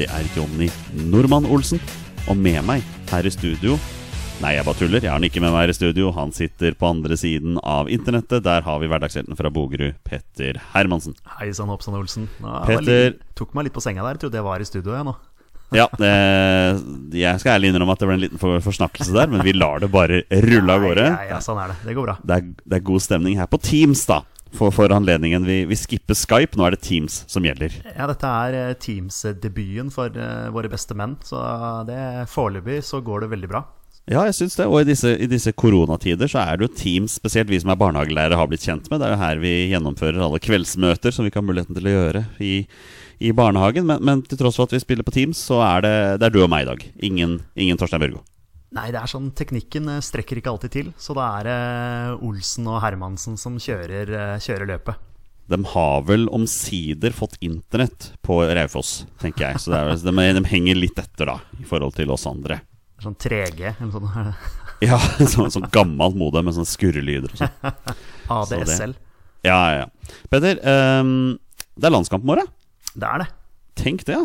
det 0.00 0.08
er 0.10 0.28
Jonny 0.36 0.70
Normann 1.10 1.46
Olsen. 1.50 1.80
Og 2.28 2.36
med 2.36 2.60
meg 2.68 2.84
her 3.10 3.26
i 3.26 3.32
studio 3.32 3.78
Nei, 4.40 4.54
jeg 4.56 4.64
bare 4.64 4.78
tuller. 4.80 5.02
Jeg 5.04 5.10
har 5.10 5.18
han 5.18 5.24
ikke 5.26 5.40
med 5.44 5.52
meg 5.52 5.66
her 5.66 5.70
i 5.74 5.74
studio. 5.76 6.10
Han 6.16 6.30
sitter 6.32 6.72
på 6.80 6.86
andre 6.88 7.12
siden 7.20 7.58
av 7.60 7.90
internettet. 7.92 8.40
Der 8.46 8.62
har 8.64 8.78
vi 8.80 8.86
hverdagshelten 8.88 9.36
fra 9.36 9.50
Bogerud, 9.52 9.98
Petter 10.08 10.56
Hermansen. 10.72 11.12
Hei 11.36 11.50
sann, 11.52 11.68
Hoppsann 11.68 11.98
Olsen. 11.98 12.24
Nå, 12.40 12.48
jeg 12.64 12.78
Petter. 12.78 13.10
litt- 13.10 13.18
tok 13.36 13.52
meg 13.52 13.66
litt 13.68 13.74
på 13.76 13.82
senga 13.84 14.00
der. 14.06 14.16
Trodde 14.22 14.40
jeg 14.40 14.46
var 14.46 14.64
i 14.64 14.64
studio, 14.64 14.94
jeg 14.96 15.04
nå. 15.10 15.12
Ja, 15.76 15.84
eh, 16.02 16.80
jeg 17.20 17.38
skal 17.42 17.58
ærlig 17.58 17.68
innrømme 17.74 17.92
at 17.92 18.00
det 18.00 18.08
ble 18.08 18.16
en 18.16 18.22
liten 18.24 18.40
for 18.40 18.64
forsnakkelse 18.64 19.12
der, 19.14 19.28
men 19.30 19.44
vi 19.44 19.52
lar 19.52 19.84
det 19.84 19.92
bare 19.92 20.22
rulle 20.32 20.72
av 20.72 20.82
gårde. 20.88 21.04
Ja, 21.12 21.20
ja, 21.34 21.42
sånn 21.44 21.60
er 21.62 21.74
det. 21.74 21.76
Det 21.84 21.94
går 22.00 22.08
bra. 22.08 22.16
Det 22.24 22.38
er, 22.40 22.48
det 22.64 22.80
er 22.80 22.86
god 22.88 23.04
stemning 23.04 23.36
her 23.38 23.46
på 23.52 23.60
Teams, 23.62 24.06
da. 24.08 24.22
For, 24.56 24.74
for 24.74 24.92
anledningen. 24.92 25.44
Vi, 25.46 25.62
vi 25.70 25.76
skipper 25.78 26.16
Skype, 26.18 26.58
nå 26.58 26.66
er 26.66 26.74
det 26.74 26.82
Teams 26.84 27.22
som 27.30 27.44
gjelder. 27.46 27.76
Ja, 27.94 28.08
dette 28.10 28.30
er 28.44 28.56
eh, 28.58 28.78
Teams-debuten 28.82 29.92
for 29.94 30.14
eh, 30.14 30.48
våre 30.54 30.70
beste 30.72 30.96
menn, 30.98 31.14
så 31.24 31.38
det 31.88 32.00
foreløpig 32.32 32.80
så 32.86 32.98
går 33.04 33.24
det 33.24 33.34
veldig 33.36 33.52
bra. 33.52 33.62
Ja, 34.10 34.24
jeg 34.26 34.34
syns 34.40 34.56
det. 34.58 34.66
Og 34.66 34.80
i 34.80 34.88
disse, 34.88 35.12
i 35.22 35.28
disse 35.30 35.52
koronatider 35.54 36.30
så 36.30 36.40
er 36.42 36.58
det 36.58 36.66
jo 36.66 36.78
Teams, 36.80 37.14
spesielt 37.20 37.50
vi 37.50 37.60
som 37.62 37.70
er 37.70 37.78
barnehagelærere, 37.78 38.38
har 38.38 38.48
blitt 38.50 38.64
kjent 38.66 38.88
med. 38.90 38.98
Det 38.98 39.06
er 39.06 39.14
jo 39.14 39.20
her 39.20 39.42
vi 39.42 39.52
gjennomfører 39.70 40.24
alle 40.26 40.42
kveldsmøter 40.42 41.14
som 41.14 41.26
vi 41.26 41.30
kan 41.30 41.44
ha 41.44 41.50
muligheten 41.50 41.78
til 41.78 41.86
å 41.86 41.94
gjøre 41.94 42.24
i, 42.42 42.54
i 43.22 43.30
barnehagen. 43.36 43.86
Men, 43.86 44.02
men 44.02 44.24
til 44.26 44.40
tross 44.40 44.58
for 44.58 44.66
at 44.66 44.74
vi 44.74 44.82
spiller 44.82 45.06
på 45.06 45.14
Teams, 45.14 45.38
så 45.50 45.60
er 45.62 45.86
det, 45.86 45.94
det 46.18 46.30
er 46.30 46.34
du 46.34 46.42
og 46.42 46.50
meg 46.50 46.66
i 46.66 46.70
dag. 46.72 46.84
Ingen, 47.10 47.38
ingen 47.54 47.78
Torstein 47.78 48.02
Børgo. 48.02 48.24
Nei, 48.76 48.86
det 48.94 49.00
er 49.00 49.10
sånn 49.10 49.32
teknikken 49.34 49.88
eh, 49.90 50.02
strekker 50.04 50.38
ikke 50.38 50.52
alltid 50.52 50.70
til, 50.76 50.90
så 51.00 51.14
da 51.18 51.24
er 51.40 51.46
det 51.48 51.54
eh, 51.58 52.26
Olsen 52.28 52.68
og 52.70 52.78
Hermansen 52.84 53.34
som 53.40 53.56
kjører, 53.58 54.12
eh, 54.14 54.34
kjører 54.44 54.68
løpet. 54.70 55.06
De 55.50 55.58
har 55.72 56.04
vel 56.06 56.28
omsider 56.30 57.10
fått 57.10 57.34
internett 57.42 58.12
på 58.22 58.36
Raufoss, 58.46 59.00
tenker 59.18 59.48
jeg. 59.48 59.58
Så 59.64 59.72
er, 59.74 59.88
vel- 59.90 60.04
de, 60.06 60.26
de 60.38 60.44
henger 60.52 60.78
litt 60.78 61.00
etter, 61.02 61.26
da, 61.32 61.40
i 61.58 61.66
forhold 61.66 61.96
til 61.98 62.12
oss 62.14 62.28
andre. 62.30 62.60
Sånn 63.02 63.16
3G 63.18 63.72
eller 63.72 63.90
sånn. 63.96 64.10
sånt. 64.14 64.56
Ja, 64.80 64.96
sånn, 65.28 65.50
sånn 65.52 65.66
gammelt 65.74 66.14
modem 66.16 66.46
med 66.48 66.54
sånne 66.56 66.70
skurrelyder 66.70 67.34
og 67.34 67.40
sånn. 67.42 67.74
ADSL. 68.38 68.94
Ja, 69.44 69.58
ja, 69.74 69.82
ja. 69.82 70.14
Petter, 70.32 70.56
um, 71.02 71.10
det 71.76 71.88
er 71.90 71.92
landskamp 71.92 72.24
i 72.24 72.30
morgen. 72.30 72.48
Det 72.94 73.10
er 73.10 73.20
det. 73.24 73.26
Tenk 73.82 74.06
det, 74.08 74.16
ja. 74.16 74.22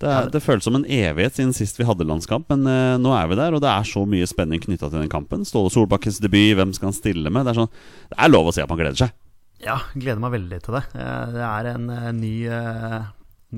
Det, 0.00 0.08
er, 0.08 0.28
det 0.32 0.40
føles 0.40 0.64
som 0.64 0.78
en 0.78 0.86
evighet 0.88 1.36
siden 1.36 1.52
sist 1.52 1.76
vi 1.76 1.84
hadde 1.84 2.06
landskamp, 2.08 2.46
men 2.48 2.64
eh, 2.70 2.94
nå 3.02 3.10
er 3.12 3.26
vi 3.28 3.36
der, 3.36 3.52
og 3.52 3.60
det 3.60 3.68
er 3.68 3.84
så 3.84 4.06
mye 4.08 4.24
spenning 4.30 4.62
knytta 4.64 4.88
til 4.88 5.02
den 5.02 5.10
kampen. 5.12 5.44
Ståle 5.44 5.68
Solbakkens 5.74 6.22
debut, 6.24 6.54
hvem 6.56 6.72
skal 6.72 6.88
han 6.88 6.96
stille 6.96 7.28
med? 7.32 7.44
Det 7.44 7.52
er, 7.52 7.58
sånn, 7.60 7.74
det 8.14 8.16
er 8.24 8.32
lov 8.32 8.48
å 8.48 8.54
si 8.56 8.62
at 8.64 8.70
man 8.72 8.80
gleder 8.80 8.96
seg. 9.02 9.12
Ja, 9.60 9.76
gleder 9.92 10.22
meg 10.24 10.32
veldig 10.38 10.60
til 10.64 10.78
det. 10.78 10.84
Eh, 10.96 11.34
Det 11.36 11.44
er 11.44 11.68
en 11.74 11.90
eh, 11.92 12.06
ny, 12.16 12.34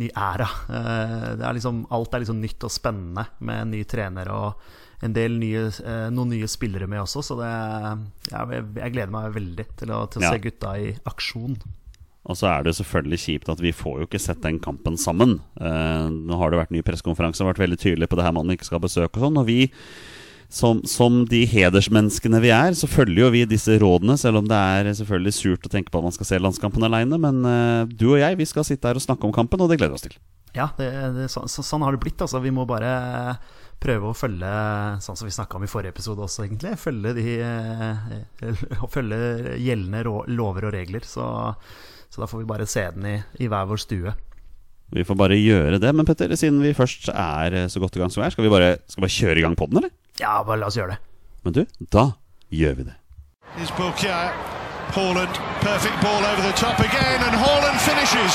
ny 0.03 0.09
æra. 0.19 0.49
Det 0.67 1.45
er 1.47 1.55
liksom, 1.61 1.85
alt 1.95 2.15
er 2.17 2.25
liksom 2.25 2.41
nytt 2.43 2.65
og 2.67 2.73
spennende 2.75 3.27
med 3.45 3.63
en 3.67 3.71
ny 3.77 3.85
trener 3.87 4.31
og 4.35 4.65
en 5.03 5.15
del 5.15 5.35
nye, 5.39 5.65
noen 6.15 6.31
nye 6.31 6.47
spillere 6.51 6.87
med 6.91 7.01
også, 7.03 7.23
så 7.27 7.35
det, 7.41 7.49
jeg 8.31 8.61
jeg 8.79 8.93
gleder 8.95 9.11
meg 9.15 9.33
veldig 9.35 9.65
til 9.81 9.91
å, 9.95 10.05
til 10.11 10.23
å 10.23 10.27
Ja. 10.27 10.31
se 10.35 10.43
gutta 10.45 10.75
i 10.79 10.93
aksjon. 11.11 11.57
Og 12.23 12.39
så 12.39 12.47
er 12.53 12.67
det 12.67 12.77
selvfølgelig 12.79 13.19
kjipt 13.25 13.51
at 13.51 13.61
vi 13.63 13.73
får 13.75 13.97
jo 13.99 14.07
ikke 14.07 14.21
sett 14.23 14.43
den 14.45 14.61
kampen 14.63 14.95
sammen. 15.01 15.41
Eh, 15.59 16.09
nå 16.13 16.39
har 16.39 16.53
det 16.53 16.61
vært 16.61 16.75
ny 16.75 16.83
pressekonferanse 16.87 17.43
og 17.43 17.51
vært 17.51 17.63
veldig 17.65 17.79
tydelig 17.83 18.09
på 18.11 18.19
det 18.19 18.27
her 18.27 18.35
mannen 18.37 18.55
ikke 18.55 18.69
skal 18.69 18.83
besøke 18.85 19.19
og 19.19 19.25
sånn. 19.27 19.41
Og 19.43 19.49
vi, 19.49 19.65
som, 20.47 20.85
som 20.87 21.25
de 21.27 21.43
hedersmenneskene 21.51 22.39
vi 22.45 22.53
er, 22.55 22.77
så 22.79 22.87
følger 22.91 23.25
jo 23.25 23.33
vi 23.35 23.43
disse 23.51 23.75
rådene, 23.83 24.15
selv 24.21 24.39
om 24.39 24.51
det 24.51 24.61
er 24.77 24.93
selvfølgelig 25.01 25.35
surt 25.35 25.67
å 25.67 25.73
tenke 25.73 25.91
på 25.91 25.99
at 25.99 26.07
man 26.07 26.15
skal 26.15 26.31
se 26.31 26.39
landskampen 26.39 26.87
aleine. 26.87 27.19
Men 27.19 27.43
eh, 27.49 27.91
du 27.91 28.13
og 28.13 28.21
jeg, 28.23 28.39
vi 28.39 28.47
skal 28.47 28.69
sitte 28.69 28.87
her 28.87 29.01
og 29.01 29.05
snakke 29.05 29.27
om 29.27 29.35
kampen, 29.35 29.65
og 29.65 29.73
det 29.73 29.81
gleder 29.81 29.97
vi 29.97 29.99
oss 29.99 30.07
til. 30.07 30.15
Ja, 30.55 30.69
det, 30.79 30.93
det, 31.17 31.27
så, 31.33 31.43
så, 31.51 31.65
sånn 31.67 31.83
har 31.83 31.97
det 31.97 32.05
blitt. 32.05 32.23
Altså. 32.23 32.39
Vi 32.45 32.53
må 32.55 32.69
bare 32.69 32.93
prøve 33.83 34.13
å 34.13 34.15
følge, 34.15 34.51
sånn 35.03 35.19
som 35.19 35.27
vi 35.27 35.35
snakka 35.35 35.59
om 35.59 35.65
i 35.67 35.71
forrige 35.71 35.91
episode 35.97 36.23
også, 36.23 36.45
egentlig, 36.45 36.77
følge, 36.79 37.17
de, 37.17 37.33
eh, 37.43 38.69
følge 38.95 39.57
gjeldende 39.59 40.05
lover 40.31 40.69
og 40.69 40.77
regler. 40.77 41.09
Så, 41.09 41.25
så 42.13 42.21
da 42.21 42.29
får 42.29 42.43
vi 42.43 42.49
bare 42.51 42.69
se 42.69 42.85
den 42.93 43.07
i, 43.09 43.17
i 43.41 43.49
hver 43.49 43.69
vår 43.71 43.81
stue. 43.81 44.13
Vi 44.93 45.05
får 45.09 45.17
bare 45.17 45.39
gjøre 45.41 45.79
det. 45.81 45.93
Men 45.97 46.05
Petter, 46.09 46.35
siden 46.37 46.61
vi 46.61 46.75
først 46.77 47.09
er 47.09 47.57
eh, 47.57 47.69
så 47.73 47.81
godt 47.81 47.97
i 47.97 48.03
gang 48.03 48.13
som 48.13 48.21
vi 48.21 48.27
er, 48.29 48.35
skal 48.35 48.45
vi 48.45 48.53
bare, 48.53 48.75
skal 48.85 49.01
vi 49.01 49.07
bare 49.07 49.17
kjøre 49.17 49.41
i 49.41 49.45
gang 49.47 49.57
på 49.57 49.69
den, 49.71 49.81
eller? 49.81 49.95
Ja, 50.21 50.43
bare 50.45 50.61
la 50.61 50.69
oss 50.69 50.77
gjøre 50.77 50.93
det. 50.93 50.99
Men 51.47 51.57
du, 51.57 51.63
da 51.95 52.11
gjør 52.53 52.77
vi 52.83 52.91
det. 52.91 52.99
Is 53.63 53.73
Bukia. 53.79 54.19
Haaland, 54.93 55.33
perfect 55.65 55.97
ball 56.05 56.21
over 56.21 56.43
the 56.45 56.53
top 56.53 56.79
again, 56.81 57.21
and 57.25 57.33
Haaland 57.33 57.81
finishes. 57.81 58.35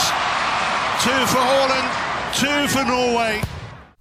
Two 1.06 1.22
for 1.30 1.44
Haaland, 1.52 1.88
two 2.34 2.68
for 2.74 2.84
Norway. 2.90 3.38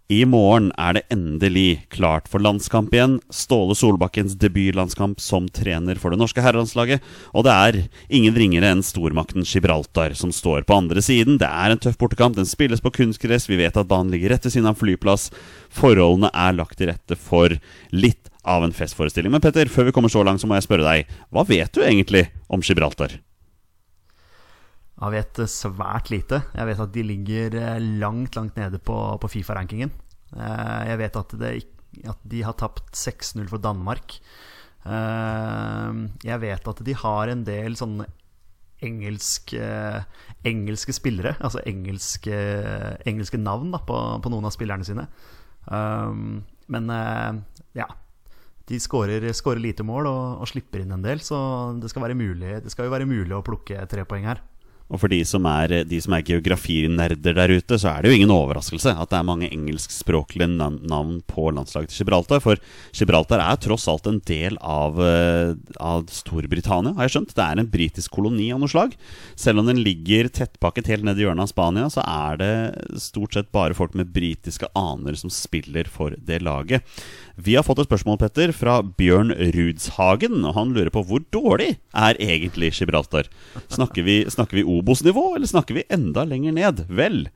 I 0.06 0.20
morgen 0.22 0.68
er 0.78 0.94
det 0.94 1.00
endelig 1.10 1.80
klart 1.90 2.28
for 2.30 2.38
landskamp 2.38 2.92
igjen. 2.94 3.16
Ståle 3.34 3.74
Solbakkens 3.74 4.36
debutlandskamp 4.38 5.18
som 5.18 5.48
trener 5.50 5.98
for 5.98 6.14
det 6.14 6.20
norske 6.20 6.44
herrelandslaget. 6.44 7.02
Og 7.34 7.42
det 7.42 7.54
er 7.54 7.78
ingen 8.06 8.38
ringere 8.38 8.70
enn 8.70 8.84
stormakten 8.86 9.42
Gibraltar 9.42 10.14
som 10.14 10.30
står 10.30 10.62
på 10.62 10.78
andre 10.78 11.02
siden. 11.02 11.40
Det 11.42 11.50
er 11.50 11.74
en 11.74 11.82
tøff 11.82 11.98
bortekamp. 11.98 12.38
Den 12.38 12.46
spilles 12.46 12.84
på 12.84 12.94
kunstgress. 13.00 13.48
Vi 13.50 13.58
vet 13.58 13.74
at 13.74 13.90
banen 13.90 14.14
ligger 14.14 14.36
rett 14.36 14.46
ved 14.46 14.54
siden 14.54 14.70
av 14.70 14.78
flyplass. 14.78 15.32
Forholdene 15.74 16.30
er 16.30 16.54
lagt 16.54 16.78
til 16.78 16.92
rette 16.92 17.18
for 17.18 17.58
litt 17.90 18.30
av 18.46 18.62
en 18.62 18.78
festforestilling. 18.78 19.34
Men 19.34 19.42
Petter, 19.42 19.66
før 19.66 19.90
vi 19.90 19.96
kommer 19.96 20.12
så 20.12 20.22
langt, 20.22 20.38
så 20.38 20.46
må 20.46 20.54
jeg 20.54 20.70
spørre 20.70 20.86
deg. 20.86 21.16
Hva 21.34 21.42
vet 21.50 21.74
du 21.74 21.82
egentlig 21.82 22.28
om 22.46 22.62
Gibraltar? 22.62 23.18
Jeg 24.96 25.12
vet 25.12 25.40
svært 25.52 26.08
lite. 26.08 26.38
Jeg 26.56 26.68
vet 26.70 26.78
at 26.80 26.92
de 26.94 27.02
ligger 27.04 27.56
eh, 27.60 27.80
langt, 28.00 28.36
langt 28.38 28.56
nede 28.56 28.78
på, 28.80 28.96
på 29.20 29.28
Fifa-rankingen. 29.28 29.90
Eh, 30.32 30.82
Jeg 30.88 31.00
vet 31.02 31.18
at, 31.20 31.34
det, 31.40 31.50
at 32.08 32.22
de 32.24 32.40
har 32.46 32.56
tapt 32.56 32.94
6-0 32.96 33.44
for 33.50 33.60
Danmark. 33.60 34.16
Eh, 34.88 36.00
Jeg 36.24 36.40
vet 36.46 36.70
at 36.72 36.80
de 36.88 36.96
har 36.96 37.28
en 37.28 37.44
del 37.44 37.76
sånne 37.76 38.08
engelske, 38.84 39.60
engelske 40.44 40.92
spillere, 40.92 41.32
altså 41.40 41.62
engelske, 41.68 42.40
engelske 43.08 43.38
navn 43.40 43.70
da, 43.72 43.80
på, 43.88 43.96
på 44.20 44.32
noen 44.32 44.44
av 44.44 44.52
spillerne 44.52 44.84
sine. 44.84 45.06
Men 46.68 46.92
ja 47.72 47.86
De 48.68 48.76
skårer 48.78 49.24
lite 49.64 49.86
mål 49.88 50.10
og, 50.10 50.20
og 50.44 50.50
slipper 50.52 50.84
inn 50.84 50.92
en 50.92 51.02
del, 51.08 51.24
så 51.24 51.38
det 51.80 51.88
skal, 51.88 52.04
være 52.04 52.18
mulig, 52.20 52.60
det 52.66 52.74
skal 52.74 52.90
jo 52.90 52.92
være 52.92 53.08
mulig 53.08 53.32
å 53.32 53.40
plukke 53.48 53.80
tre 53.88 54.04
poeng 54.04 54.28
her. 54.28 54.44
Og 54.86 55.00
for 55.02 55.10
de 55.10 55.18
som 55.26 55.46
er, 55.50 55.72
er 55.82 56.26
geografinerder 56.26 57.34
der 57.34 57.54
ute, 57.58 57.78
så 57.80 57.90
er 57.90 58.04
det 58.04 58.12
jo 58.12 58.18
ingen 58.20 58.34
overraskelse 58.34 58.92
at 58.94 59.10
det 59.10 59.18
er 59.18 59.26
mange 59.26 59.50
engelskspråklige 59.50 60.48
navn 60.54 61.18
på 61.26 61.48
landslaget 61.50 61.90
til 61.90 62.04
Gibraltar. 62.04 62.42
For 62.44 62.60
Gibraltar 62.94 63.42
er 63.42 63.58
tross 63.62 63.88
alt 63.90 64.06
en 64.06 64.20
del 64.28 64.58
av, 64.62 65.00
eh, 65.02 65.54
av 65.82 66.06
Storbritannia, 66.12 66.94
har 66.94 67.08
jeg 67.08 67.16
skjønt. 67.16 67.34
Det 67.34 67.46
er 67.46 67.58
en 67.58 67.72
britisk 67.72 68.14
koloni 68.14 68.52
av 68.54 68.62
noe 68.62 68.70
slag. 68.70 68.94
Selv 69.34 69.60
om 69.60 69.66
den 69.66 69.82
ligger 69.82 70.30
tettpakket 70.30 70.92
helt 70.92 71.06
ned 71.08 71.18
i 71.18 71.26
hjørnet 71.26 71.48
av 71.48 71.52
Spania, 71.52 71.90
så 71.90 72.06
er 72.06 72.38
det 72.38 73.00
stort 73.02 73.34
sett 73.34 73.50
bare 73.50 73.74
folk 73.74 73.94
med 73.98 74.14
britiske 74.14 74.70
aner 74.78 75.18
som 75.18 75.32
spiller 75.34 75.90
for 75.90 76.14
det 76.14 76.42
laget. 76.46 76.86
Vi 77.36 77.56
har 77.58 77.66
fått 77.66 77.82
et 77.82 77.90
spørsmål, 77.90 78.16
Petter, 78.22 78.52
fra 78.56 78.78
Bjørn 78.80 79.34
Rudshagen. 79.34 80.38
Og 80.46 80.54
han 80.56 80.72
lurer 80.72 80.92
på 80.94 81.02
hvor 81.04 81.24
dårlig 81.34 81.74
er 81.92 82.16
egentlig 82.22 82.72
Gibraltar? 82.78 83.28
Snakker 83.68 84.06
vi, 84.06 84.22
snakker 84.30 84.60
vi 84.60 84.64
Obos-nivå, 84.76 85.28
eller 85.36 85.50
snakker 85.50 85.78
vi 85.78 85.86
enda 85.92 86.24
lenger 86.28 86.54
ned? 86.56 86.84
Vel, 86.88 87.26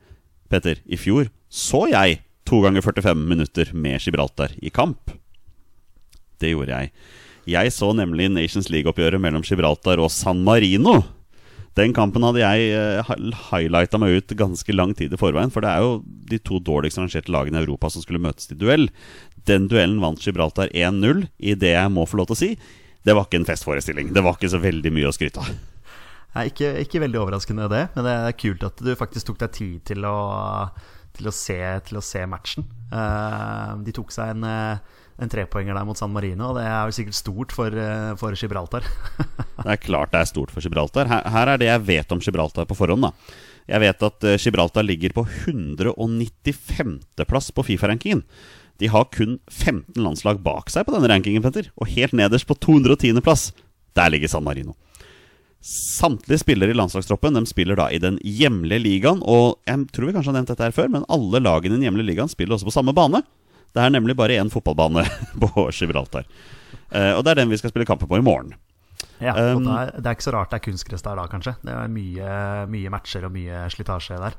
Petter, 0.51 0.81
i 0.85 0.99
fjor 0.99 1.29
så 1.51 1.85
jeg 1.91 2.21
to 2.47 2.61
ganger 2.63 2.83
45 2.83 3.25
minutter 3.27 3.71
med 3.75 3.99
Gibraltar 4.03 4.53
i 4.61 4.71
kamp. 4.73 5.11
Det 6.41 6.53
gjorde 6.53 6.75
jeg. 6.77 6.91
Jeg 7.51 7.73
så 7.73 7.91
nemlig 7.97 8.29
Nations 8.31 8.69
League-oppgjøret 8.71 9.21
mellom 9.21 9.43
Gibraltar 9.45 10.01
og 10.01 10.11
San 10.13 10.43
Marino. 10.45 11.01
Den 11.79 11.93
kampen 11.95 12.25
hadde 12.27 12.41
jeg 12.43 12.75
uh, 12.75 13.11
highlighta 13.49 13.99
meg 14.01 14.19
ut 14.19 14.35
ganske 14.37 14.75
lang 14.75 14.91
tid 14.97 15.13
i 15.15 15.19
forveien. 15.19 15.53
For 15.53 15.63
det 15.63 15.71
er 15.71 15.85
jo 15.85 15.93
de 16.31 16.39
to 16.43 16.59
dårligst 16.59 16.99
rangerte 16.99 17.31
lagene 17.31 17.61
i 17.61 17.63
Europa 17.63 17.91
som 17.93 18.03
skulle 18.03 18.21
møtes 18.21 18.49
til 18.49 18.59
duell. 18.59 18.89
Den 19.47 19.69
duellen 19.71 20.01
vant 20.03 20.21
Gibraltar 20.23 20.71
1-0 20.75 21.25
i 21.39 21.55
det 21.55 21.75
jeg 21.77 21.93
må 21.93 22.05
få 22.07 22.19
lov 22.19 22.31
til 22.31 22.37
å 22.37 22.41
si. 22.43 22.51
Det 23.01 23.15
var 23.17 23.27
ikke 23.27 23.41
en 23.41 23.47
festforestilling. 23.47 24.11
Det 24.13 24.23
var 24.25 24.37
ikke 24.37 24.51
så 24.51 24.61
veldig 24.61 24.93
mye 24.93 25.09
å 25.09 25.15
skryte 25.15 25.41
av. 25.41 25.53
Nei, 26.35 26.47
ikke, 26.51 26.73
ikke, 26.85 27.01
veldig 27.03 27.19
overraskende 27.19 27.67
det, 27.71 27.85
men 27.95 28.07
det 28.07 28.15
er 28.15 28.39
kult 28.39 28.63
at 28.63 28.79
du 28.79 28.93
faktisk 28.95 29.31
tok 29.31 29.41
deg 29.41 29.55
tid 29.57 29.81
til 29.91 30.07
å, 30.07 30.15
til 31.17 31.27
å, 31.27 31.35
se, 31.35 31.59
til 31.87 31.99
å 31.99 32.05
se, 32.05 32.23
matchen. 32.29 32.67
Uh, 32.91 33.79
de 33.83 33.95
tok 33.95 34.13
seg 34.15 34.35
en 34.35 34.47
uh, 34.47 35.01
en 35.21 35.29
trepoenger 35.29 35.77
der 35.77 35.85
mot 35.85 35.97
San 35.97 36.13
Marino. 36.13 36.49
Og 36.49 36.55
det 36.57 36.63
er 36.65 36.87
jo 36.87 36.91
sikkert 36.97 37.17
stort 37.17 37.51
for, 37.55 37.69
eh, 37.77 38.11
for 38.19 38.31
Gibraltar. 38.37 38.83
det 39.63 39.71
er 39.75 39.81
klart 39.81 40.11
det 40.13 40.19
er 40.21 40.29
stort 40.29 40.51
for 40.53 40.61
Gibraltar. 40.65 41.05
Her, 41.11 41.21
her, 41.35 41.47
er 41.53 41.57
det 41.61 41.69
jeg 41.69 41.87
vet 41.89 42.13
om 42.13 42.21
Gibraltar 42.23 42.65
på 42.69 42.77
forhånd. 42.77 43.03
da 43.05 43.11
Jeg 43.69 43.79
vet 43.85 43.99
at 44.09 44.19
eh, 44.25 44.41
Gibraltar 44.41 44.83
ligger 44.87 45.11
på 45.15 45.23
195.-plass 45.45 47.47
på 47.53 47.61
Fifa-rankingen. 47.69 48.21
De 48.81 48.85
har 48.89 49.05
kun 49.13 49.37
15 49.45 50.01
landslag 50.01 50.41
bak 50.41 50.65
seg 50.73 50.87
på 50.87 50.93
denne 50.95 51.11
rankingen, 51.11 51.43
Petter. 51.45 51.65
Og 51.77 51.91
helt 51.93 52.13
nederst 52.17 52.49
på 52.49 52.57
210.-plass, 52.57 53.51
der 53.93 54.09
ligger 54.09 54.31
San 54.31 54.47
Marino. 54.47 54.73
Samtlige 55.61 56.41
spillere 56.41 56.73
i 56.73 56.77
landslagstroppen 56.77 57.37
de 57.37 57.43
spiller 57.45 57.77
da 57.77 57.85
i 57.93 57.99
den 58.01 58.17
hjemlige 58.25 58.81
ligaen. 58.81 59.21
Og 59.21 59.59
jeg 59.69 59.85
tror 59.93 60.09
vi 60.09 60.15
kanskje 60.15 60.33
har 60.33 60.39
nevnt 60.39 60.49
dette 60.53 60.65
her 60.65 60.73
før, 60.75 60.89
men 60.89 61.05
alle 61.05 61.41
lagene 61.43 61.75
i 61.75 61.77
den 61.77 61.85
hjemlige 61.85 62.09
ligaen 62.09 62.31
spiller 62.31 62.57
også 62.57 62.69
på 62.71 62.73
samme 62.73 62.95
bane. 62.97 63.21
Det 63.71 63.83
er 63.83 63.93
nemlig 63.93 64.17
bare 64.17 64.39
én 64.41 64.49
fotballbane 64.51 65.05
på 65.43 65.69
Gibraltar. 65.69 66.25
Uh, 66.91 67.13
og 67.15 67.23
det 67.23 67.31
er 67.31 67.43
den 67.43 67.53
vi 67.53 67.61
skal 67.61 67.71
spille 67.71 67.87
kamper 67.87 68.09
på 68.09 68.19
i 68.19 68.25
morgen. 68.25 68.55
Ja, 69.21 69.35
og 69.37 69.61
um, 69.61 69.67
det, 69.67 69.73
er, 69.77 69.91
det, 69.99 70.05
er, 70.05 70.15
ikke 70.17 70.25
så 70.25 70.33
rart 70.33 70.51
det 70.51 70.57
er 70.57 70.65
kunstgress 70.65 71.05
der 71.05 71.19
da, 71.19 71.27
kanskje. 71.29 71.53
Det 71.61 71.75
er 71.77 71.91
mye, 71.93 72.31
mye 72.73 72.93
matcher 72.93 73.27
og 73.27 73.35
mye 73.35 73.67
slitasje 73.71 74.17
der. 74.21 74.37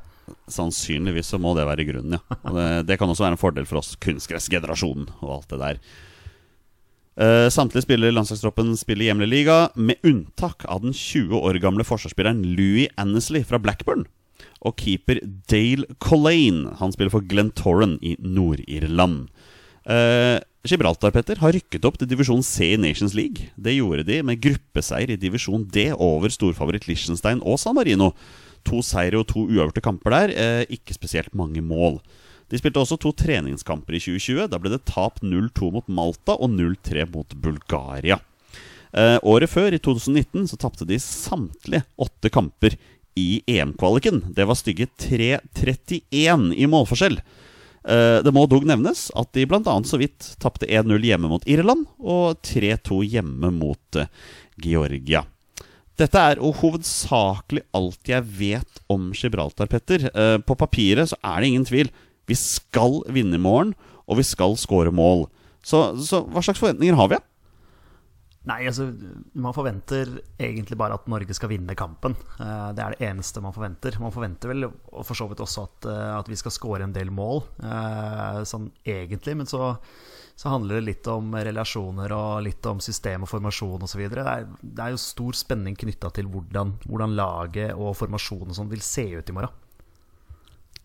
Sannsynligvis 0.50 1.30
så 1.32 1.38
må 1.42 1.54
det 1.58 1.66
være 1.66 1.86
grunnen, 1.86 2.18
ja. 2.18 2.38
Det, 2.42 2.66
det 2.90 2.98
kan 2.98 3.10
også 3.10 3.24
være 3.24 3.36
en 3.36 3.40
fordel 3.40 3.66
for 3.68 3.80
oss 3.80 3.94
kunstgressgenerasjonen 4.02 5.08
og 5.20 5.36
alt 5.38 5.54
det 5.54 5.60
der. 5.62 5.80
Uh, 7.12 7.50
samtlige 7.52 7.84
spillere 7.84 8.08
i 8.08 8.16
landslagstroppen 8.16 8.72
spiller 8.80 9.10
hjemlig 9.10 9.28
liga, 9.28 9.58
med 9.76 10.00
unntak 10.06 10.64
av 10.64 10.80
den 10.84 10.94
20 10.96 11.36
år 11.36 11.60
gamle 11.60 11.84
forsvarsspilleren 11.84 12.40
Louis 12.56 12.88
Annesley 12.96 13.44
fra 13.44 13.60
Blackburn 13.60 14.06
og 14.62 14.78
keeper 14.78 15.20
Dale 15.50 15.88
Collane. 16.02 16.76
Han 16.78 16.94
spiller 16.94 17.12
for 17.12 17.26
Glentoran 17.26 17.98
i 18.02 18.14
Nord-Irland. 18.22 19.26
Uh, 19.82 20.38
Gibraltar 20.62 21.10
Petter, 21.10 21.40
har 21.42 21.54
rykket 21.56 21.84
opp 21.88 21.96
til 21.98 22.06
divisjon 22.10 22.44
C 22.46 22.72
i 22.76 22.78
Nations 22.78 23.16
League. 23.18 23.50
Det 23.58 23.74
gjorde 23.74 24.06
de 24.06 24.20
med 24.22 24.38
gruppeseier 24.42 25.10
i 25.10 25.18
divisjon 25.18 25.66
D 25.74 25.88
over 25.96 26.30
storfavoritt 26.30 26.86
Liechtenstein 26.86 27.42
og 27.42 27.58
San 27.58 27.74
Marino. 27.78 28.12
To 28.68 28.78
seire 28.86 29.18
og 29.18 29.26
to 29.32 29.42
uavgjorte 29.48 29.82
kamper 29.82 30.14
der, 30.14 30.34
uh, 30.38 30.62
ikke 30.70 30.94
spesielt 30.94 31.34
mange 31.34 31.64
mål. 31.66 31.98
De 32.52 32.60
spilte 32.60 32.82
også 32.82 32.98
to 33.00 33.14
treningskamper 33.16 33.96
i 33.96 34.02
2020. 34.02 34.44
Da 34.52 34.60
ble 34.60 34.74
det 34.74 34.82
tap 34.90 35.22
0-2 35.24 35.70
mot 35.72 35.86
Malta 35.88 36.36
og 36.36 36.52
0-3 36.52 37.06
mot 37.14 37.32
Bulgaria. 37.40 38.18
Eh, 38.92 39.16
året 39.24 39.48
før, 39.48 39.72
i 39.72 39.80
2019, 39.80 40.50
så 40.50 40.58
tapte 40.60 40.84
de 40.84 40.98
samtlige 41.00 41.86
åtte 41.96 42.28
kamper 42.32 42.76
i 43.16 43.40
EM-kvaliken. 43.48 44.20
Det 44.36 44.44
var 44.48 44.60
stygge 44.60 44.90
3-31 45.00 46.52
i 46.52 46.68
målforskjell. 46.68 47.16
Eh, 47.88 48.18
det 48.20 48.34
må 48.36 48.44
dog 48.46 48.68
nevnes 48.68 49.08
at 49.16 49.32
de 49.32 49.48
bl.a. 49.48 49.76
så 49.88 50.00
vidt 50.00 50.34
tapte 50.42 50.68
1-0 50.68 51.08
hjemme 51.08 51.32
mot 51.32 51.48
Irland 51.48 51.88
og 51.98 52.42
3-2 52.44 53.00
hjemme 53.16 53.52
mot 53.56 54.00
eh, 54.00 54.12
Georgia. 54.60 55.24
Dette 55.96 56.20
er 56.20 56.40
hovedsakelig 56.40 57.64
alt 57.76 58.08
jeg 58.08 58.24
vet 58.38 58.80
om 58.92 59.10
Gibraltar, 59.16 59.68
Petter. 59.72 60.08
Eh, 60.12 60.38
på 60.44 60.56
papiret 60.58 61.12
så 61.12 61.18
er 61.24 61.40
det 61.40 61.52
ingen 61.52 61.68
tvil. 61.68 61.92
Vi 62.32 62.38
skal 62.40 63.02
vinne 63.12 63.36
i 63.36 63.42
morgen, 63.42 63.76
og 64.08 64.18
vi 64.18 64.26
skal 64.26 64.56
skåre 64.60 64.94
mål. 64.94 65.28
Så, 65.62 65.84
så 66.02 66.24
hva 66.24 66.42
slags 66.42 66.62
forventninger 66.62 66.96
har 66.98 67.12
vi? 67.12 67.20
Nei, 68.42 68.64
altså 68.66 68.88
man 69.38 69.54
forventer 69.54 70.08
egentlig 70.40 70.74
bare 70.78 70.96
at 70.98 71.04
Norge 71.10 71.34
skal 71.36 71.52
vinne 71.52 71.76
kampen. 71.78 72.16
Eh, 72.42 72.70
det 72.74 72.82
er 72.82 72.96
det 72.96 73.06
eneste 73.06 73.42
man 73.44 73.54
forventer. 73.54 74.00
Man 74.02 74.14
forventer 74.14 74.50
vel 74.50 74.66
og 74.66 75.04
for 75.06 75.18
så 75.18 75.28
vidt 75.30 75.44
også 75.44 75.66
at, 75.68 75.86
eh, 75.92 76.08
at 76.16 76.30
vi 76.30 76.38
skal 76.40 76.54
skåre 76.54 76.88
en 76.88 76.96
del 76.96 77.12
mål, 77.14 77.44
eh, 77.62 78.40
sånn 78.48 78.66
egentlig. 78.82 79.36
Men 79.38 79.50
så, 79.50 79.76
så, 80.34 80.50
handler 80.50 80.80
det 80.80 80.88
litt 80.88 81.10
om 81.12 81.30
relasjoner 81.38 82.16
og 82.18 82.42
litt 82.48 82.66
om 82.66 82.82
system 82.82 83.28
og 83.28 83.30
formasjon 83.30 83.86
osv. 83.86 84.02
Det, 84.10 84.26
er, 84.26 84.50
det 84.58 84.88
er 84.88 84.96
jo 84.96 85.04
stor 85.04 85.38
spenning 85.38 85.78
knytta 85.78 86.10
til 86.18 86.26
hvordan, 86.32 86.80
hvordan, 86.88 87.14
laget 87.14 87.76
og 87.78 87.94
formasjonen 88.00 88.58
sånn 88.58 88.72
vil 88.74 88.82
se 88.82 89.06
ut 89.14 89.30
i 89.30 89.38
morgen. 89.38 89.61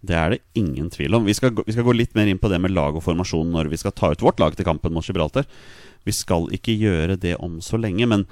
Det 0.06 0.18
er 0.18 0.34
det 0.34 0.44
ingen 0.60 0.92
tvil 0.94 1.18
om. 1.18 1.26
Vi 1.26 1.34
skal, 1.34 1.56
vi 1.58 1.74
skal 1.74 1.88
gå 1.88 1.96
litt 1.96 2.14
mer 2.18 2.30
inn 2.30 2.42
på 2.42 2.52
det 2.52 2.60
med 2.62 2.76
lag 2.76 2.96
og 2.96 3.06
formasjon 3.06 3.50
når 3.54 3.72
vi 3.72 3.80
skal 3.82 3.96
ta 3.98 4.12
ut 4.14 4.22
vårt 4.24 4.42
lag 4.44 4.56
til 4.56 4.68
kampen 4.68 4.94
mot 4.94 5.06
Gibraltar. 5.06 5.48
Vi 6.06 6.14
skal 6.16 6.48
ikke 6.54 6.76
gjøre 6.78 7.18
det 7.20 7.36
om 7.44 7.58
så 7.64 7.80
lenge, 7.82 8.06
men 8.08 8.28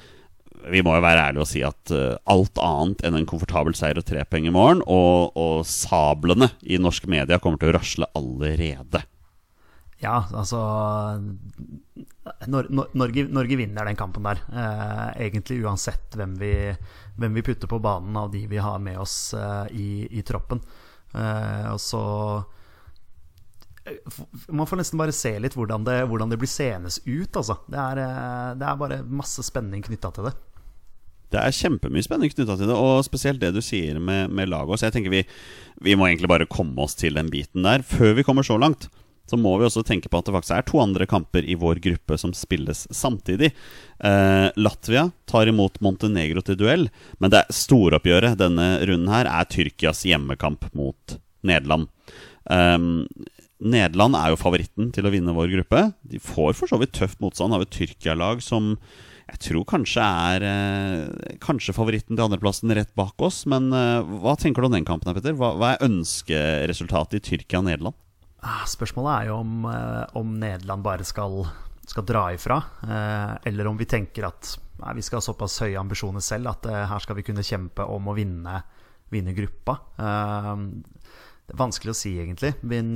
vi 0.71 0.81
må 0.85 0.95
jo 0.95 1.03
være 1.03 1.25
ærlige 1.29 1.43
og 1.43 1.49
si 1.49 1.61
at 1.65 1.91
uh, 1.93 2.15
alt 2.31 2.61
annet 2.63 3.03
enn 3.05 3.17
en 3.19 3.27
komfortabel 3.29 3.75
seier 3.77 3.99
og 3.99 4.05
tre 4.07 4.23
poeng 4.29 4.47
i 4.49 4.53
morgen, 4.53 4.81
og, 4.85 5.35
og, 5.37 5.65
sablene 5.67 6.49
i 6.63 6.79
norsk 6.81 7.09
media 7.11 7.41
kommer 7.41 7.61
til 7.61 7.73
å 7.73 7.75
rasle 7.77 8.09
allerede. 8.17 9.03
Ja, 10.01 10.25
altså 10.35 10.59
Nor 12.51 12.67
Norge, 12.69 13.23
Norge, 13.31 13.57
vinner 13.57 13.87
den 13.87 13.97
kampen 13.97 14.25
der. 14.27 14.41
Eh, 14.51 15.05
egentlig 15.27 15.61
uansett 15.63 16.17
hvem 16.17 16.33
vi, 16.41 16.51
hvem 17.15 17.37
vi, 17.37 17.43
putter 17.45 17.69
på 17.71 17.79
banen 17.81 18.17
av 18.19 18.33
de 18.33 18.43
vi 18.51 18.59
har 18.61 18.81
med 18.83 18.99
oss 18.99 19.33
eh, 19.37 19.71
i, 19.71 19.87
i, 20.19 20.25
troppen. 20.27 20.59
Eh, 21.13 21.67
og 21.73 21.81
så 21.83 22.03
man 24.49 24.65
får 24.65 24.79
nesten 24.79 24.97
bare 24.97 25.13
se 25.13 25.35
litt 25.41 25.53
hvordan 25.53 25.85
det, 25.85 25.99
hvordan 26.09 26.31
det 26.31 26.39
blir 26.41 26.49
senest 26.49 27.05
ut. 27.05 27.29
Altså. 27.37 27.59
Det, 27.69 27.77
er, 27.77 28.01
eh, 28.01 28.51
det 28.57 28.67
er 28.67 28.81
bare 28.81 29.03
masse 29.05 29.45
spenning 29.45 29.85
knytta 29.85 30.11
til 30.15 30.29
det. 30.29 30.33
Det 31.33 31.41
er 31.41 31.57
kjempemye 31.57 32.05
spenning 32.05 32.31
knytta 32.31 32.55
til 32.57 32.69
det, 32.69 32.77
og 32.77 33.03
spesielt 33.05 33.41
det 33.41 33.51
du 33.55 33.61
sier 33.65 33.99
med, 33.99 34.33
med 34.33 34.49
laget. 34.49 34.79
Så 34.79 34.87
jeg 34.87 34.97
tenker 34.97 35.13
vi, 35.13 35.23
vi, 35.85 35.97
må 35.97 36.07
egentlig 36.07 36.31
bare 36.31 36.49
komme 36.49 36.77
oss 36.81 36.97
til 36.97 37.17
den 37.17 37.29
biten 37.33 37.65
der. 37.65 37.85
Før 37.85 38.15
vi 38.17 38.25
kommer 38.25 38.45
så 38.45 38.57
langt, 38.61 38.89
så 39.25 39.39
må 39.39 39.55
vi 39.57 39.67
også 39.67 39.83
tenke 39.85 40.09
på 40.11 40.19
at 40.19 40.27
det 40.27 40.35
faktisk 40.35 40.55
er 40.57 40.67
to 40.67 40.81
andre 40.83 41.07
kamper 41.09 41.45
i 41.47 41.57
vår 41.59 41.81
gruppe 41.83 42.17
som 42.21 42.33
spilles 42.37 42.85
samtidig. 42.93 43.51
Eh, 43.99 44.47
Latvia 44.59 45.07
tar 45.29 45.49
imot 45.51 45.81
Montenegro 45.85 46.43
til 46.45 46.59
duell, 46.59 46.89
men 47.19 47.33
det 47.33 47.45
storoppgjøret 47.53 48.37
denne 48.41 48.69
runden 48.85 49.11
her 49.13 49.29
er 49.31 49.49
Tyrkias 49.49 50.05
hjemmekamp 50.07 50.69
mot 50.77 51.17
Nederland. 51.45 51.89
Eh, 52.49 52.77
Nederland 53.65 54.19
er 54.19 54.31
jo 54.33 54.39
favoritten 54.39 54.91
til 54.93 55.07
å 55.07 55.13
vinne 55.13 55.35
vår 55.35 55.51
gruppe. 55.55 55.89
De 56.05 56.21
får 56.21 56.55
for 56.59 56.69
så 56.69 56.79
vidt 56.81 56.95
tøft 56.97 57.21
motstand 57.23 57.55
av 57.55 57.65
et 57.65 57.73
Tyrkia-lag 57.73 58.43
som 58.43 58.75
jeg 59.25 59.39
tror 59.41 59.63
kanskje 59.65 60.05
er 60.05 60.43
eh, 60.45 61.35
Kanskje 61.41 61.73
favoritten 61.73 62.13
til 62.13 62.25
andreplassen 62.27 62.73
rett 62.77 62.91
bak 62.97 63.17
oss. 63.25 63.43
Men 63.49 63.71
eh, 63.73 64.15
hva 64.21 64.35
tenker 64.37 64.61
du 64.61 64.69
om 64.69 64.75
den 64.75 64.85
kampen, 64.87 65.15
Petter? 65.17 65.33
Hva, 65.39 65.55
hva 65.57 65.73
er 65.73 65.85
ønskeresultatet 65.87 67.17
i 67.17 67.23
Tyrkia-Nederland? 67.31 67.97
Ah, 67.97 68.04
spørsmålet 68.69 69.11
er 69.15 69.29
jo 69.29 69.39
om, 69.41 69.65
eh, 69.69 70.03
om 70.19 70.33
Nederland 70.39 70.85
bare 70.85 71.05
skal, 71.07 71.45
skal 71.85 72.05
dra 72.05 72.27
ifra. 72.33 72.61
Eh, 72.83 73.37
eller 73.49 73.67
om 73.67 73.77
vi 73.77 73.87
tenker 73.89 74.27
at 74.27 74.57
vi 74.95 75.01
skal 75.01 75.21
ha 75.21 75.23
såpass 75.23 75.61
høye 75.63 75.79
ambisjoner 75.79 76.23
selv 76.23 76.51
at 76.51 76.67
eh, 76.69 76.83
her 76.89 77.01
skal 77.03 77.17
vi 77.17 77.25
kunne 77.25 77.45
kjempe 77.45 77.85
om 77.89 78.11
å 78.11 78.15
vinne, 78.17 78.59
vinne 79.09 79.33
gruppa. 79.37 79.79
Det 79.95 81.53
er 81.53 81.61
vanskelig 81.61 81.93
å 81.93 81.97
si, 81.97 82.15
egentlig. 82.17 82.55
Men 82.65 82.95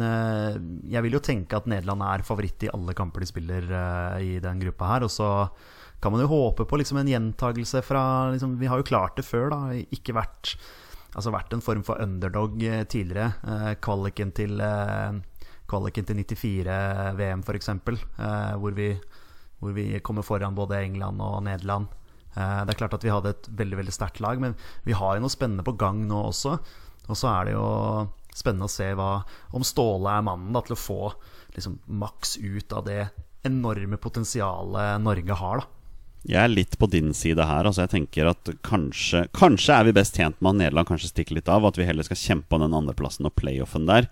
jeg 0.89 1.03
vil 1.05 1.13
jo 1.13 1.21
tenke 1.21 1.53
at 1.53 1.67
Nederland 1.69 2.01
er 2.01 2.25
favoritt 2.25 2.65
i 2.65 2.71
alle 2.73 2.95
kamper 2.97 3.21
de 3.21 3.27
spiller 3.29 3.67
i 4.17 4.39
den 4.41 4.63
gruppa 4.63 4.89
her. 4.89 5.05
Og 5.05 5.13
så 5.13 5.29
kan 6.01 6.11
man 6.11 6.23
jo 6.23 6.31
håpe 6.31 6.65
på 6.65 6.79
liksom, 6.81 6.97
en 6.97 7.11
gjentagelse 7.11 7.83
fra 7.85 8.01
liksom, 8.33 8.57
Vi 8.57 8.65
har 8.65 8.81
jo 8.81 8.87
klart 8.89 9.21
det 9.21 9.27
før, 9.27 9.51
da. 9.53 9.61
Ikke 9.93 10.17
vært, 10.17 10.55
altså, 11.13 11.29
vært 11.29 11.53
en 11.53 11.61
form 11.61 11.85
for 11.85 12.01
underdog 12.01 12.57
tidligere. 12.89 13.77
kvaliken 13.85 14.33
til 14.33 14.57
Kvaliken 15.69 16.07
til 16.07 16.19
94 16.21 16.75
VM, 17.19 17.45
f.eks., 17.45 17.71
eh, 17.71 18.51
hvor, 18.59 18.75
vi, 18.77 18.91
hvor 19.61 19.75
vi 19.77 19.87
kommer 20.05 20.25
foran 20.25 20.57
både 20.57 20.81
England 20.83 21.21
og 21.23 21.41
Nederland. 21.45 21.89
det 22.35 22.71
er 22.73 22.77
klart 22.77 22.93
at 22.93 23.03
vi 23.03 23.11
hadde 23.11 23.33
et 23.33 23.47
veldig 23.57 23.77
veldig 23.79 23.93
sterkt 23.93 24.21
lag, 24.21 24.39
men 24.39 24.53
vi 24.85 24.93
har 24.97 25.17
jo 25.17 25.23
noe 25.25 25.33
spennende 25.33 25.65
på 25.65 25.77
gang 25.81 26.03
nå 26.07 26.21
også. 26.29 26.59
Og 27.09 27.17
så 27.17 27.31
er 27.31 27.49
det 27.49 27.55
jo 27.55 27.65
spennende 28.35 28.69
å 28.69 28.71
se 28.71 28.91
hva, 28.95 29.09
om 29.57 29.65
Ståle 29.65 30.13
er 30.13 30.25
mannen 30.25 30.53
da, 30.55 30.61
til 30.65 30.75
å 30.75 30.79
få 30.79 31.01
liksom, 31.55 31.79
maks 32.01 32.37
ut 32.37 32.75
av 32.75 32.85
det 32.87 33.01
enorme 33.47 33.99
potensialet 34.01 35.01
Norge 35.03 35.37
har. 35.41 35.63
da 35.63 36.33
Jeg 36.33 36.41
er 36.43 36.51
litt 36.51 36.77
på 36.79 36.89
din 36.91 37.13
side 37.15 37.45
her. 37.47 37.65
Altså 37.65 37.85
jeg 37.85 37.93
tenker 37.95 38.31
at 38.33 38.51
kanskje, 38.65 39.25
kanskje 39.35 39.79
er 39.79 39.87
vi 39.87 39.95
best 39.95 40.19
tjent 40.19 40.39
med 40.39 40.53
at 40.53 40.61
Nederland 40.63 40.91
kanskje 40.91 41.13
stikker 41.13 41.39
litt 41.39 41.51
av. 41.51 41.67
At 41.67 41.79
vi 41.79 41.87
heller 41.87 42.07
skal 42.07 42.19
kjempe 42.19 42.57
om 42.57 42.65
den 42.65 42.77
andreplassen 42.77 43.29
og 43.29 43.35
playoffen 43.39 43.87
der. 43.89 44.09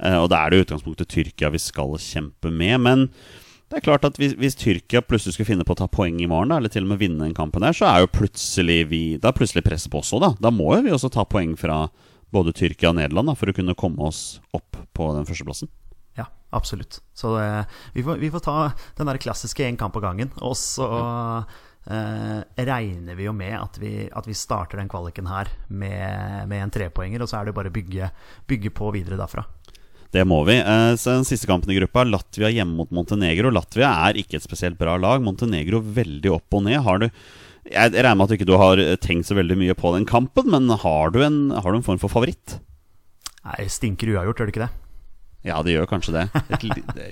Eh, 0.00 0.18
og 0.18 0.30
da 0.32 0.42
er 0.42 0.50
det 0.50 0.60
i 0.60 0.66
utgangspunktet 0.66 1.10
Tyrkia 1.12 1.52
vi 1.52 1.62
skal 1.62 1.96
kjempe 2.00 2.52
med. 2.52 2.76
Men 2.80 3.06
det 3.70 3.78
er 3.78 3.86
klart 3.86 4.06
at 4.08 4.16
hvis, 4.18 4.34
hvis 4.40 4.58
Tyrkia 4.58 5.02
plutselig 5.06 5.36
skulle 5.36 5.52
finne 5.52 5.66
på 5.66 5.76
å 5.76 5.78
ta 5.78 5.86
poeng 5.90 6.18
i 6.18 6.28
morgen, 6.30 6.50
da, 6.50 6.58
eller 6.58 6.72
til 6.72 6.86
og 6.86 6.94
med 6.94 7.02
vinne 7.02 7.22
den 7.22 7.36
kampen 7.36 7.62
der, 7.62 7.76
så 7.76 7.86
er 7.86 8.04
jo 8.04 8.14
plutselig 8.16 8.80
vi 8.90 9.02
Da 9.22 9.30
er 9.30 9.36
plutselig 9.36 9.62
presset 9.66 9.92
på 9.92 10.00
oss 10.02 10.10
òg, 10.16 10.24
da. 10.24 10.32
Da 10.48 10.54
må 10.54 10.72
jo 10.74 10.86
vi 10.88 10.94
også 10.96 11.12
ta 11.14 11.26
poeng 11.28 11.54
fra 11.60 11.84
både 12.34 12.54
Tyrkia 12.56 12.90
og 12.90 12.98
Nederland 12.98 13.30
da, 13.30 13.36
for 13.38 13.50
å 13.50 13.54
kunne 13.54 13.78
komme 13.78 14.02
oss 14.06 14.40
opp 14.56 14.78
på 14.96 15.10
den 15.16 15.26
førsteplassen. 15.28 15.70
Ja, 16.18 16.26
absolutt. 16.54 17.00
Så 17.14 17.36
det, 17.36 17.46
vi, 17.94 18.04
får, 18.06 18.20
vi, 18.22 18.30
får, 18.32 18.44
ta 18.46 18.56
den 18.98 19.10
der 19.10 19.20
klassiske 19.22 19.66
én 19.66 19.78
kamp 19.78 19.98
av 19.98 20.04
gangen. 20.08 20.30
Og 20.42 20.56
så 20.58 20.88
eh, 21.86 22.42
regner 22.70 23.18
vi 23.18 23.26
jo 23.26 23.34
med 23.36 23.56
at 23.58 23.78
vi, 23.82 23.94
at 24.06 24.28
vi, 24.30 24.36
starter 24.38 24.80
den 24.80 24.90
kvaliken 24.90 25.30
her 25.30 25.50
med, 25.68 26.46
med 26.50 26.64
en 26.64 26.74
trepoenger, 26.74 27.22
og 27.22 27.30
så 27.30 27.40
er 27.40 27.50
det 27.50 27.56
bare 27.56 27.72
å 27.72 27.78
bygge, 27.78 28.10
bygge 28.50 28.74
på 28.74 28.90
videre 28.94 29.18
derfra. 29.20 29.46
Det 30.10 30.24
må 30.26 30.40
vi. 30.48 30.56
Eh, 30.58 30.94
så 30.98 31.14
den 31.14 31.28
siste 31.28 31.46
kampen 31.50 31.70
i 31.70 31.78
gruppa, 31.78 32.02
Latvia 32.08 32.50
hjemme 32.50 32.80
mot 32.80 32.90
Montenegro. 32.94 33.52
Latvia 33.54 33.92
er 34.08 34.18
ikke 34.18 34.40
et 34.40 34.46
spesielt 34.46 34.78
bra 34.80 34.96
lag. 34.98 35.22
Montenegro 35.22 35.82
veldig 35.82 36.34
opp 36.34 36.58
og 36.58 36.66
ned. 36.66 36.80
Har 36.86 37.04
du 37.04 37.10
jeg 37.70 37.92
regner 37.92 38.16
med 38.16 38.24
at 38.24 38.32
du 38.32 38.36
ikke 38.38 38.58
har 38.58 38.80
tenkt 39.04 39.28
så 39.28 39.36
veldig 39.36 39.56
mye 39.60 39.74
på 39.78 39.92
den 39.94 40.06
kampen, 40.08 40.48
men 40.50 40.70
har 40.82 41.12
du 41.12 41.20
en, 41.22 41.50
har 41.52 41.70
du 41.70 41.78
en 41.78 41.84
form 41.86 42.00
for 42.00 42.10
favoritt? 42.10 42.56
Nei, 43.44 43.66
stinker 43.70 44.10
uavgjort, 44.14 44.40
gjør 44.40 44.48
det 44.48 44.54
ikke 44.54 44.64
det? 44.64 44.72
Ja, 45.46 45.60
det 45.64 45.72
gjør 45.76 45.88
kanskje 45.88 46.16
det. 46.16 46.24
Et, 46.56 46.64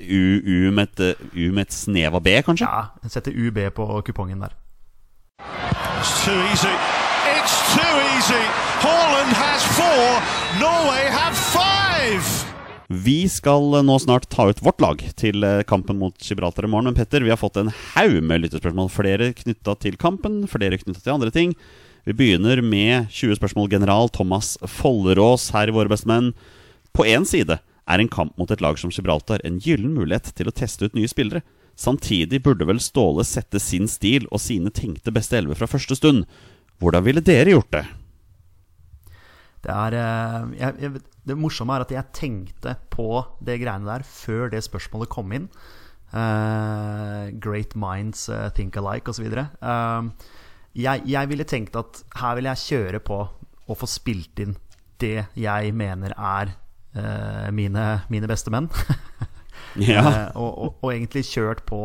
U, 0.09 0.41
U, 0.45 0.71
med 0.73 0.89
et, 0.89 1.23
U 1.33 1.45
med 1.53 1.63
et 1.69 1.77
snev 1.77 2.19
av 2.19 2.25
B, 2.25 2.35
kanskje? 2.45 2.69
Ja, 2.69 3.09
setter 3.09 3.33
UB 3.33 3.61
på 3.77 3.87
kupongen 4.09 4.43
der. 4.45 4.57
It's 5.39 6.25
too 6.25 6.37
easy. 6.51 6.75
It's 7.37 7.57
too 7.77 7.95
easy. 8.17 8.43
Haaland 8.83 9.33
has 9.37 9.65
four. 9.77 10.05
Norway 10.61 11.09
have 11.13 11.37
five. 11.37 12.48
Vi 12.89 13.29
skal 13.29 13.85
nå 13.85 13.99
snart 14.01 14.31
ta 14.33 14.47
ut 14.49 14.63
vårt 14.65 14.81
lag 14.81 15.03
til 15.21 15.45
eh, 15.45 15.61
kampen 15.69 15.99
mot 16.01 16.15
Gibraltar 16.25 16.65
i 16.65 16.71
morgen. 16.73 16.89
Men 16.89 16.97
Petter, 16.97 17.21
vi 17.21 17.29
har 17.29 17.37
fått 17.37 17.59
en 17.61 17.69
haug 17.69 18.23
med 18.25 18.47
lyttespørsmål. 18.47 18.89
Flere 18.89 19.35
knytta 19.37 19.75
til 19.77 19.99
kampen, 20.01 20.47
flere 20.49 20.79
knytta 20.81 21.03
til 21.05 21.13
andre 21.19 21.33
ting. 21.35 21.53
Vi 22.09 22.17
begynner 22.17 22.63
med 22.65 23.11
20 23.13 23.37
spørsmål 23.37 23.69
general 23.75 24.09
Thomas 24.09 24.55
Follerås 24.65 25.51
her 25.53 25.69
i 25.69 25.75
Våre 25.77 25.93
bestemenn. 25.93 26.33
På 26.97 27.05
én 27.05 27.29
side 27.29 27.59
er 27.61 28.01
en 28.01 28.09
kamp 28.09 28.33
mot 28.41 28.49
et 28.49 28.65
lag 28.65 28.81
som 28.81 28.89
Gibraltar 28.89 29.45
en 29.45 29.61
gyllen 29.61 29.93
mulighet 29.93 30.33
til 30.33 30.49
å 30.49 30.57
teste 30.57 30.89
ut 30.89 30.97
nye 30.97 31.13
spillere. 31.13 31.45
Samtidig 31.77 32.41
burde 32.47 32.65
vel 32.73 32.81
Ståle 32.81 33.29
sette 33.29 33.61
sin 33.61 33.85
stil 33.85 34.25
og 34.33 34.41
sine 34.41 34.73
tenkte 34.73 35.13
beste 35.13 35.37
elleve 35.37 35.61
fra 35.61 35.69
første 35.69 36.01
stund. 36.01 36.25
Hvordan 36.81 37.05
ville 37.05 37.21
dere 37.21 37.53
gjort 37.53 37.75
det? 37.77 37.85
Det, 39.61 39.75
er, 39.75 40.01
eh, 40.01 40.43
jeg, 40.57 40.75
jeg, 40.81 41.05
det 41.29 41.37
morsomme 41.39 41.77
er 41.77 41.85
at 41.85 41.93
jeg 41.95 42.15
tenkte 42.17 42.75
på 42.93 43.23
det 43.45 43.59
greiene 43.63 43.89
der 43.89 44.05
før 44.07 44.49
det 44.53 44.65
spørsmålet 44.67 45.13
kom 45.13 45.35
inn. 45.37 45.49
Uh, 46.09 47.29
great 47.37 47.75
minds 47.77 48.29
uh, 48.33 48.49
think 48.57 48.77
alike 48.81 49.13
osv. 49.13 49.29
Uh, 49.61 50.09
jeg, 50.79 51.05
jeg 51.05 51.29
ville 51.29 51.45
tenkt 51.49 51.77
at 51.77 52.01
her 52.21 52.39
vil 52.39 52.49
jeg 52.49 52.65
kjøre 52.65 53.03
på 53.05 53.21
og 53.69 53.77
få 53.77 53.89
spilt 53.91 54.41
inn 54.41 54.57
det 55.03 55.29
jeg 55.39 55.75
mener 55.77 56.15
er 56.17 56.55
uh, 56.97 57.49
mine, 57.55 57.85
mine 58.09 58.31
beste 58.31 58.53
menn. 58.55 58.71
ja. 59.91 60.01
uh, 60.01 60.41
og, 60.41 60.49
og, 60.49 60.79
og, 60.81 60.89
egentlig 60.95 61.27
kjørt 61.29 61.63
på 61.69 61.83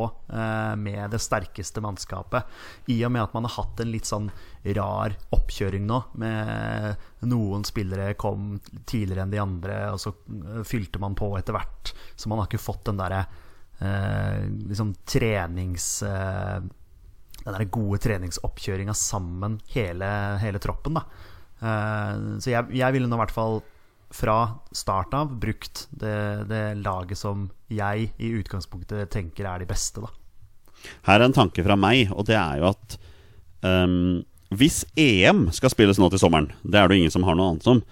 med 0.79 1.11
det 1.13 1.19
sterkeste 1.21 1.83
mannskapet. 1.83 2.47
I 2.89 3.03
og 3.05 3.11
med 3.13 3.27
at 3.27 3.35
man 3.35 3.45
har 3.49 3.57
hatt 3.59 3.83
en 3.83 3.91
litt 3.91 4.07
sånn 4.09 4.31
rar 4.63 5.15
oppkjøring 5.35 5.87
nå. 5.87 5.99
Med 6.21 7.25
noen 7.29 7.65
spillere 7.67 8.13
kom 8.19 8.55
tidligere 8.89 9.25
enn 9.25 9.33
de 9.33 9.41
andre, 9.43 9.79
og 9.91 9.99
så 10.01 10.13
fylte 10.67 11.01
man 11.03 11.17
på 11.19 11.33
etter 11.39 11.57
hvert. 11.57 11.91
Så 12.15 12.31
man 12.31 12.39
har 12.41 12.47
ikke 12.47 12.63
fått 12.63 12.85
den 12.89 13.01
derre 13.01 13.25
liksom 14.69 14.93
trenings 15.09 15.97
den 17.43 17.55
der 17.57 17.65
gode 17.73 17.99
treningsoppkjøringa 17.99 18.93
sammen, 18.95 19.57
hele, 19.73 20.07
hele 20.39 20.61
troppen. 20.63 20.95
da 20.95 22.39
Så 22.39 22.53
jeg, 22.53 22.69
jeg 22.71 22.95
ville 22.95 23.09
nå 23.09 23.17
i 23.17 23.23
hvert 23.25 23.35
fall 23.35 23.59
fra 24.13 24.37
start 24.71 25.13
av 25.17 25.31
brukt 25.41 25.87
det, 25.89 26.45
det, 26.49 26.61
laget 26.85 27.17
som 27.17 27.47
jeg 27.73 28.11
i 28.21 28.29
utgangspunktet 28.37 29.09
tenker 29.13 29.49
er 29.49 29.63
de 29.63 29.69
beste, 29.69 30.03
da. 30.03 30.11
Her 31.07 31.21
er 31.21 31.29
en 31.29 31.35
tanke 31.35 31.63
fra 31.65 31.77
meg, 31.79 32.11
og 32.13 32.27
det 32.27 32.37
er 32.37 32.59
jo 32.59 32.69
at 32.69 32.97
um, 33.63 34.21
hvis 34.59 34.83
EM 34.99 35.47
skal 35.55 35.71
spilles 35.73 35.99
nå 36.01 36.09
til 36.11 36.21
sommeren, 36.21 36.51
det 36.63 36.79
er 36.79 36.89
det 36.89 36.99
ingen 37.01 37.13
som 37.13 37.25
har 37.27 37.37
noe 37.37 37.53
annet 37.53 37.69
om, 37.69 37.83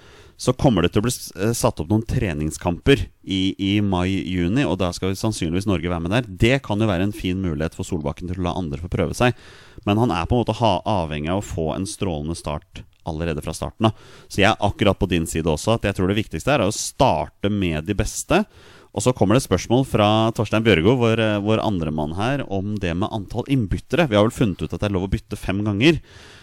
så 0.41 0.55
kommer 0.57 0.81
det 0.81 0.93
til 0.93 1.03
å 1.03 1.05
bli 1.05 1.13
eh, 1.13 1.51
satt 1.53 1.79
opp 1.83 1.89
noen 1.91 2.05
treningskamper 2.07 3.03
i, 3.21 3.53
i 3.61 3.73
mai-juni, 3.85 4.63
og 4.65 4.79
da 4.81 4.89
skal 4.95 5.13
sannsynligvis 5.17 5.67
Norge 5.69 5.91
være 5.91 6.01
med 6.01 6.15
der. 6.15 6.29
Det 6.45 6.55
kan 6.65 6.81
jo 6.81 6.89
være 6.89 7.05
en 7.05 7.13
fin 7.13 7.37
mulighet 7.43 7.77
for 7.77 7.85
Solbakken 7.85 8.31
til 8.31 8.41
å 8.41 8.47
la 8.47 8.55
andre 8.57 8.81
få 8.81 8.89
prøve 8.89 9.17
seg, 9.17 9.37
men 9.85 10.01
han 10.01 10.13
er 10.15 10.25
på 10.25 10.39
en 10.39 10.41
måte 10.41 10.57
avhengig 10.57 11.29
av 11.29 11.43
å 11.43 11.45
få 11.45 11.67
en 11.75 11.85
strålende 11.89 12.37
start 12.39 12.81
allerede 13.05 13.41
fra 13.45 13.53
starten 13.53 13.89
av. 13.89 14.09
Så 14.29 14.41
jeg 14.41 14.49
er 14.49 14.65
akkurat 14.65 14.97
på 14.97 15.09
din 15.09 15.29
side 15.29 15.49
også, 15.49 15.77
at 15.77 15.85
jeg 15.85 15.97
tror 15.97 16.09
det 16.09 16.19
viktigste 16.23 16.55
er 16.55 16.65
å 16.65 16.73
starte 16.73 17.49
med 17.53 17.85
de 17.85 17.97
beste. 17.97 18.43
Og 18.91 19.03
så 19.05 19.13
kommer 19.15 19.37
det 19.37 19.45
spørsmål 19.45 19.85
fra 19.87 20.07
Torstein 20.35 20.65
Bjørgo, 20.65 20.97
vår, 20.99 21.19
eh, 21.23 21.39
vår 21.39 21.63
andre 21.63 21.93
mann 21.95 22.13
her, 22.17 22.43
om 22.51 22.75
det 22.75 22.91
med 22.97 23.11
antall 23.11 23.47
innbyttere. 23.47 24.09
Vi 24.09 24.17
har 24.19 24.27
vel 24.27 24.35
funnet 24.35 24.61
ut 24.61 24.73
at 24.73 24.81
det 24.81 24.89
er 24.89 24.95
lov 24.97 25.07
å 25.07 25.11
bytte 25.13 25.39
fem 25.39 25.63
ganger. 25.63 26.01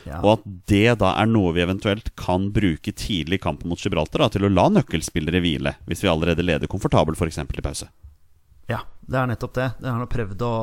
Ja. 0.08 0.22
Og 0.22 0.38
at 0.38 0.48
det 0.66 0.98
da 1.02 1.12
er 1.20 1.28
noe 1.28 1.52
vi 1.52 1.64
eventuelt 1.66 2.14
kan 2.16 2.48
bruke 2.50 2.94
tidlig 2.96 3.36
i 3.36 3.44
kampen 3.44 3.68
mot 3.68 3.78
Gibraltar 3.78 4.24
da, 4.24 4.28
til 4.32 4.48
å 4.48 4.52
la 4.52 4.68
nøkkelspillere 4.72 5.42
hvile, 5.44 5.76
hvis 5.84 6.04
vi 6.04 6.08
allerede 6.08 6.46
leder 6.46 6.70
komfortabelt 6.70 7.20
f.eks. 7.20 7.42
i 7.44 7.64
pause. 7.64 7.90
Ja, 8.68 8.82
det 9.00 9.16
er 9.16 9.28
nettopp 9.30 9.54
det. 9.56 9.66
Jeg 9.80 9.96
har 9.96 10.10
prøvd 10.12 10.42
å 10.44 10.54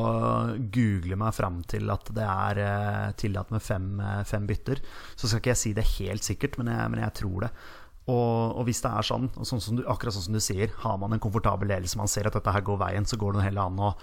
google 0.74 1.18
meg 1.18 1.34
fram 1.34 1.64
til 1.70 1.90
at 1.90 2.12
det 2.14 2.26
er 2.26 2.60
eh, 2.62 3.08
tillatt 3.18 3.50
med 3.54 3.64
fem, 3.66 3.88
eh, 3.98 4.22
fem, 4.30 4.46
bytter. 4.46 4.82
Så 5.18 5.26
skal 5.26 5.42
ikke 5.42 5.54
jeg 5.56 5.62
si 5.62 5.74
det 5.74 5.88
helt 5.96 6.26
sikkert, 6.26 6.60
men 6.62 6.70
jeg, 6.70 6.92
men 6.94 7.02
jeg 7.02 7.16
tror 7.22 7.48
det. 7.48 7.52
Og, 8.06 8.60
og, 8.60 8.62
hvis 8.68 8.84
det 8.84 8.92
er 8.92 9.08
sånn, 9.08 9.32
sånn 9.42 9.62
som 9.64 9.80
du, 9.80 9.84
akkurat 9.90 10.14
sånn 10.14 10.28
som 10.28 10.38
du 10.38 10.44
sier, 10.44 10.74
har 10.84 10.98
man 11.02 11.16
en 11.16 11.22
komfortabel 11.22 11.72
ledelse, 11.74 11.98
man 11.98 12.12
ser 12.12 12.30
at 12.30 12.38
dette 12.38 12.54
her 12.54 12.66
går 12.66 12.78
veien, 12.84 13.08
så 13.10 13.18
går 13.18 13.34
det 13.34 13.48
heller 13.48 13.66
an 13.66 13.80
å, 13.82 13.94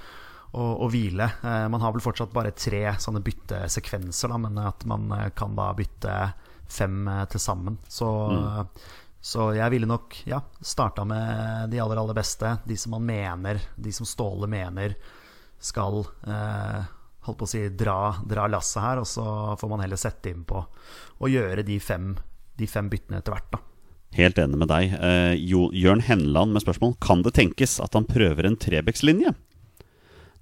å, 0.59 0.65
å 0.83 0.89
hvile. 0.91 1.29
Eh, 1.39 1.67
man 1.71 1.85
har 1.85 1.95
vel 1.95 2.03
fortsatt 2.03 2.35
bare 2.35 2.55
tre 2.57 2.97
sånne 2.99 3.23
byttesekvenser, 3.23 4.33
da, 4.35 4.41
men 4.43 4.59
at 4.65 4.83
man 4.91 5.07
eh, 5.15 5.29
kan 5.39 5.55
da 5.59 5.71
bytte 5.79 6.17
fem 6.67 7.07
eh, 7.07 7.23
til 7.31 7.47
sammen. 7.47 7.79
Så 7.87 8.11
mm. 8.33 8.75
Så 9.23 9.53
jeg 9.55 9.71
ville 9.71 9.87
nok 9.87 10.17
ja, 10.27 10.41
starta 10.67 11.05
med 11.07 11.71
de 11.71 11.79
aller, 11.79 12.01
aller 12.01 12.17
beste. 12.17 12.57
De 12.67 12.75
som 12.77 12.97
man 12.97 13.05
mener, 13.07 13.61
de 13.79 13.93
som 13.95 14.07
Ståle 14.09 14.49
mener 14.51 14.97
skal 15.63 16.01
eh, 16.27 16.89
holdt 17.29 17.39
på 17.39 17.47
å 17.47 17.53
si 17.53 17.61
dra, 17.79 18.17
dra 18.27 18.49
lasset 18.51 18.83
her. 18.83 19.03
Og 19.05 19.07
så 19.07 19.25
får 19.61 19.71
man 19.71 19.85
heller 19.85 20.01
sette 20.01 20.33
inn 20.33 20.43
på 20.43 20.59
å 21.23 21.31
gjøre 21.31 21.63
de 21.63 21.79
fem, 21.79 22.17
de 22.59 22.67
fem 22.67 22.91
byttene 22.91 23.23
etter 23.23 23.37
hvert, 23.37 23.53
da. 23.55 23.63
Helt 24.17 24.39
enig 24.41 24.59
med 24.61 24.69
deg. 24.69 24.93
Eh, 24.99 25.35
Jørn 25.41 26.03
Henland 26.05 26.53
med 26.53 26.65
spørsmål 26.65 26.99
Kan 27.01 27.23
det 27.25 27.33
tenkes 27.39 27.79
at 27.81 27.97
han 27.97 28.09
prøver 28.09 28.49
en 28.49 28.59
Trebekslinje? 28.61 29.33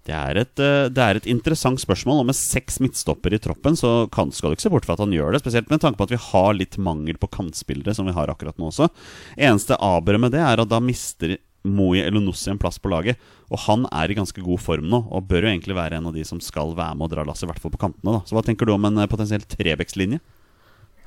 Det 0.09 0.15
er, 0.17 0.39
et, 0.41 0.61
eh, 0.65 0.89
det 0.89 1.03
er, 1.05 1.19
et, 1.19 1.29
interessant 1.29 1.79
spørsmål. 1.79 2.23
Og 2.23 2.31
med 2.31 2.39
seks 2.39 2.81
midtstopper 2.83 3.37
i 3.37 3.41
troppen 3.43 3.77
så 3.79 4.09
kan, 4.13 4.33
skal 4.35 4.51
du 4.51 4.57
ikke 4.57 4.65
se 4.65 4.73
bort 4.73 4.89
fra 4.89 4.97
at 4.97 5.05
han 5.05 5.15
gjør 5.15 5.37
det. 5.37 5.43
Spesielt 5.45 5.71
med 5.71 5.83
tanke 5.85 6.01
på 6.01 6.09
at 6.09 6.15
vi 6.15 6.23
har 6.25 6.57
litt 6.57 6.81
mangel 6.81 7.21
på 7.21 7.31
kantspillere, 7.31 7.95
som 7.95 8.09
vi 8.09 8.17
har 8.17 8.33
akkurat 8.33 8.59
nå 8.59 8.73
også. 8.73 8.89
Eneste 9.37 9.79
aberet 9.79 10.25
med 10.25 10.35
det 10.35 10.43
er 10.43 10.65
at 10.65 10.73
da 10.73 10.81
mister 10.83 11.37
Moe 11.69 12.01
Elunossi 12.01 12.49
en 12.51 12.59
plass 12.59 12.81
på 12.81 12.91
laget. 12.91 13.21
Og 13.53 13.61
han 13.67 13.85
er 13.93 14.11
i 14.11 14.17
ganske 14.17 14.43
god 14.43 14.63
form 14.65 14.89
nå, 14.91 15.05
og 15.13 15.29
bør 15.29 15.47
jo 15.47 15.53
egentlig 15.53 15.77
være 15.77 16.01
en 16.01 16.09
av 16.09 16.17
de 16.17 16.25
som 16.27 16.41
skal 16.43 16.73
være 16.79 16.97
med 16.97 17.07
og 17.07 17.15
dra 17.15 17.27
lasset, 17.29 17.45
i 17.47 17.53
hvert 17.53 17.63
fall 17.63 17.75
på 17.75 17.85
kantene. 17.85 18.17
da 18.17 18.25
Så 18.25 18.35
hva 18.37 18.45
tenker 18.47 18.67
du 18.67 18.75
om 18.75 18.89
en 18.89 19.03
eh, 19.05 19.11
potensiell 19.11 19.45
Trebekslinje? 19.45 20.23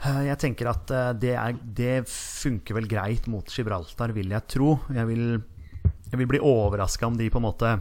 Eh, 0.04 0.22
jeg 0.28 0.40
tenker 0.42 0.70
at 0.72 0.94
det, 1.20 1.34
er, 1.40 1.58
det 1.64 1.96
funker 2.12 2.80
vel 2.80 2.90
greit 2.92 3.28
mot 3.32 3.48
Gibraltar, 3.48 4.14
vil 4.16 4.36
jeg 4.36 4.50
tro. 4.52 4.78
Jeg 4.94 5.10
vil, 5.10 5.26
jeg 6.12 6.22
vil 6.22 6.32
bli 6.36 6.44
overraska 6.44 7.08
om 7.08 7.20
de 7.20 7.32
på 7.32 7.42
en 7.42 7.48
måte 7.48 7.74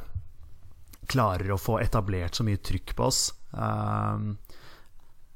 klarer 1.11 1.51
å 1.53 1.61
få 1.61 1.81
etablert 1.83 2.39
så 2.39 2.47
mye 2.47 2.61
trykk 2.63 2.95
på 2.97 3.07
oss. 3.09 3.25
Um, 3.53 4.37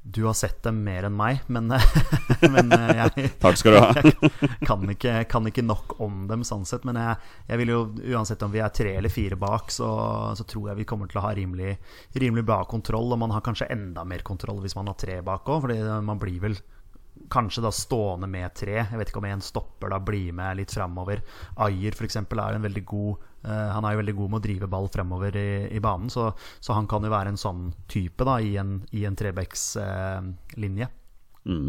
du 0.07 0.23
har 0.23 0.33
sett 0.33 0.61
dem 0.63 0.77
mer 0.85 1.03
enn 1.03 1.15
meg, 1.19 1.41
men, 1.51 1.67
men 2.53 2.71
eh, 2.71 2.91
jeg, 3.01 3.31
Takk 3.43 3.59
skal 3.59 3.75
du 3.75 3.79
ha. 3.81 4.13
kan, 4.69 4.85
ikke, 4.93 5.17
kan, 5.27 5.49
ikke, 5.49 5.65
nok 5.65 5.97
om 6.03 6.23
dem, 6.29 6.45
sånn 6.47 6.63
sett. 6.67 6.87
Men 6.87 6.99
jeg, 7.01 7.17
jeg, 7.49 7.59
vil 7.61 7.73
jo, 7.73 7.81
uansett 8.13 8.45
om 8.47 8.53
vi 8.53 8.63
er 8.63 8.71
tre 8.71 8.95
eller 9.01 9.11
fire 9.11 9.35
bak, 9.39 9.73
så, 9.73 9.89
så, 10.39 10.47
tror 10.47 10.71
jeg 10.71 10.81
vi 10.81 10.87
kommer 10.87 11.11
til 11.11 11.19
å 11.19 11.25
ha 11.27 11.33
rimelig, 11.35 11.75
rimelig 12.15 12.45
bra 12.47 12.61
kontroll. 12.69 13.11
Og 13.11 13.19
man 13.19 13.35
har 13.35 13.43
kanskje 13.43 13.67
enda 13.73 14.07
mer 14.07 14.23
kontroll 14.27 14.63
hvis 14.63 14.77
man 14.79 14.87
har 14.93 14.99
tre 14.99 15.19
bak 15.25 15.51
òg, 15.51 15.67
Fordi 15.67 15.81
man 16.07 16.23
blir 16.23 16.39
vel 16.47 16.57
kanskje 17.31 17.63
da 17.65 17.71
stående 17.73 18.29
med 18.31 18.53
tre. 18.57 18.75
Jeg 18.79 18.99
vet 18.99 19.11
ikke 19.11 19.21
om 19.21 19.29
en 19.29 19.43
stopper 19.43 19.91
da 19.93 19.99
blir 20.03 20.35
med 20.35 20.59
litt 20.59 20.73
framover. 20.73 21.23
Ayer 21.65 21.95
f.eks. 21.95 22.19
er 22.19 22.57
en 22.57 22.67
veldig 22.67 22.83
god 22.87 23.23
uh, 23.47 23.69
Han 23.75 23.87
er 23.87 23.95
jo 23.95 24.01
veldig 24.01 24.17
god 24.19 24.33
med 24.33 24.39
å 24.39 24.45
drive 24.47 24.69
ball 24.71 24.89
fremover 24.93 25.39
i, 25.39 25.49
i 25.75 25.81
banen, 25.83 26.11
så, 26.13 26.29
så, 26.59 26.75
han 26.77 26.89
kan 26.89 27.05
jo 27.05 27.13
være 27.13 27.33
en 27.33 27.41
sånn 27.41 27.71
type 27.91 28.27
da 28.27 28.39
i 28.43 28.55
en, 28.61 28.79
i 28.91 29.05
en 29.09 29.17
trebekslinje. 29.17 30.89
Uh, 31.47 31.53
mm. 31.53 31.67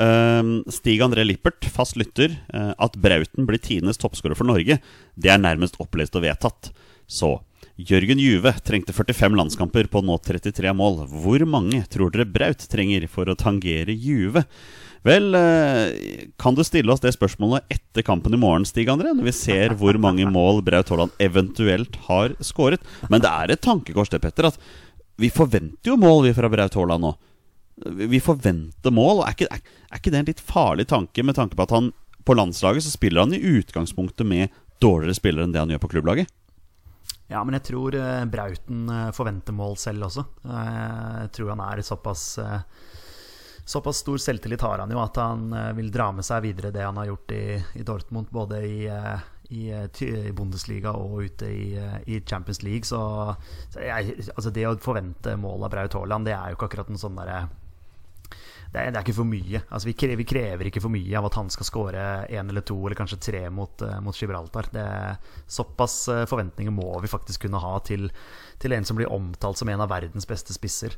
uh, 0.00 0.72
Stig 0.72 1.04
André 1.04 1.26
Lippert, 1.26 1.66
fast 1.70 1.98
lytter. 2.00 2.38
at 2.50 2.96
Brauten 2.96 3.48
blir 3.48 3.62
tidenes 3.62 4.00
toppskårer 4.00 4.38
for 4.38 4.48
Norge, 4.48 4.80
det 5.14 5.32
er 5.32 5.42
nærmest 5.42 5.80
opplest 5.82 6.18
og 6.18 6.26
vedtatt. 6.26 6.72
Så 7.10 7.38
Jørgen 7.80 8.20
Juve 8.20 8.52
trengte 8.66 8.92
45 8.92 9.36
landskamper 9.38 9.88
på 9.88 10.02
nå 10.04 10.18
33 10.20 10.72
mål. 10.76 11.04
Hvor 11.08 11.44
mange 11.48 11.80
tror 11.88 12.12
dere 12.12 12.28
Braut 12.28 12.64
trenger 12.68 13.06
for 13.08 13.30
å 13.30 13.36
tangere 13.38 13.94
Juve? 13.94 14.42
Vel, 15.06 15.32
eh, 15.34 16.26
kan 16.36 16.54
du 16.54 16.60
stille 16.66 16.92
oss 16.92 17.00
det 17.00 17.14
spørsmålet 17.16 17.64
etter 17.72 18.04
kampen 18.04 18.34
i 18.36 18.40
morgen, 18.40 18.66
Stig 18.68 18.90
André? 18.92 19.14
Når 19.16 19.30
vi 19.30 19.32
ser 19.32 19.74
hvor 19.80 19.96
mange 19.96 20.26
mål 20.28 20.60
Braut 20.66 20.92
Haaland 20.92 21.14
eventuelt 21.18 21.96
har 22.10 22.36
skåret. 22.44 22.84
Men 23.08 23.24
det 23.24 23.30
er 23.30 23.54
et 23.54 23.64
tankekors, 23.64 24.12
det, 24.12 24.20
Petter, 24.20 24.50
at 24.50 24.58
vi 25.16 25.30
forventer 25.32 25.92
jo 25.92 25.96
mål 25.96 26.26
vi 26.28 26.36
fra 26.36 26.50
Braut 26.52 26.76
Haaland 26.76 27.06
nå. 27.06 27.14
Vi 28.10 28.20
forventer 28.20 28.92
mål. 28.92 29.22
og 29.22 29.28
er 29.28 29.38
ikke, 29.38 29.48
er, 29.48 29.80
er 29.88 30.02
ikke 30.02 30.12
det 30.12 30.20
en 30.20 30.28
litt 30.28 30.44
farlig 30.44 30.88
tanke, 30.88 31.24
med 31.24 31.38
tanke 31.38 31.56
på 31.56 31.64
at 31.64 31.76
han 31.78 31.92
på 32.28 32.36
landslaget 32.36 32.84
så 32.84 32.92
spiller 32.92 33.24
han 33.24 33.32
i 33.32 33.40
utgangspunktet 33.40 34.28
med 34.28 34.52
dårligere 34.84 35.16
spillere 35.16 35.48
enn 35.48 35.54
det 35.54 35.62
han 35.62 35.72
gjør 35.72 35.84
på 35.86 35.94
klubblaget? 35.96 36.28
Ja, 37.30 37.44
men 37.46 37.54
jeg 37.54 37.68
tror 37.68 37.94
uh, 37.94 38.24
Brauten 38.26 38.88
uh, 38.90 39.12
forventer 39.14 39.54
mål 39.54 39.76
selv 39.78 40.08
også. 40.08 40.26
Uh, 40.42 41.22
jeg 41.22 41.32
tror 41.36 41.54
han 41.54 41.64
er 41.68 41.86
såpass 41.86 42.26
Såpass 43.70 44.00
stor 44.02 44.18
selvtillit 44.18 44.62
har 44.64 44.80
han 44.82 44.90
jo 44.90 44.98
at 44.98 45.18
han 45.20 45.52
vil 45.76 45.92
dra 45.94 46.08
med 46.10 46.26
seg 46.26 46.40
videre 46.42 46.72
det 46.74 46.80
han 46.82 46.96
har 46.98 47.06
gjort 47.06 47.34
i, 47.36 47.44
i 47.78 47.84
Dortmund, 47.86 48.26
både 48.34 48.58
i, 48.66 48.80
i, 49.54 49.60
i, 49.70 50.32
Bundesliga 50.34 50.90
og 50.98 51.28
ute 51.28 51.46
i 51.46 52.18
Champions 52.26 52.64
League. 52.66 52.88
Så, 52.88 52.98
så 53.70 53.84
jeg, 53.84 54.16
altså 54.34 54.50
det 54.56 54.64
å 54.66 54.74
forvente 54.82 55.36
mål 55.38 55.68
av 55.68 55.74
Braut 55.76 55.94
Haaland, 56.00 56.26
det 56.26 56.34
er 56.34 56.50
jo 56.50 56.58
ikke 56.58 56.70
akkurat 56.72 56.90
en 56.90 56.98
sånn 56.98 57.20
derre 57.20 57.44
det 58.70 58.78
er, 58.78 58.92
det 58.92 59.00
er, 59.00 59.02
ikke 59.02 59.16
for 59.16 59.26
mye. 59.26 59.60
Altså, 59.66 59.88
vi, 59.88 59.96
krever, 59.98 60.18
vi, 60.20 60.26
krever, 60.30 60.68
ikke 60.70 60.82
for 60.84 60.94
mye 60.94 61.18
av 61.18 61.26
at 61.26 61.36
han 61.40 61.48
skal 61.50 61.66
skåre 61.66 62.06
én 62.30 62.52
eller 62.52 62.62
to 62.66 62.76
eller 62.78 62.98
kanskje 62.98 63.18
tre 63.26 63.42
mot, 63.50 63.82
uh, 63.82 63.96
mot 64.04 64.14
Gibraltar. 64.14 64.68
Det, 64.70 64.86
såpass 65.50 65.96
uh, 66.12 66.22
forventninger 66.30 66.74
må 66.74 66.92
vi 67.02 67.10
faktisk 67.10 67.48
kunne 67.48 67.62
ha 67.62 67.72
til, 67.86 68.06
til, 68.62 68.76
en 68.76 68.86
som 68.86 69.00
blir 69.00 69.10
omtalt 69.10 69.58
som 69.58 69.70
en 69.72 69.82
av 69.82 69.90
verdens 69.90 70.28
beste 70.30 70.54
spisser. 70.54 70.94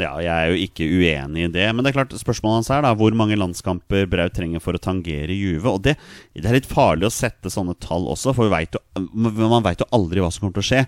Ja, 0.00 0.14
jeg 0.18 0.32
er 0.32 0.48
jo 0.50 0.62
ikke 0.64 0.86
uenig 0.88 1.44
i 1.44 1.50
det. 1.54 1.66
Men 1.74 1.84
det 1.84 1.92
er 1.92 1.98
klart 1.98 2.16
spørsmålet 2.18 2.62
hans 2.62 2.72
er 2.72 2.86
da 2.86 2.94
hvor 2.98 3.14
mange 3.14 3.36
landskamper 3.38 4.08
Braut 4.10 4.34
trenger 4.34 4.64
for 4.64 4.74
å 4.74 4.80
tangere 4.82 5.36
Juve. 5.36 5.76
Og 5.76 5.84
det, 5.84 5.98
det, 6.32 6.48
er 6.48 6.56
litt 6.56 6.70
farlig 6.70 7.10
å 7.10 7.12
sette 7.14 7.52
sånne 7.52 7.76
tall 7.84 8.08
også, 8.10 8.32
for 8.34 8.48
jo, 8.48 8.80
man 9.04 9.66
veit 9.66 9.84
jo 9.84 9.90
aldri 9.94 10.24
hva 10.24 10.32
som 10.32 10.46
kommer 10.46 10.56
til 10.56 10.64
å 10.64 10.70
skje. 10.72 10.82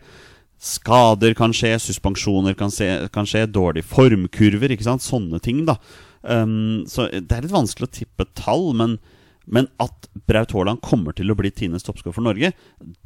Skader 0.56 1.36
kan 1.36 1.52
skje, 1.52 1.74
suspensjoner 1.84 2.56
kan, 2.56 2.72
se, 2.72 2.88
kan 3.12 3.28
skje, 3.28 3.44
dårlige 3.52 3.86
formkurver, 3.92 4.72
ikke 4.72 4.88
sant. 4.88 5.04
Sånne 5.04 5.38
ting, 5.44 5.66
da. 5.68 5.76
Um, 6.22 6.84
så 6.90 7.08
det 7.12 7.32
er 7.32 7.44
litt 7.44 7.54
vanskelig 7.54 7.90
å 7.90 7.96
tippe 7.98 8.26
tall, 8.38 8.70
men, 8.78 8.96
men 9.44 9.68
at 9.82 10.08
Braut 10.26 10.54
Haaland 10.56 10.82
kommer 10.86 11.14
til 11.16 11.30
å 11.30 11.36
bli 11.38 11.52
Tines 11.54 11.86
toppskårer 11.86 12.16
for 12.16 12.26
Norge, 12.26 12.52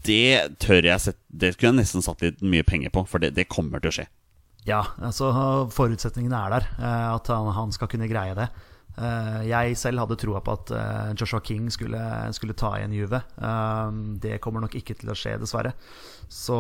det 0.07 0.57
tør 0.63 0.87
jeg 0.87 1.07
sette, 1.09 1.21
Det 1.29 1.55
skulle 1.55 1.75
jeg 1.75 1.83
nesten 1.83 2.07
satt 2.07 2.25
litt 2.25 2.41
mye 2.43 2.67
penger 2.67 2.95
på, 2.95 3.05
for 3.11 3.23
det, 3.23 3.35
det 3.37 3.51
kommer 3.53 3.83
til 3.83 3.93
å 3.93 3.97
skje. 4.01 4.09
Ja, 4.69 4.83
altså 5.01 5.31
forutsetningene 5.73 6.37
er 6.37 6.59
der. 6.59 6.69
Eh, 6.81 7.07
at 7.15 7.31
han, 7.33 7.49
han 7.57 7.73
skal 7.75 7.89
kunne 7.91 8.11
greie 8.11 8.37
det. 8.37 8.49
Eh, 9.01 9.41
jeg 9.49 9.79
selv 9.81 10.05
hadde 10.05 10.19
troa 10.21 10.43
på 10.45 10.57
at 10.59 10.73
eh, 10.77 11.13
Joshua 11.17 11.41
King 11.45 11.71
skulle, 11.73 12.03
skulle 12.37 12.57
ta 12.59 12.75
igjen 12.77 12.97
Juve. 12.97 13.23
Det 14.21 14.39
kommer 14.45 14.65
nok 14.65 14.77
ikke 14.79 14.99
til 15.01 15.13
å 15.13 15.17
skje, 15.17 15.39
dessverre. 15.41 15.73
Så, 16.29 16.59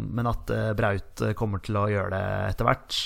men 0.00 0.30
at 0.30 0.50
Braut 0.78 1.28
kommer 1.38 1.62
til 1.64 1.78
å 1.78 1.88
gjøre 1.92 2.16
det 2.16 2.24
etter 2.54 2.68
hvert 2.68 3.02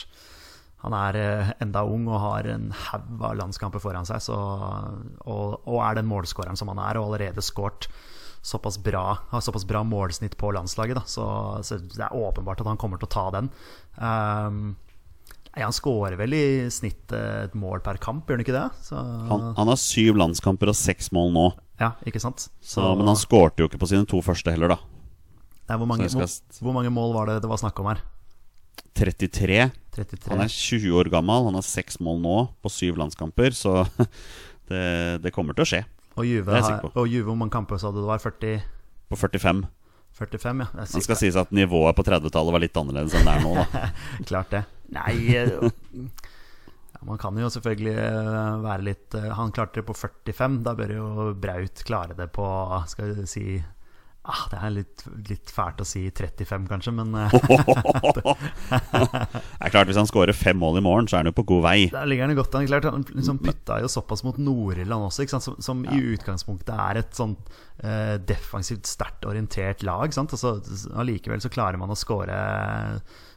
han 0.83 0.95
er 0.99 1.19
eh, 1.19 1.51
enda 1.63 1.85
ung 1.87 2.09
og 2.11 2.19
har 2.25 2.49
en 2.51 2.71
haug 2.89 3.21
av 3.23 3.37
landskamper 3.39 3.83
foran 3.83 4.07
seg. 4.09 4.23
Så, 4.25 4.35
og, 4.35 5.61
og, 5.63 5.79
er 5.79 6.01
den 6.01 6.09
målskåreren 6.11 6.59
som 6.59 6.73
han 6.73 6.81
er, 6.83 6.99
og 6.99 7.13
allerede 7.13 7.45
skåret 7.45 7.87
såpass 8.43 8.81
bra, 8.83 9.05
har 9.31 9.43
såpass 9.45 9.63
bra 9.69 9.85
målsnitt 9.87 10.35
på 10.39 10.51
landslaget. 10.55 10.99
Da. 10.99 11.05
Så, 11.07 11.27
så, 11.63 11.79
det 11.79 12.03
er 12.03 12.17
åpenbart 12.19 12.65
at 12.65 12.73
han 12.73 12.81
kommer 12.81 12.99
til 12.99 13.07
å 13.07 13.15
ta 13.15 13.27
den. 13.37 13.53
Um, 13.95 14.73
han 15.55 15.75
skårer 15.77 16.17
vel 16.19 16.35
i 16.35 16.47
snitt 16.73 17.13
et 17.13 17.55
mål 17.55 17.83
per 17.85 18.01
kamp, 18.03 18.25
gjør 18.27 18.41
han 18.41 18.43
ikke 18.43 18.57
det? 18.57 18.65
Han, 18.97 19.53
han, 19.59 19.69
har 19.69 19.79
syv 19.79 20.17
landskamper 20.19 20.73
og 20.73 20.79
seks 20.79 21.13
mål 21.15 21.31
nå. 21.37 21.45
Ja, 21.79 21.93
ikke 22.09 22.23
sant? 22.25 22.49
Så, 22.65 22.83
men 22.97 23.11
han 23.11 23.21
skårte 23.21 23.63
jo 23.63 23.69
ikke 23.69 23.83
på 23.83 23.91
sine 23.93 24.09
to 24.09 24.23
første 24.25 24.55
heller, 24.55 24.75
da. 24.75 24.81
Nei, 25.69 25.77
hvor, 25.77 25.87
mange, 25.87 26.09
skal... 26.11 26.25
hvor, 26.25 26.65
hvor 26.67 26.77
mange 26.81 26.91
mål 26.91 27.15
var 27.15 27.31
det 27.31 27.39
det 27.45 27.53
var 27.53 27.61
snakk 27.61 27.79
om 27.85 27.93
her? 27.93 28.03
33. 28.99 29.69
33. 29.93 30.31
Han 30.33 30.45
er 30.45 30.53
20 30.53 30.97
år 31.01 31.11
gammel, 31.13 31.49
han 31.51 31.59
har 31.59 31.67
seks 31.67 31.99
mål 32.01 32.23
nå 32.23 32.37
på 32.65 32.73
syv 32.73 33.01
landskamper, 33.01 33.53
så 33.57 33.83
det, 34.71 34.85
det 35.25 35.35
kommer 35.35 35.57
til 35.57 35.67
å 35.67 35.69
skje. 35.69 35.83
Og 36.17 36.29
Juve, 36.29 36.57
har, 36.57 36.83
og 36.93 37.07
Juve 37.09 37.31
hvor 37.31 37.39
mange 37.41 37.55
kamper 37.55 37.81
sa 37.81 37.93
du 37.93 38.03
det 38.03 38.09
var? 38.09 38.21
40? 38.21 38.65
På 39.13 39.17
45. 39.21 39.65
45, 40.13 40.61
ja 40.61 40.85
Det 40.85 41.03
skal 41.07 41.17
sies 41.17 41.39
at 41.41 41.53
nivået 41.57 41.97
på 41.97 42.05
30-tallet 42.05 42.55
var 42.55 42.63
litt 42.63 42.77
annerledes 42.77 43.17
enn 43.17 43.29
det 43.29 43.33
er 43.33 43.45
nå, 43.45 43.55
da. 43.57 43.85
Klart 44.29 44.53
det. 44.53 44.63
Nei 44.93 45.15
eh, 45.39 45.55
ja, 46.93 47.01
Man 47.09 47.21
kan 47.21 47.39
jo 47.41 47.49
selvfølgelig 47.53 47.95
eh, 47.97 48.57
være 48.61 48.87
litt 48.91 49.17
eh, 49.17 49.31
Han 49.39 49.55
klarte 49.57 49.81
det 49.81 49.87
på 49.89 49.97
45. 49.97 50.59
Da 50.67 50.75
bør 50.77 50.93
jo 50.99 51.07
Braut 51.41 51.85
klare 51.89 52.17
det 52.19 52.29
på 52.37 52.45
Skal 52.93 53.15
vi 53.17 53.29
si 53.31 53.47
Ah, 54.23 54.45
det 54.53 54.59
er 54.63 54.71
litt, 54.71 55.03
litt, 55.27 55.51
fælt 55.51 55.81
å 55.83 55.85
si 55.87 56.05
35, 56.07 56.67
kanskje, 56.71 56.93
men 56.95 57.11
eh, 57.19 57.33
Det 58.23 59.67
er 59.67 59.73
klart, 59.73 59.89
Hvis 59.89 59.99
han 59.99 60.07
skårer 60.07 60.37
fem 60.37 60.61
mål 60.63 60.79
i 60.79 60.85
morgen, 60.87 61.09
så 61.11 61.19
er 61.19 61.25
han 61.25 61.33
jo 61.33 61.35
på 61.41 61.45
god 61.51 61.65
vei. 61.65 61.79
Der 61.91 62.07
ligger 62.07 62.31
Han 62.31 62.39
godt 62.39 62.55
Han 62.55 62.69
klart, 62.71 62.87
han 62.87 63.03
liksom 63.09 63.41
putta 63.43 63.81
jo 63.83 63.91
såpass 63.91 64.23
mot 64.23 64.39
Nord-Irland 64.39 65.09
også, 65.09 65.27
som, 65.43 65.59
som 65.59 65.83
ja. 65.89 65.99
i 65.99 66.15
utgangspunktet 66.15 66.71
er 66.71 67.03
et 67.03 67.19
sånn 67.19 67.35
uh, 67.35 68.15
defensivt, 68.23 68.87
sterkt 68.87 69.27
orientert 69.27 69.83
lag. 69.83 70.15
Sant? 70.15 70.37
Og 70.37 70.39
så, 70.39 70.55
allikevel 71.03 71.43
så 71.43 71.51
klarer 71.51 71.81
man 71.83 71.91
å 71.91 71.99
skåre 71.99 72.39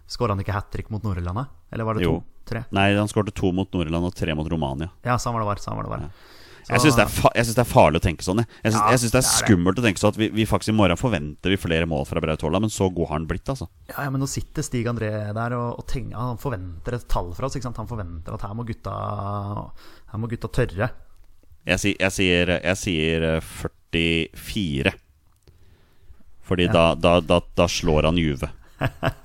Skåra 0.05 0.35
han 0.35 0.41
ikke 0.43 0.53
hat 0.53 0.67
trick 0.69 0.91
mot 0.93 1.01
Nord-Irland? 1.01 1.47
Eller 1.73 1.87
var 1.87 1.97
det 1.97 2.05
to? 2.05 2.19
Tre? 2.45 2.61
Nei, 2.77 2.91
han 2.93 3.09
skårte 3.09 3.33
to 3.33 3.49
mot 3.57 3.71
Nord-Irland 3.73 4.05
og 4.05 4.13
tre 4.13 4.35
mot 4.37 4.45
Romania. 4.45 4.91
Ja, 5.01 5.17
sånn 5.17 5.33
var 5.33 5.41
det 5.41 5.49
var. 5.49 5.61
Sånn 5.63 5.79
var 5.79 5.87
det 5.87 5.93
var. 5.95 6.05
Ja. 6.05 6.34
Jeg 6.65 6.81
syns 6.81 6.95
det, 6.97 7.05
det, 7.37 7.61
er 7.61 7.67
farlig 7.69 7.99
å 7.99 8.03
tenke 8.03 8.25
sånn. 8.25 8.41
Jeg 8.41 8.73
syns 8.73 9.03
ja, 9.05 9.09
det 9.13 9.19
er 9.19 9.27
skummelt 9.27 9.77
å 9.77 9.83
tenke 9.85 10.01
sånn 10.01 10.15
at 10.15 10.17
vi, 10.17 10.31
vi, 10.33 10.47
faktisk 10.49 10.73
i 10.73 10.77
morgen 10.77 10.97
forventer 10.97 11.53
vi 11.53 11.59
flere 11.61 11.85
mål 11.89 12.07
fra 12.09 12.23
Braut 12.23 12.41
Haaland, 12.41 12.65
men 12.65 12.73
så 12.73 12.87
god 12.89 13.11
har 13.11 13.19
han 13.19 13.27
blitt, 13.29 13.45
altså. 13.53 13.67
Ja, 13.91 14.07
ja, 14.07 14.13
men 14.13 14.23
nå 14.23 14.29
sitter 14.29 14.65
Stig 14.65 14.89
André 14.89 15.11
der 15.37 15.55
og, 15.57 15.81
og 15.83 15.85
tenker, 15.91 16.17
han 16.17 16.41
forventer 16.41 16.97
et 16.97 17.05
tall 17.11 17.29
fra 17.37 17.49
oss. 17.49 17.59
Han 17.61 17.89
forventer 17.91 18.33
at 18.33 18.45
her 18.47 18.55
må 18.57 18.65
gutta, 18.65 18.95
her 20.09 20.21
må 20.21 20.29
gutta 20.31 20.49
tørre. 20.57 20.89
Jeg, 21.65 21.95
jeg, 21.99 22.13
sier, 22.13 22.55
jeg 22.57 22.81
sier 22.81 23.27
44. 23.41 24.89
Eh, 24.89 24.97
Fordi 26.45 26.65
ja. 26.67 26.73
da, 26.73 26.87
da, 26.97 27.19
da, 27.25 27.39
da, 27.57 27.69
slår 27.69 28.09
han 28.09 28.17
Juve. 28.21 28.49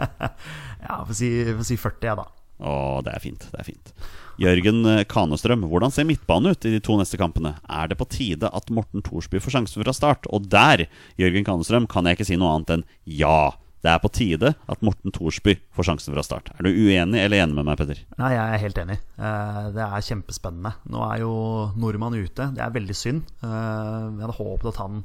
ja, 0.85 1.01
får 1.09 1.17
si, 1.17 1.33
si 1.69 1.81
40, 1.81 2.05
jeg, 2.05 2.21
da. 2.21 2.29
Å, 2.61 3.01
det 3.05 3.15
er 3.17 3.23
fint. 3.25 3.47
Det 3.53 3.63
er 3.63 3.69
fint. 3.69 3.95
Jørgen 4.41 4.85
eh, 4.89 5.03
Kanestrøm, 5.09 5.67
hvordan 5.69 5.93
ser 5.93 6.07
midtbanen 6.09 6.55
ut 6.55 6.65
i 6.69 6.75
de 6.75 6.81
to 6.85 6.97
neste 7.01 7.19
kampene? 7.21 7.55
Er 7.69 7.91
det 7.91 7.99
på 8.01 8.09
tide 8.09 8.49
at 8.49 8.71
Morten 8.73 9.05
Thorsby 9.05 9.41
får 9.43 9.57
sjansen 9.57 9.85
fra 9.85 9.95
start? 9.97 10.29
Og 10.33 10.49
der, 10.53 10.87
Jørgen 11.21 11.45
Kanestrøm, 11.49 11.89
kan 11.91 12.09
jeg 12.09 12.19
ikke 12.19 12.29
si 12.31 12.39
noe 12.41 12.55
annet 12.57 12.79
enn 12.79 12.87
ja. 13.05 13.51
Det 13.81 13.89
er 13.89 14.01
på 14.03 14.11
tide 14.13 14.51
at 14.69 14.83
Morten 14.85 15.13
Thorsby 15.17 15.55
får 15.77 15.87
sjansen 15.89 16.13
fra 16.13 16.25
start. 16.25 16.51
Er 16.59 16.67
du 16.67 16.69
uenig 16.69 17.21
eller 17.23 17.41
enig 17.41 17.57
med 17.57 17.65
meg, 17.65 17.79
Petter? 17.81 18.03
Nei, 18.21 18.33
jeg 18.35 18.45
er 18.45 18.65
helt 18.65 18.81
enig. 18.83 18.97
Eh, 19.17 19.61
det 19.77 19.85
er 19.87 20.07
kjempespennende. 20.09 20.75
Nå 20.93 21.05
er 21.07 21.23
jo 21.23 21.35
nordmann 21.81 22.19
ute. 22.19 22.51
Det 22.57 22.65
er 22.65 22.75
veldig 22.77 22.97
synd. 22.97 23.25
Eh, 23.41 23.49
jeg 23.49 24.21
hadde 24.21 24.37
håpet 24.37 24.73
at 24.75 24.83
han 24.85 25.01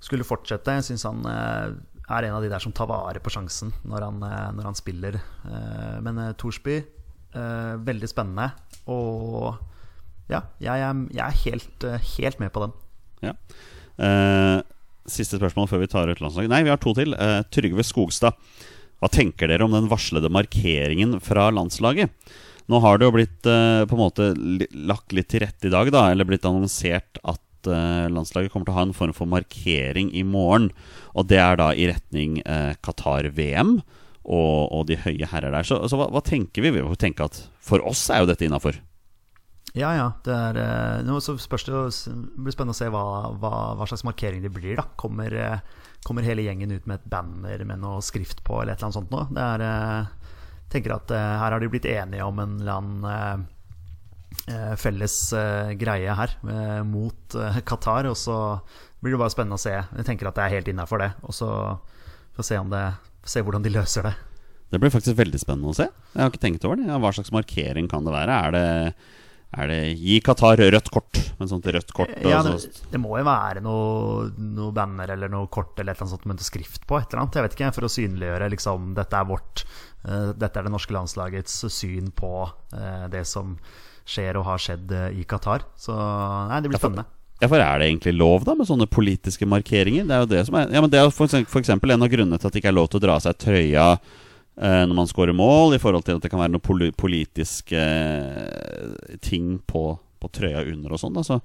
skulle 0.00 0.24
fortsette. 0.24 0.78
Jeg 0.78 0.86
syns 0.88 1.04
han 1.04 1.20
er 2.10 2.26
en 2.26 2.36
av 2.36 2.44
de 2.44 2.50
der 2.50 2.62
som 2.62 2.72
tar 2.74 2.88
vare 2.90 3.20
på 3.22 3.32
sjansen 3.32 3.70
når 3.86 4.06
han, 4.06 4.24
når 4.56 4.68
han 4.70 4.78
spiller. 4.78 5.18
Men 6.02 6.18
Thorsby 6.40 6.80
Uh, 7.30 7.78
veldig 7.86 8.08
spennende. 8.10 8.50
Og 8.90 9.54
ja, 10.30 10.42
jeg 10.62 10.82
er, 10.82 11.04
jeg 11.14 11.22
er 11.24 11.38
helt, 11.44 11.86
helt, 12.16 12.42
med 12.42 12.50
på 12.54 12.62
den. 12.64 12.74
Ja. 13.20 13.32
Eh, 14.00 14.58
siste 15.10 15.38
spørsmål 15.40 15.66
før 15.70 15.82
vi 15.82 15.88
tar 15.90 16.10
ut 16.10 16.22
landslaget. 16.22 16.50
Nei, 16.52 16.62
vi 16.66 16.70
har 16.70 16.78
to 16.82 16.94
til. 16.94 17.16
Trygve 17.50 17.84
Skogstad. 17.86 18.38
Hva 19.02 19.10
tenker 19.10 19.50
dere 19.50 19.66
om 19.66 19.74
den 19.74 19.88
varslede 19.90 20.30
markeringen 20.32 21.18
fra 21.24 21.48
landslaget? 21.54 22.14
Nå 22.70 22.78
har 22.84 22.98
det 22.98 23.08
jo 23.08 23.14
blitt 23.16 23.42
på 23.42 23.96
en 23.96 24.00
måte 24.00 24.30
lagt 24.86 25.14
litt 25.16 25.32
til 25.32 25.42
rette 25.42 25.66
i 25.66 25.74
dag, 25.74 25.90
da, 25.90 26.04
eller 26.12 26.28
blitt 26.28 26.46
annonsert 26.46 27.18
at 27.26 27.42
landslaget 27.68 28.52
kommer 28.52 28.68
til 28.68 28.74
å 28.74 28.78
ha 28.78 28.84
en 28.88 28.96
form 28.96 29.12
for 29.16 29.28
markering 29.28 30.12
i 30.16 30.22
morgen. 30.24 30.70
Og 31.12 31.28
det 31.28 31.40
er 31.42 31.58
da 31.60 31.72
i 31.74 31.88
retning 31.90 32.38
Qatar-VM 32.84 33.80
og, 34.24 34.70
og, 34.70 34.84
de 34.88 34.98
høye 35.00 35.28
herrer 35.32 35.54
der. 35.54 35.66
Så, 35.66 35.80
så 35.88 35.98
hva, 35.98 36.10
hva, 36.12 36.22
tenker 36.24 36.64
vi? 36.64 36.72
Vi 36.74 36.84
må 36.84 36.94
tenke 37.00 37.26
at 37.26 37.40
for 37.64 37.82
oss 37.88 38.06
er 38.12 38.22
jo 38.22 38.30
dette 38.30 38.46
innafor. 38.46 38.78
Ja, 39.72 39.92
ja. 39.94 40.08
Det 40.26 40.34
er, 40.34 40.58
eh, 40.58 41.02
nå 41.06 41.20
så 41.22 41.36
spørs 41.38 41.64
det 41.68 41.74
Det 41.74 42.14
blir 42.42 42.54
spennende 42.54 42.74
å 42.74 42.80
se 42.80 42.88
hva, 42.90 43.04
hva, 43.38 43.52
hva 43.78 43.86
slags 43.86 44.04
markering 44.06 44.42
det 44.42 44.52
blir. 44.52 44.76
da 44.80 44.86
Kommer, 44.98 45.32
eh, 45.32 45.60
kommer 46.04 46.26
hele 46.26 46.42
gjengen 46.42 46.72
ut 46.72 46.86
med 46.86 46.98
et 46.98 47.10
banner 47.10 47.64
med 47.64 47.80
noe 47.82 48.02
skrift 48.02 48.42
på, 48.44 48.60
eller 48.60 48.74
et 48.74 48.82
eller 48.82 48.90
annet 48.90 48.98
sånt 48.98 49.14
noe? 49.14 49.28
Det 49.30 49.68
eh, 49.68 50.34
tenker 50.74 50.94
at 50.94 51.14
eh, 51.14 51.38
her 51.42 51.54
har 51.54 51.62
de 51.62 51.70
blitt 51.70 51.88
enige 51.88 52.26
om 52.26 52.38
en 52.42 52.58
eller 52.60 52.76
annen 52.76 53.08
eh, 53.10 53.32
eh, 53.32 53.46
felles 54.80 55.32
eh, 55.36 55.72
greie 55.78 56.14
her 56.16 56.34
eh, 56.48 56.80
mot 56.86 57.36
eh, 57.36 57.60
Qatar. 57.66 58.08
Og 58.10 58.18
så 58.18 58.36
blir 59.00 59.14
det 59.14 59.22
bare 59.22 59.34
spennende 59.34 59.58
å 59.58 59.62
se. 59.62 59.76
Jeg 59.76 60.08
tenker 60.08 60.30
at 60.30 60.38
det 60.38 60.46
er 60.46 60.56
helt 60.58 60.72
innafor 60.72 61.02
det. 61.02 61.12
Og 61.26 61.36
så 61.36 61.50
får 62.34 62.44
vi 62.44 62.50
se, 62.50 62.58
om 62.60 62.72
det, 62.72 62.84
se 63.28 63.44
hvordan 63.44 63.64
de 63.66 63.74
løser 63.74 64.10
det. 64.10 64.16
Det 64.70 64.78
blir 64.78 64.92
faktisk 64.94 65.18
veldig 65.18 65.40
spennende 65.42 65.72
å 65.72 65.80
se. 65.80 65.88
Jeg 66.14 66.22
har 66.22 66.30
ikke 66.30 66.44
tenkt 66.44 66.66
over 66.66 66.78
det. 66.78 66.86
Ja, 66.90 67.00
hva 67.02 67.10
slags 67.14 67.32
markering 67.34 67.90
kan 67.90 68.06
det 68.06 68.14
være? 68.14 68.36
Er 68.46 68.54
det, 68.54 68.94
er 69.58 69.72
det 69.72 69.80
Gi 69.98 70.20
Qatar 70.22 70.62
rødt 70.62 70.92
kort? 70.94 71.22
Med 71.40 71.50
sånt 71.50 71.66
rødt 71.66 71.90
kort 71.96 72.12
Ja, 72.22 72.42
det, 72.46 72.84
det 72.92 73.00
må 73.02 73.16
jo 73.18 73.26
være 73.26 73.62
noe, 73.64 74.28
noe 74.38 74.70
banner 74.76 75.10
eller 75.16 75.32
noe 75.32 75.50
kort 75.50 75.74
eller 75.80 75.96
et 75.96 76.02
eller 76.02 76.12
sånt 76.12 76.28
med 76.28 76.38
noe 76.38 76.46
skrift 76.46 76.86
på. 76.86 77.00
Et 77.00 77.10
eller 77.10 77.24
annet, 77.24 77.40
jeg 77.40 77.48
vet 77.48 77.58
ikke, 77.58 77.74
For 77.80 77.88
å 77.88 77.92
synliggjøre 77.96 78.50
liksom 78.54 78.92
dette 78.98 79.18
er 79.18 79.30
vårt 79.32 79.64
uh, 80.06 80.30
Dette 80.38 80.52
er 80.54 80.68
det 80.68 80.74
norske 80.76 80.94
landslagets 80.94 81.62
syn 81.74 82.12
på 82.14 82.34
uh, 82.46 83.06
det 83.10 83.26
som 83.26 83.56
skjer 84.10 84.38
og 84.40 84.46
har 84.48 84.60
skjedd 84.62 84.92
eh, 84.96 85.08
i 85.20 85.24
Qatar. 85.28 85.64
Så 85.78 85.94
nei, 85.94 86.60
det 86.64 86.72
blir 86.72 86.82
spennende. 86.82 87.06
Ja, 87.40 87.48
for 87.48 87.62
er 87.64 87.80
det 87.80 87.86
egentlig 87.88 88.12
lov 88.18 88.42
da 88.44 88.52
med 88.58 88.68
sånne 88.68 88.84
politiske 88.90 89.46
markeringer? 89.48 90.04
Det 90.08 90.12
er 90.16 90.24
jo 90.26 90.28
det 90.34 90.42
som 90.48 90.58
er 90.60 90.74
Ja, 90.74 90.82
men 90.84 90.90
det 90.92 90.98
er 91.00 91.08
for 91.14 91.24
eksempel, 91.24 91.48
for 91.48 91.62
eksempel 91.62 91.94
en 91.94 92.04
av 92.04 92.10
grunnene 92.12 92.36
til 92.36 92.50
at 92.50 92.52
det 92.52 92.60
ikke 92.60 92.72
er 92.74 92.76
lov 92.76 92.90
til 92.92 93.00
å 93.00 93.04
dra 93.06 93.14
av 93.16 93.24
seg 93.24 93.38
trøya 93.40 93.86
eh, 93.96 94.82
når 94.84 94.92
man 94.98 95.08
scorer 95.08 95.36
mål, 95.36 95.78
i 95.78 95.80
forhold 95.80 96.04
til 96.04 96.18
at 96.18 96.26
det 96.26 96.32
kan 96.32 96.42
være 96.42 96.52
noen 96.52 96.66
poli 96.66 96.90
politiske 96.92 97.80
eh, 97.80 99.16
ting 99.24 99.56
på, 99.64 99.86
på 100.20 100.32
trøya 100.36 100.66
under 100.68 100.92
og 100.92 101.00
sånn. 101.00 101.16
da, 101.16 101.24
Så 101.24 101.40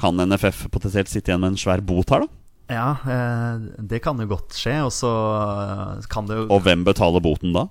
kan 0.00 0.16
NFF 0.16 0.66
potensielt 0.72 1.12
sitte 1.12 1.32
igjen 1.32 1.44
med 1.44 1.54
en 1.54 1.60
svær 1.60 1.84
bot 1.84 2.12
her, 2.14 2.24
da? 2.24 2.42
Ja, 2.72 2.88
eh, 3.06 3.66
det 3.92 4.00
kan 4.02 4.18
jo 4.18 4.26
godt 4.32 4.56
skje. 4.56 4.78
Og 4.88 4.92
så 4.94 5.10
eh, 5.12 6.06
kan 6.12 6.26
det 6.30 6.40
jo 6.40 6.46
Og 6.48 6.64
hvem 6.64 6.84
betaler 6.86 7.22
boten 7.24 7.52
da? 7.56 7.68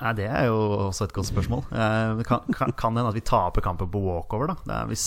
Nei, 0.00 0.12
Det 0.16 0.26
er 0.32 0.46
jo 0.48 0.56
også 0.88 1.04
et 1.06 1.12
godt 1.16 1.28
spørsmål. 1.28 1.62
Eh, 1.76 2.22
kan, 2.24 2.44
kan, 2.56 2.72
kan 2.72 2.96
hende 2.96 3.10
at 3.12 3.16
vi 3.18 3.22
taper 3.26 3.64
kampen 3.64 3.90
på 3.92 4.00
walkover, 4.00 4.54
da. 4.54 4.56
Det 4.64 4.76
er 4.78 4.88
hvis, 4.88 5.06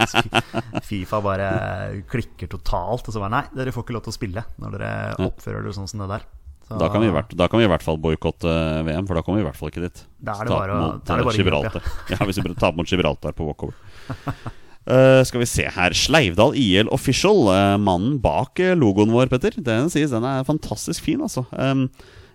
hvis 0.00 0.14
Fifa 0.88 1.20
bare 1.24 1.48
klikker 2.10 2.48
totalt 2.50 3.08
og 3.08 3.12
så 3.14 3.20
bare 3.22 3.34
Nei, 3.36 3.42
dere 3.56 3.74
får 3.76 3.84
ikke 3.84 3.96
lov 3.98 4.04
til 4.06 4.14
å 4.14 4.16
spille 4.16 4.44
når 4.62 4.76
dere 4.78 4.92
oppfører 5.28 5.66
dere 5.66 5.76
sånn 5.76 5.90
som 5.90 6.04
det 6.04 6.12
der. 6.14 6.24
Så, 6.70 6.78
Da 6.78 6.88
kan 6.88 7.02
hvert- 7.02 7.34
da 7.36 7.48
kan 7.50 7.58
vi 7.60 7.66
i 7.66 7.70
hvert 7.72 7.82
fall 7.82 7.98
boikotte 7.98 8.46
eh, 8.46 8.80
VM, 8.86 9.06
for 9.08 9.18
da 9.18 9.24
kommer 9.26 9.40
vi 9.40 9.44
i 9.44 9.48
hvert 9.48 9.58
fall 9.58 9.72
ikke 9.72 9.82
dit. 9.84 10.04
Da 10.22 10.38
er 10.38 10.46
det 10.48 10.54
bare 10.54 10.76
å- 10.76 10.80
mot, 10.86 11.04
det 11.04 11.16
eh, 11.18 11.24
bare 11.26 11.36
Gibraltar. 11.36 11.82
ja. 12.14 12.18
hvis 12.24 12.38
vi 12.40 12.54
taper 12.54 12.76
mot 12.78 12.86
Gibraltar 12.88 13.34
på 13.36 13.48
walkover. 13.48 13.74
Uh, 14.88 15.20
skal 15.28 15.42
vi 15.42 15.48
se 15.50 15.66
her. 15.66 15.92
Sleivdal 15.98 16.54
IL 16.56 16.88
Official, 16.94 17.42
uh, 17.50 17.74
mannen 17.76 18.16
bak 18.22 18.62
logoen 18.78 19.12
vår, 19.12 19.28
Petter. 19.28 19.58
Den 19.60 19.90
sies 19.92 20.14
den 20.14 20.24
er 20.24 20.46
fantastisk 20.46 21.04
fin, 21.04 21.20
altså. 21.26 21.44
Um, 21.52 21.88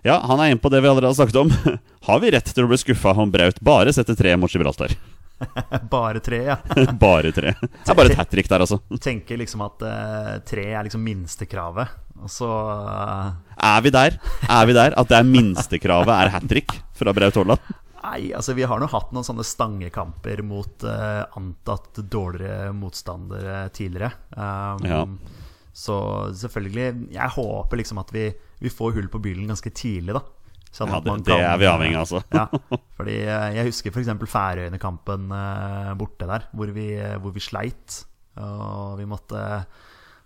ja, 0.06 0.20
Han 0.24 0.40
er 0.40 0.52
inne 0.52 0.62
på 0.62 0.70
det 0.72 0.80
vi 0.84 0.88
allerede 0.88 1.10
har 1.10 1.18
snakket 1.18 1.42
om. 1.42 1.52
har 2.08 2.22
vi 2.22 2.32
rett 2.34 2.48
til 2.54 2.64
å 2.64 2.70
bli 2.70 2.78
skuffa 2.80 3.14
om 3.18 3.32
Braut 3.34 3.60
bare 3.64 3.92
setter 3.94 4.18
tre 4.18 4.36
mot 4.38 4.52
Gibraltar? 4.52 4.94
Bare 5.90 6.20
tre, 6.24 6.38
ja. 6.46 6.54
bare 6.96 7.28
tre. 7.36 7.50
Det 7.60 7.90
er 7.92 7.96
bare 7.98 8.08
et 8.08 8.16
hat 8.16 8.30
trick 8.32 8.46
der, 8.48 8.62
altså. 8.64 8.78
Tenker 9.04 9.36
liksom 9.36 9.60
at 9.66 9.82
uh, 9.84 10.30
tre 10.48 10.64
er 10.72 10.86
liksom 10.86 11.02
minstekravet. 11.04 11.90
Og 12.24 12.30
så 12.32 12.48
uh... 12.48 13.34
Er 13.60 13.82
vi 13.84 13.92
der? 13.92 14.16
Er 14.48 14.64
vi 14.64 14.72
der 14.72 14.96
At 14.96 15.10
det 15.10 15.18
er 15.18 15.28
minstekravet 15.28 16.08
er 16.14 16.32
hat 16.32 16.46
trick 16.48 16.72
fra 16.96 17.12
Braut 17.12 17.36
Haaland? 17.36 17.74
Nei, 18.06 18.30
altså 18.38 18.54
vi 18.56 18.64
har 18.64 18.80
nå 18.80 18.88
hatt 18.88 19.12
noen 19.12 19.26
sånne 19.26 19.44
stangekamper 19.44 20.40
mot 20.46 20.86
uh, 20.88 21.26
antatt 21.36 22.00
dårligere 22.00 22.72
motstandere 22.76 23.66
tidligere. 23.76 24.14
Um, 24.32 24.86
Ja. 24.88 25.02
Så 25.76 25.96
selvfølgelig 26.32 27.12
Jeg 27.12 27.32
håper 27.34 27.76
liksom 27.76 27.98
at 28.00 28.08
vi, 28.14 28.30
vi 28.62 28.72
får 28.72 28.94
hull 28.96 29.08
på 29.12 29.20
bilen 29.24 29.48
ganske 29.50 29.70
tidlig, 29.76 30.14
da. 30.16 30.22
Sånn 30.76 30.90
Ja, 30.92 31.00
det- 31.00 31.08
kan, 31.10 31.22
det 31.24 31.36
er 31.40 31.58
vi 31.60 31.68
avhengig 31.70 31.96
av, 31.96 32.04
altså. 32.04 32.22
ja, 32.40 32.80
fordi 32.98 33.18
eh, 33.24 33.50
jeg 33.56 33.68
husker 33.70 33.94
f.eks. 33.94 34.10
Færøyene-kampen 34.32 35.30
eh, 35.32 35.92
borte 35.96 36.28
der, 36.28 36.48
hvor 36.52 36.72
vi, 36.76 36.88
hvor 37.22 37.32
vi 37.36 37.40
sleit. 37.44 38.02
Og 38.36 38.98
vi 39.00 39.06
måtte 39.08 39.40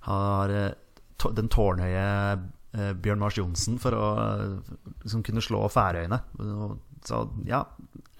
ha 0.08 0.20
eh, 0.50 0.72
den 1.36 1.50
tårnhøye 1.52 2.06
eh, 2.74 2.92
Bjørn 2.98 3.20
Mars 3.22 3.36
Johnsen 3.38 3.78
for 3.82 3.94
å 3.94 4.06
eh, 4.24 4.74
liksom 5.04 5.22
kunne 5.26 5.44
slå 5.44 5.60
Færøyene. 5.70 6.18
Så 7.06 7.20
ja, 7.48 7.62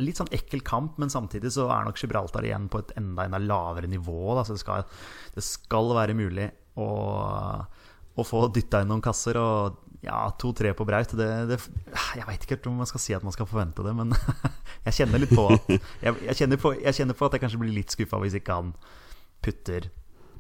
litt 0.01 0.17
sånn 0.21 0.31
ekkel 0.33 0.63
kamp, 0.65 0.95
men 1.03 1.11
samtidig 1.13 1.51
så 1.53 1.67
er 1.75 1.85
nok 1.89 1.99
Gibraltar 2.01 2.47
igjen 2.47 2.71
på 2.73 2.79
et 2.85 2.95
enda, 3.01 3.27
enda 3.27 3.41
lavere 3.43 3.91
nivå. 3.91 4.37
Da. 4.39 4.47
Så 4.47 4.55
det 4.57 4.63
skal, 4.63 4.87
det 5.35 5.45
skal 5.45 5.91
være 5.99 6.15
mulig 6.17 6.47
å, 6.81 6.87
å 8.15 8.25
få 8.25 8.47
dytta 8.55 8.81
inn 8.85 8.89
noen 8.95 9.03
kasser. 9.05 9.37
Og 9.41 9.77
ja, 10.05 10.23
to-tre 10.41 10.73
på 10.77 10.87
Braut 10.89 11.13
det, 11.13 11.29
det, 11.51 11.59
Jeg 12.17 12.25
veit 12.25 12.45
ikke 12.47 12.57
om 12.71 12.81
man 12.81 12.89
skal 12.89 13.03
si 13.03 13.13
at 13.17 13.25
man 13.27 13.35
skal 13.37 13.49
forvente 13.51 13.85
det, 13.85 13.93
men 13.97 14.15
jeg 14.87 14.97
kjenner 15.03 15.21
litt 15.21 15.35
på 15.37 15.47
at 15.53 15.71
jeg, 15.71 16.15
jeg, 16.25 16.37
kjenner 16.43 16.61
på, 16.61 16.75
jeg 16.81 16.97
kjenner 16.97 17.19
på 17.19 17.29
at 17.29 17.37
jeg 17.37 17.45
kanskje 17.45 17.63
blir 17.63 17.75
litt 17.77 17.97
skuffa 17.97 18.21
hvis 18.23 18.39
ikke 18.41 18.61
han 18.63 18.75
putter 19.45 19.91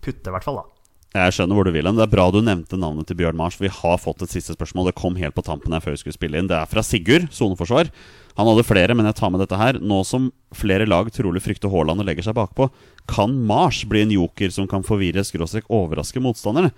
Putter, 0.00 0.30
i 0.30 0.32
hvert 0.32 0.46
fall, 0.46 0.62
da. 0.62 0.80
Jeg 1.10 1.34
skjønner 1.34 1.58
hvor 1.58 1.66
du 1.66 1.72
vil. 1.74 1.88
Det 1.90 2.04
er 2.04 2.12
bra 2.12 2.24
du 2.30 2.38
nevnte 2.38 2.78
navnet 2.78 3.08
til 3.08 3.16
Bjørn 3.18 3.36
Mars. 3.36 3.56
Vi 3.58 3.68
har 3.68 3.96
fått 3.98 4.22
et 4.22 4.30
siste 4.30 4.54
spørsmål. 4.54 4.88
Det 4.88 4.98
kom 5.00 5.16
helt 5.18 5.34
på 5.34 5.42
tampen 5.42 5.74
her 5.74 5.82
før 5.82 5.96
vi 5.96 6.00
skulle 6.04 6.14
spille 6.14 6.38
inn. 6.38 6.48
Det 6.48 6.54
er 6.54 6.70
fra 6.70 6.84
Sigurd, 6.86 7.26
soneforsvar. 7.34 7.90
Han 8.38 8.46
hadde 8.46 8.64
flere, 8.64 8.94
men 8.94 9.08
jeg 9.10 9.18
tar 9.18 9.32
med 9.34 9.42
dette 9.42 9.58
her. 9.58 9.80
Nå 9.82 9.98
som 10.06 10.30
flere 10.54 10.86
lag 10.86 11.10
trolig 11.12 11.42
frykter 11.42 11.72
Haaland 11.72 12.04
og 12.04 12.06
legger 12.06 12.28
seg 12.28 12.38
bakpå, 12.38 12.70
kan 13.10 13.34
Mars 13.48 13.82
bli 13.90 14.04
en 14.06 14.14
joker 14.14 14.54
som 14.54 14.70
kan 14.70 14.86
forvirre 14.86 15.26
skråstrek 15.26 15.66
overraske 15.66 16.22
motstanderne? 16.22 16.70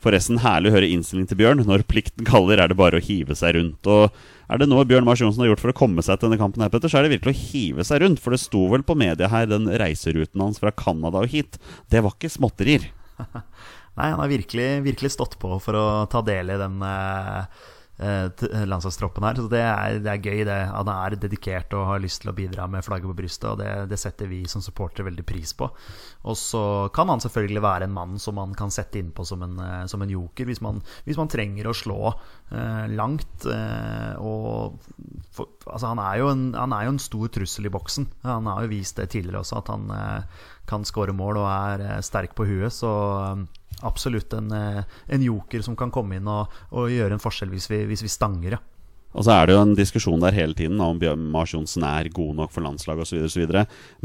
Forresten, 0.00 0.40
herlig 0.40 0.70
å 0.70 0.74
høre 0.78 0.88
innstillingen 0.88 1.28
til 1.28 1.40
Bjørn. 1.42 1.64
Når 1.68 1.84
plikten 1.90 2.24
kaller, 2.28 2.60
er 2.62 2.72
det 2.72 2.78
bare 2.80 3.00
å 3.00 3.04
hive 3.04 3.36
seg 3.36 3.58
rundt. 3.58 3.88
Og 3.90 4.08
er 4.48 4.60
det 4.62 4.68
noe 4.70 4.86
Bjørn 4.88 5.04
Mars 5.04 5.20
Johnsen 5.20 5.44
har 5.44 5.50
gjort 5.50 5.64
for 5.64 5.74
å 5.74 5.76
komme 5.76 6.04
seg 6.04 6.18
til 6.18 6.30
denne 6.30 6.40
kampen, 6.40 6.64
her, 6.64 6.72
Petter, 6.72 6.88
så 6.88 7.00
er 7.00 7.06
det 7.06 7.12
virkelig 7.18 7.34
å 7.34 7.42
hive 7.42 7.84
seg 7.86 8.00
rundt. 8.04 8.22
For 8.22 8.32
det 8.32 8.40
sto 8.40 8.64
vel 8.72 8.86
på 8.86 8.96
media 8.98 9.28
her, 9.32 9.50
den 9.50 9.68
reiseruten 9.68 10.40
hans 10.40 10.62
fra 10.62 10.72
Canada 10.72 11.20
og 11.20 11.34
hit. 11.34 11.60
Det 11.92 12.00
var 12.06 12.16
ikke 12.16 12.32
småtterier. 12.32 12.88
Nei, 13.98 14.08
han 14.08 14.22
har 14.22 14.32
virkelig, 14.32 14.70
virkelig 14.86 15.12
stått 15.12 15.36
på 15.42 15.52
for 15.60 15.76
å 15.76 15.84
ta 16.08 16.24
del 16.24 16.54
i 16.54 16.58
den 16.60 16.80
eh, 16.86 17.60
landslagstroppen 18.00 19.24
her. 19.26 19.36
Så 19.36 19.50
det 19.52 19.60
er, 19.60 19.98
det 20.00 20.12
er 20.12 20.22
gøy. 20.24 20.44
det 20.48 20.58
Han 20.72 20.88
er 20.92 21.16
dedikert 21.20 21.74
og 21.76 21.86
har 21.90 22.02
lyst 22.02 22.22
til 22.22 22.32
å 22.32 22.36
bidra 22.36 22.66
med 22.70 22.84
flagget 22.86 23.10
på 23.10 23.16
brystet, 23.18 23.48
og 23.52 23.60
det, 23.60 23.90
det 23.90 23.98
setter 24.00 24.30
vi 24.30 24.42
som 24.48 24.64
supportere 24.64 25.08
veldig 25.10 25.24
pris 25.28 25.52
på. 25.56 25.68
Og 26.30 26.38
så 26.38 26.62
kan 26.96 27.12
han 27.12 27.22
selvfølgelig 27.22 27.64
være 27.64 27.88
en 27.88 27.96
mann 27.96 28.18
som 28.22 28.38
man 28.40 28.54
kan 28.56 28.72
sette 28.72 29.00
innpå 29.00 29.24
som, 29.28 29.44
eh, 29.44 29.84
som 29.90 30.02
en 30.02 30.14
joker, 30.14 30.48
hvis 30.48 30.62
man, 30.64 30.80
hvis 31.06 31.20
man 31.20 31.30
trenger 31.32 31.68
å 31.70 31.76
slå 31.76 31.98
eh, 32.10 32.86
langt. 32.92 33.46
Eh, 33.46 34.14
og 34.20 34.80
for, 35.34 35.52
altså 35.66 35.92
han, 35.92 36.02
er 36.02 36.24
en, 36.30 36.48
han 36.56 36.74
er 36.76 36.86
jo 36.86 36.94
en 36.96 37.02
stor 37.02 37.32
trussel 37.36 37.68
i 37.68 37.74
boksen. 37.74 38.08
Han 38.26 38.48
har 38.50 38.64
jo 38.64 38.72
vist 38.74 39.00
det 39.00 39.10
tidligere 39.14 39.44
også, 39.44 39.60
at 39.60 39.72
han 39.72 39.90
eh, 39.96 40.42
kan 40.70 40.86
skåre 40.86 41.14
mål 41.16 41.40
og 41.42 41.48
er 41.50 41.86
eh, 41.86 42.04
sterk 42.04 42.36
på 42.38 42.46
huet. 42.48 42.72
Så 42.74 42.90
eh, 42.90 43.46
absolutt 43.86 44.32
en, 44.36 44.50
eh, 44.52 44.82
en 45.08 45.22
joker 45.22 45.62
som 45.62 45.76
kan 45.78 45.92
komme 45.94 46.18
inn 46.18 46.28
og, 46.28 46.52
og 46.74 46.92
gjøre 46.92 47.16
en 47.16 47.22
forskjell 47.22 47.52
hvis 47.52 47.70
vi, 47.72 47.84
hvis 47.90 48.04
vi 48.06 48.12
stanger, 48.12 48.58
ja. 48.58 48.62
Og 49.10 49.24
så 49.26 49.32
er 49.34 49.48
det 49.48 49.56
jo 49.56 49.62
en 49.64 49.72
diskusjon 49.74 50.22
der 50.22 50.36
hele 50.36 50.54
tiden 50.54 50.78
om 50.84 50.98
Bjørn 51.00 51.24
Mars 51.32 51.50
Johnsen 51.50 51.82
er 51.82 52.12
god 52.14 52.36
nok 52.38 52.52
for 52.54 52.62
landslaget 52.62 53.10
osv. 53.10 53.48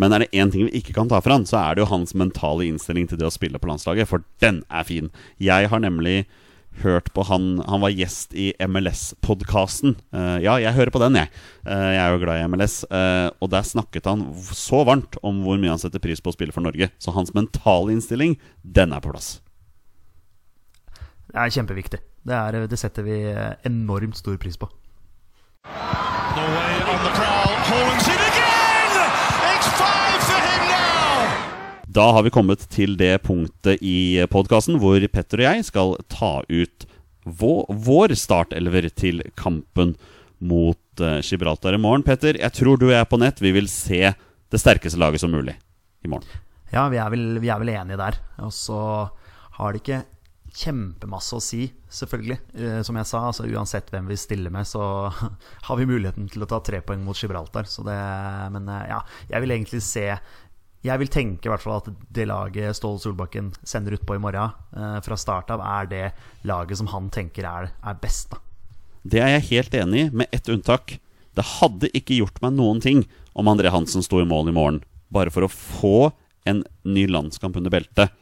Men 0.01 0.15
er 0.15 0.23
det 0.23 0.31
én 0.33 0.49
ting 0.49 0.65
vi 0.65 0.79
ikke 0.79 0.95
kan 0.97 1.11
ta 1.11 1.19
fra 1.21 1.37
han, 1.37 1.45
så 1.45 1.59
er 1.59 1.75
det 1.75 1.83
jo 1.83 1.91
hans 1.91 2.15
mentale 2.17 2.65
innstilling 2.65 3.05
til 3.11 3.21
det 3.21 3.27
å 3.29 3.33
spille 3.33 3.61
på 3.61 3.69
landslaget. 3.69 4.09
For 4.09 4.25
den 4.41 4.63
er 4.65 4.87
fin. 4.87 5.11
Jeg 5.37 5.69
har 5.69 5.83
nemlig 5.83 6.23
hørt 6.81 7.13
på 7.13 7.23
han 7.29 7.61
Han 7.67 7.79
var 7.85 7.93
gjest 7.93 8.33
i 8.33 8.51
MLS-podkasten. 8.59 9.95
ja, 10.41 10.57
jeg 10.59 10.73
hører 10.73 10.91
på 10.91 10.99
den, 10.99 11.15
jeg. 11.21 11.29
Uh, 11.63 11.93
jeg 11.93 12.01
er 12.01 12.11
jo 12.11 12.21
glad 12.25 12.41
i 12.41 12.47
MLS. 12.49 12.83
Uh, 12.89 13.29
og 13.39 13.53
der 13.53 13.63
snakket 13.63 14.09
han 14.09 14.25
så 14.51 14.83
varmt 14.83 15.15
om 15.23 15.43
hvor 15.45 15.61
mye 15.61 15.77
han 15.77 15.79
setter 15.79 16.01
pris 16.03 16.19
på 16.19 16.33
å 16.33 16.35
spille 16.35 16.55
for 16.55 16.65
Norge. 16.65 16.89
Så 16.99 17.13
hans 17.15 17.33
mentale 17.37 17.93
innstilling, 17.93 18.39
den 18.63 18.91
er 18.91 18.99
på 19.03 19.13
plass. 19.13 19.39
Det 21.35 21.41
er 21.43 21.51
kjempeviktig. 21.51 21.97
Det, 22.23 22.31
er, 22.31 22.55
det 22.71 22.77
setter 22.79 23.03
vi 23.03 23.15
enormt 23.67 24.15
stor 24.15 24.37
pris 24.39 24.55
på. 24.55 24.69
Norway 25.67 26.77
on 26.87 27.01
the 27.03 27.11
prowl. 27.17 27.57
Haaland's 27.67 28.07
in 28.07 28.21
again! 28.23 28.93
It's 29.49 29.67
five 29.75 30.21
for 30.23 30.39
him 30.39 30.63
now! 30.69 31.25
Da 31.97 32.05
har 32.15 32.23
vi 32.23 32.31
kommet 32.31 32.63
til 32.71 32.95
det 32.95 33.17
punktet 33.27 33.83
i 33.83 34.23
podkasten 34.31 34.79
hvor 34.79 35.03
Petter 35.11 35.43
og 35.43 35.47
jeg 35.49 35.67
skal 35.67 35.93
ta 36.07 36.31
ut 36.47 36.87
vår, 37.27 38.15
startelver 38.15 38.87
til 38.95 39.19
kampen 39.35 39.97
mot 40.39 41.03
eh, 41.03 41.19
Gibraltar 41.19 41.75
i 41.75 41.83
morgen. 41.83 42.07
Petter, 42.07 42.39
jeg 42.39 42.55
tror 42.55 42.79
du 42.79 42.87
og 42.87 42.95
jeg 42.95 43.03
er 43.03 43.11
på 43.11 43.19
nett. 43.19 43.43
Vi 43.43 43.51
vil 43.59 43.67
se 43.67 44.15
det 44.15 44.63
sterkeste 44.63 45.03
laget 45.03 45.19
som 45.19 45.35
mulig 45.35 45.59
i 45.99 46.15
morgen. 46.15 46.31
Ja, 46.71 46.87
vi 46.87 47.03
er 47.03 47.11
vel, 47.11 47.41
vi 47.43 47.51
er 47.51 47.59
vel 47.59 47.75
enige 47.75 47.99
der. 47.99 48.23
Og 48.39 48.55
så 48.55 48.79
har 49.59 49.75
det 49.75 49.83
ikke 49.83 50.05
kjempemasse 50.55 51.35
å 51.35 51.43
si, 51.43 51.65
selvfølgelig. 51.91 52.37
Eh, 52.55 52.79
som 52.87 52.95
jeg 52.99 53.09
sa, 53.09 53.21
altså 53.27 53.47
uansett 53.49 53.91
hvem 53.91 54.07
vi 54.09 54.17
stiller 54.19 54.53
med, 54.53 54.67
så 54.67 54.81
har 55.67 55.79
vi 55.79 55.87
muligheten 55.89 56.29
til 56.31 56.45
å 56.45 56.49
ta 56.49 56.61
tre 56.63 56.81
poeng 56.85 57.03
mot 57.05 57.19
Gibraltar. 57.19 57.67
Det, 57.67 57.99
men 58.55 58.71
eh, 58.71 58.87
ja, 58.93 59.01
jeg 59.33 59.45
vil 59.45 59.55
egentlig 59.57 59.83
se 59.85 60.07
Jeg 60.85 61.01
vil 61.01 61.09
tenke 61.09 61.47
i 61.47 61.49
hvert 61.49 61.63
fall 61.63 61.79
at 61.79 61.87
det 62.13 62.27
laget 62.29 62.77
Ståle 62.77 63.01
Solbakken 63.01 63.47
sender 63.65 63.95
utpå 63.97 64.15
i 64.15 64.21
morgen, 64.21 64.53
eh, 64.77 64.99
fra 65.01 65.17
start 65.17 65.49
av, 65.51 65.63
er 65.65 65.89
det 65.89 66.03
laget 66.45 66.77
som 66.77 66.91
han 66.93 67.09
tenker 67.09 67.47
er, 67.49 67.71
er 67.81 68.01
best. 68.01 68.29
da 68.29 68.37
Det 69.03 69.23
er 69.23 69.33
jeg 69.35 69.49
helt 69.49 69.79
enig 69.81 70.03
i, 70.03 70.11
med 70.21 70.29
ett 70.31 70.49
unntak. 70.49 70.99
Det 71.35 71.47
hadde 71.57 71.89
ikke 71.91 72.19
gjort 72.21 72.37
meg 72.43 72.53
noen 72.55 72.79
ting 72.79 73.01
om 73.33 73.49
André 73.51 73.73
Hansen 73.73 74.05
sto 74.05 74.21
i 74.21 74.29
mål 74.29 74.53
i 74.53 74.55
morgen, 74.55 74.83
bare 75.09 75.33
for 75.33 75.43
å 75.43 75.51
få 75.51 76.11
en 76.45 76.61
ny 76.85 77.07
landskamp 77.09 77.57
under 77.57 77.73
beltet. 77.73 78.13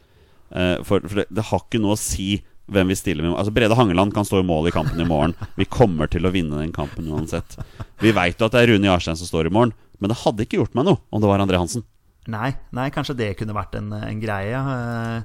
Eh, 0.50 0.82
for, 0.86 1.04
for 1.06 1.22
det, 1.22 1.28
det, 1.30 1.46
har 1.50 1.64
ikke 1.64 1.80
noe 1.82 1.96
å 1.96 2.00
si 2.00 2.42
hvem 2.72 2.90
vi 2.92 2.96
stiller 2.96 3.26
med. 3.26 3.34
Altså 3.36 3.52
Brede 3.54 3.76
Hangeland 3.76 4.14
kan 4.16 4.26
stå 4.26 4.40
i 4.40 4.46
mål 4.46 4.70
i 4.70 4.74
kampen 4.74 5.00
i 5.00 5.08
morgen. 5.08 5.34
Vi 5.58 5.68
kommer 5.68 6.08
til 6.10 6.24
å 6.24 6.32
vinne 6.34 6.60
den 6.60 6.72
kampen 6.74 7.10
uansett. 7.12 7.58
Vi 8.00 8.14
veit 8.16 8.40
jo 8.40 8.48
at 8.48 8.56
det 8.56 8.64
er 8.64 8.72
Rune 8.72 8.88
Jarstein 8.88 9.18
som 9.20 9.28
står 9.28 9.50
i 9.50 9.54
morgen, 9.54 9.74
men 10.00 10.12
det 10.12 10.20
hadde 10.22 10.46
ikke 10.46 10.62
gjort 10.62 10.76
meg 10.78 10.88
noe 10.88 11.02
om 11.12 11.22
det 11.22 11.30
var 11.30 11.44
André 11.44 11.60
Hansen. 11.60 11.84
Nei, 12.30 12.54
nei 12.72 12.88
kanskje 12.92 13.18
det 13.18 13.34
kunne 13.36 13.56
vært 13.56 13.76
en, 13.76 13.90
en 13.92 14.20
greie. 14.22 14.56
Uh, 14.56 15.20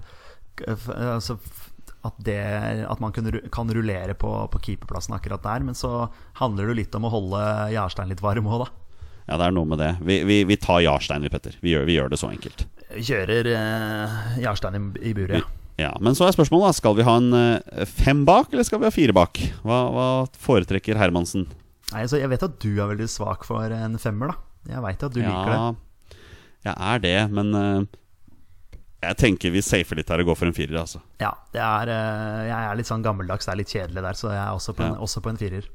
altså, 1.15 1.38
at, 2.03 2.19
det, 2.27 2.39
at, 2.84 2.99
man 2.99 3.15
kan 3.15 3.71
rullere 3.75 4.15
på, 4.19 4.34
på, 4.51 4.62
keeperplassen 4.67 5.15
akkurat 5.15 5.45
der. 5.45 5.63
Men 5.63 5.77
så 5.79 6.10
handler 6.41 6.71
det 6.71 6.82
litt 6.82 6.99
om 6.99 7.08
å 7.08 7.13
holde 7.13 7.41
Jarstein 7.75 8.12
litt 8.12 8.23
varm 8.23 8.51
òg, 8.51 8.65
da. 8.65 8.88
Ja, 9.29 9.37
det 9.37 9.45
er 9.45 9.53
noe 9.53 9.69
med 9.69 9.77
det. 9.77 9.91
Vi, 10.01 10.23
vi, 10.25 10.41
vi 10.49 10.57
tar 10.57 10.81
Jarstein, 10.81 11.21
vi, 11.21 11.29
Petter. 11.29 11.53
Vi 11.61 11.75
gjør, 11.75 11.85
vi 11.85 11.99
gjør, 11.99 12.09
det 12.09 12.17
så 12.17 12.31
enkelt. 12.31 12.65
Vi 12.95 13.03
kjører 13.05 13.49
uh, 13.53 14.19
Jarstein 14.41 14.79
i, 14.79 14.83
i 15.11 15.13
buret, 15.13 15.43
ja. 15.43 15.45
Ja, 15.79 15.93
Men 16.03 16.17
så 16.17 16.25
er 16.27 16.35
spørsmålet 16.35 16.73
da. 16.73 16.75
Skal 16.75 16.97
vi 16.97 17.05
ha 17.07 17.13
en 17.21 17.29
uh, 17.31 17.85
fem 17.87 18.25
bak, 18.27 18.49
eller 18.51 18.65
skal 18.67 18.81
vi 18.81 18.89
ha 18.89 18.91
fire 18.91 19.15
bak? 19.15 19.39
Hva, 19.63 19.77
hva 19.93 20.07
foretrekker 20.41 20.99
Hermansen? 20.99 21.45
Nei, 21.93 22.01
altså, 22.03 22.19
Jeg 22.19 22.31
vet 22.33 22.43
at 22.49 22.57
du 22.59 22.73
er 22.73 22.89
veldig 22.89 23.07
svak 23.11 23.45
for 23.47 23.71
en 23.71 23.95
femmer. 24.01 24.33
da 24.33 24.73
Jeg 24.73 24.83
veit 24.83 25.07
at 25.07 25.15
du 25.15 25.21
ja, 25.21 25.29
liker 25.29 25.53
det. 25.53 26.19
Jeg 26.67 26.75
er 26.89 27.05
det, 27.05 27.17
men 27.37 27.55
uh, 27.55 27.99
jeg 28.99 29.15
tenker 29.21 29.53
vi 29.55 29.63
safer 29.63 30.01
litt 30.01 30.09
her 30.11 30.25
og 30.25 30.33
går 30.33 30.41
for 30.41 30.49
en 30.49 30.57
firer. 30.57 30.75
Altså. 30.81 30.99
Ja, 31.23 31.31
er, 31.53 31.93
uh, 31.93 32.41
jeg 32.49 32.59
er 32.59 32.81
litt 32.81 32.89
sånn 32.89 33.05
gammeldags, 33.05 33.47
det 33.47 33.53
er 33.53 33.61
litt 33.61 33.71
kjedelig 33.77 34.03
der, 34.09 34.19
så 34.19 34.33
jeg 34.33 34.41
er 34.41 34.57
også 34.57 34.75
på 34.75 34.83
en, 34.83 34.97
ja. 34.97 35.03
også 35.05 35.23
på 35.23 35.31
en 35.31 35.39
firer. 35.39 35.69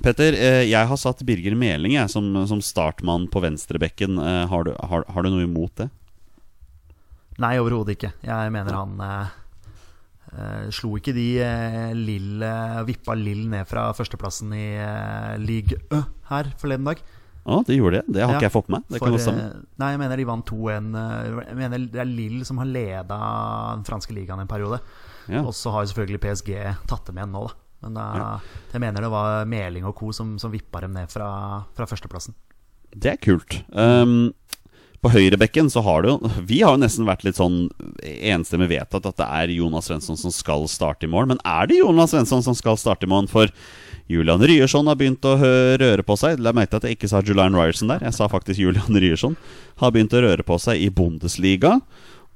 Petter, 0.00 0.36
jeg 0.64 0.88
har 0.88 0.98
satt 1.00 1.24
Birger 1.28 1.56
Meling 1.58 1.96
jeg, 1.96 2.08
som, 2.12 2.30
som 2.48 2.62
startmann 2.64 3.26
på 3.32 3.42
venstrebekken. 3.44 4.16
Har, 4.48 4.70
har, 4.90 5.04
har, 5.04 5.26
du 5.26 5.32
noe 5.32 5.44
imot 5.44 5.74
det? 5.82 5.90
Nei, 7.40 7.56
overhodet 7.60 7.98
ikke. 7.98 8.12
Jeg 8.24 8.52
mener 8.54 8.76
han 8.76 9.00
eh, 9.00 10.68
slo 10.74 10.94
ikke 10.98 11.14
de 11.16 11.28
Lill 11.96 12.42
uh, 12.44 12.82
Vippa 12.88 13.16
Lill 13.18 13.46
ned 13.50 13.68
fra 13.68 13.88
førsteplassen 13.96 14.52
i 14.56 14.66
eh, 14.78 15.38
league 15.42 15.80
Ø 15.90 16.02
her 16.30 16.52
forleden 16.60 16.86
dag? 16.86 17.00
Å, 17.40 17.56
ah, 17.56 17.62
det 17.66 17.78
gjorde 17.78 18.00
det? 18.02 18.14
Det 18.14 18.22
har 18.22 18.34
ja, 18.34 18.38
ikke 18.38 18.46
jeg 18.46 18.54
fått 18.54 18.68
med 18.70 18.84
meg. 18.84 19.00
Nei, 19.80 19.88
jeg 19.94 20.00
mener 20.02 20.20
de 20.20 20.26
vant 20.28 20.50
2-1. 20.52 20.90
jeg 21.48 21.56
mener 21.56 21.86
det 21.88 22.02
er 22.02 22.10
Lill 22.10 22.42
som 22.46 22.60
har 22.60 22.68
leda 22.68 23.16
den 23.72 23.86
franske 23.88 24.14
ligaen 24.14 24.42
en 24.42 24.50
periode. 24.50 24.78
Ja. 25.30 25.40
Og 25.40 25.54
så 25.56 25.72
har 25.72 25.88
selvfølgelig 25.88 26.20
PSG 26.26 26.52
tatt 26.90 27.08
dem 27.08 27.18
igjen 27.18 27.32
nå, 27.34 27.46
da. 27.48 27.56
Men 27.80 27.96
da, 27.96 28.06
ja. 28.16 28.28
jeg 28.74 28.84
mener 28.84 29.06
det 29.06 29.12
var 29.12 29.48
Meling 29.48 29.86
og 29.88 29.96
co. 29.96 30.12
som, 30.16 30.34
som 30.38 30.52
vippa 30.52 30.82
dem 30.84 30.92
ned 30.96 31.10
fra, 31.12 31.30
fra 31.76 31.88
førsteplassen. 31.88 32.36
Det 32.90 33.14
er 33.14 33.20
kult. 33.22 33.60
Um, 33.70 34.32
på 35.00 35.12
høyrebekken 35.14 35.70
så 35.72 35.80
har 35.86 36.02
det 36.02 36.10
jo 36.10 36.30
Vi 36.48 36.58
har 36.60 36.74
jo 36.74 36.82
nesten 36.82 37.06
vært 37.08 37.22
litt 37.24 37.38
sånn 37.38 37.70
enstemmig 38.04 38.68
vedtatt 38.72 39.06
at 39.08 39.20
det 39.20 39.28
er 39.28 39.52
Jonas 39.54 39.88
Svensson 39.88 40.18
som 40.20 40.34
skal 40.34 40.66
starte 40.68 41.08
i 41.08 41.12
mål. 41.12 41.30
Men 41.30 41.40
er 41.46 41.70
det 41.70 41.80
Jonas 41.80 42.12
Svensson 42.12 42.44
som 42.44 42.56
skal 42.58 42.76
starte 42.80 43.08
i 43.08 43.10
mål? 43.10 43.30
For 43.32 43.48
Julian 44.10 44.42
Ryerson 44.42 44.90
har 44.90 44.98
begynt 44.98 45.24
å 45.24 45.36
røre 45.38 46.04
på 46.04 46.16
seg. 46.20 46.40
La 46.42 46.52
meg 46.56 46.68
til 46.68 46.80
at 46.80 46.88
jeg 46.88 46.98
ikke 46.98 47.08
sa 47.12 47.22
Julian 47.24 47.56
Ryerson 47.56 47.92
der. 47.92 48.04
Jeg 48.04 48.16
sa 48.16 48.28
faktisk 48.28 48.60
Julian 48.60 49.00
Ryerson. 49.04 49.38
Har 49.80 49.94
begynt 49.94 50.16
å 50.16 50.24
røre 50.24 50.44
på 50.44 50.58
seg 50.60 50.82
i 50.82 50.90
Bundesliga. 50.92 51.78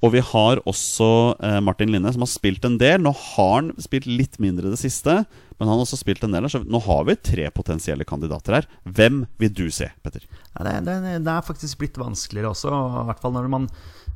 Og 0.05 0.12
vi 0.12 0.21
har 0.21 0.61
også 0.69 1.09
eh, 1.40 1.59
Martin 1.64 1.93
Linne, 1.93 2.12
som 2.12 2.25
har 2.25 2.31
spilt 2.31 2.67
en 2.69 2.77
del. 2.81 3.01
Nå 3.01 3.14
har 3.17 3.55
han 3.57 3.73
spilt 3.81 4.09
litt 4.11 4.37
mindre 4.43 4.73
det 4.73 4.81
siste, 4.83 5.23
men 5.57 5.64
han 5.64 5.79
har 5.79 5.85
også 5.87 6.01
spilt 6.03 6.27
en 6.27 6.35
del. 6.35 6.49
Så 6.53 6.61
nå 6.61 6.81
har 6.85 7.07
vi 7.09 7.17
tre 7.17 7.49
potensielle 7.55 8.05
kandidater 8.09 8.59
her. 8.59 8.69
Hvem 8.85 9.23
vil 9.40 9.55
du 9.57 9.67
se, 9.73 9.88
Petter? 10.05 10.27
Ja, 10.53 10.67
det, 10.67 10.75
det, 10.88 10.99
det, 11.25 11.33
er 11.33 11.47
faktisk 11.47 11.81
blitt 11.81 12.01
vanskeligere 12.01 12.53
også. 12.53 12.73
I 12.75 13.07
hvert 13.11 13.23
fall 13.25 13.37
når 13.37 13.53
man 13.57 13.71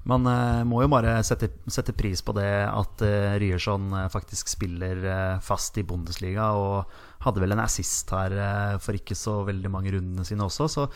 man 0.09 0.25
eh, 0.31 0.63
må 0.65 0.81
jo 0.81 0.89
bare 0.93 1.19
sette, 1.27 1.51
sette, 1.69 1.93
pris 1.97 2.23
på 2.25 2.33
det 2.37 2.49
at 2.65 3.03
eh, 3.05 3.35
Ryerson 3.43 3.91
uh, 3.93 4.07
faktisk 4.09 4.49
spiller 4.49 5.03
fast 5.45 5.77
i 5.77 5.85
Bundesliga, 5.85 6.47
og 6.57 7.25
hadde 7.27 7.43
vel 7.43 7.53
en 7.53 7.65
assist 7.65 8.09
her 8.15 8.33
for 8.81 8.97
ikke 8.97 9.17
så 9.19 9.43
veldig 9.45 9.73
mange 9.75 9.93
rundene 9.93 10.25
sine 10.25 10.47
også. 10.47 10.69
Så 10.71 10.87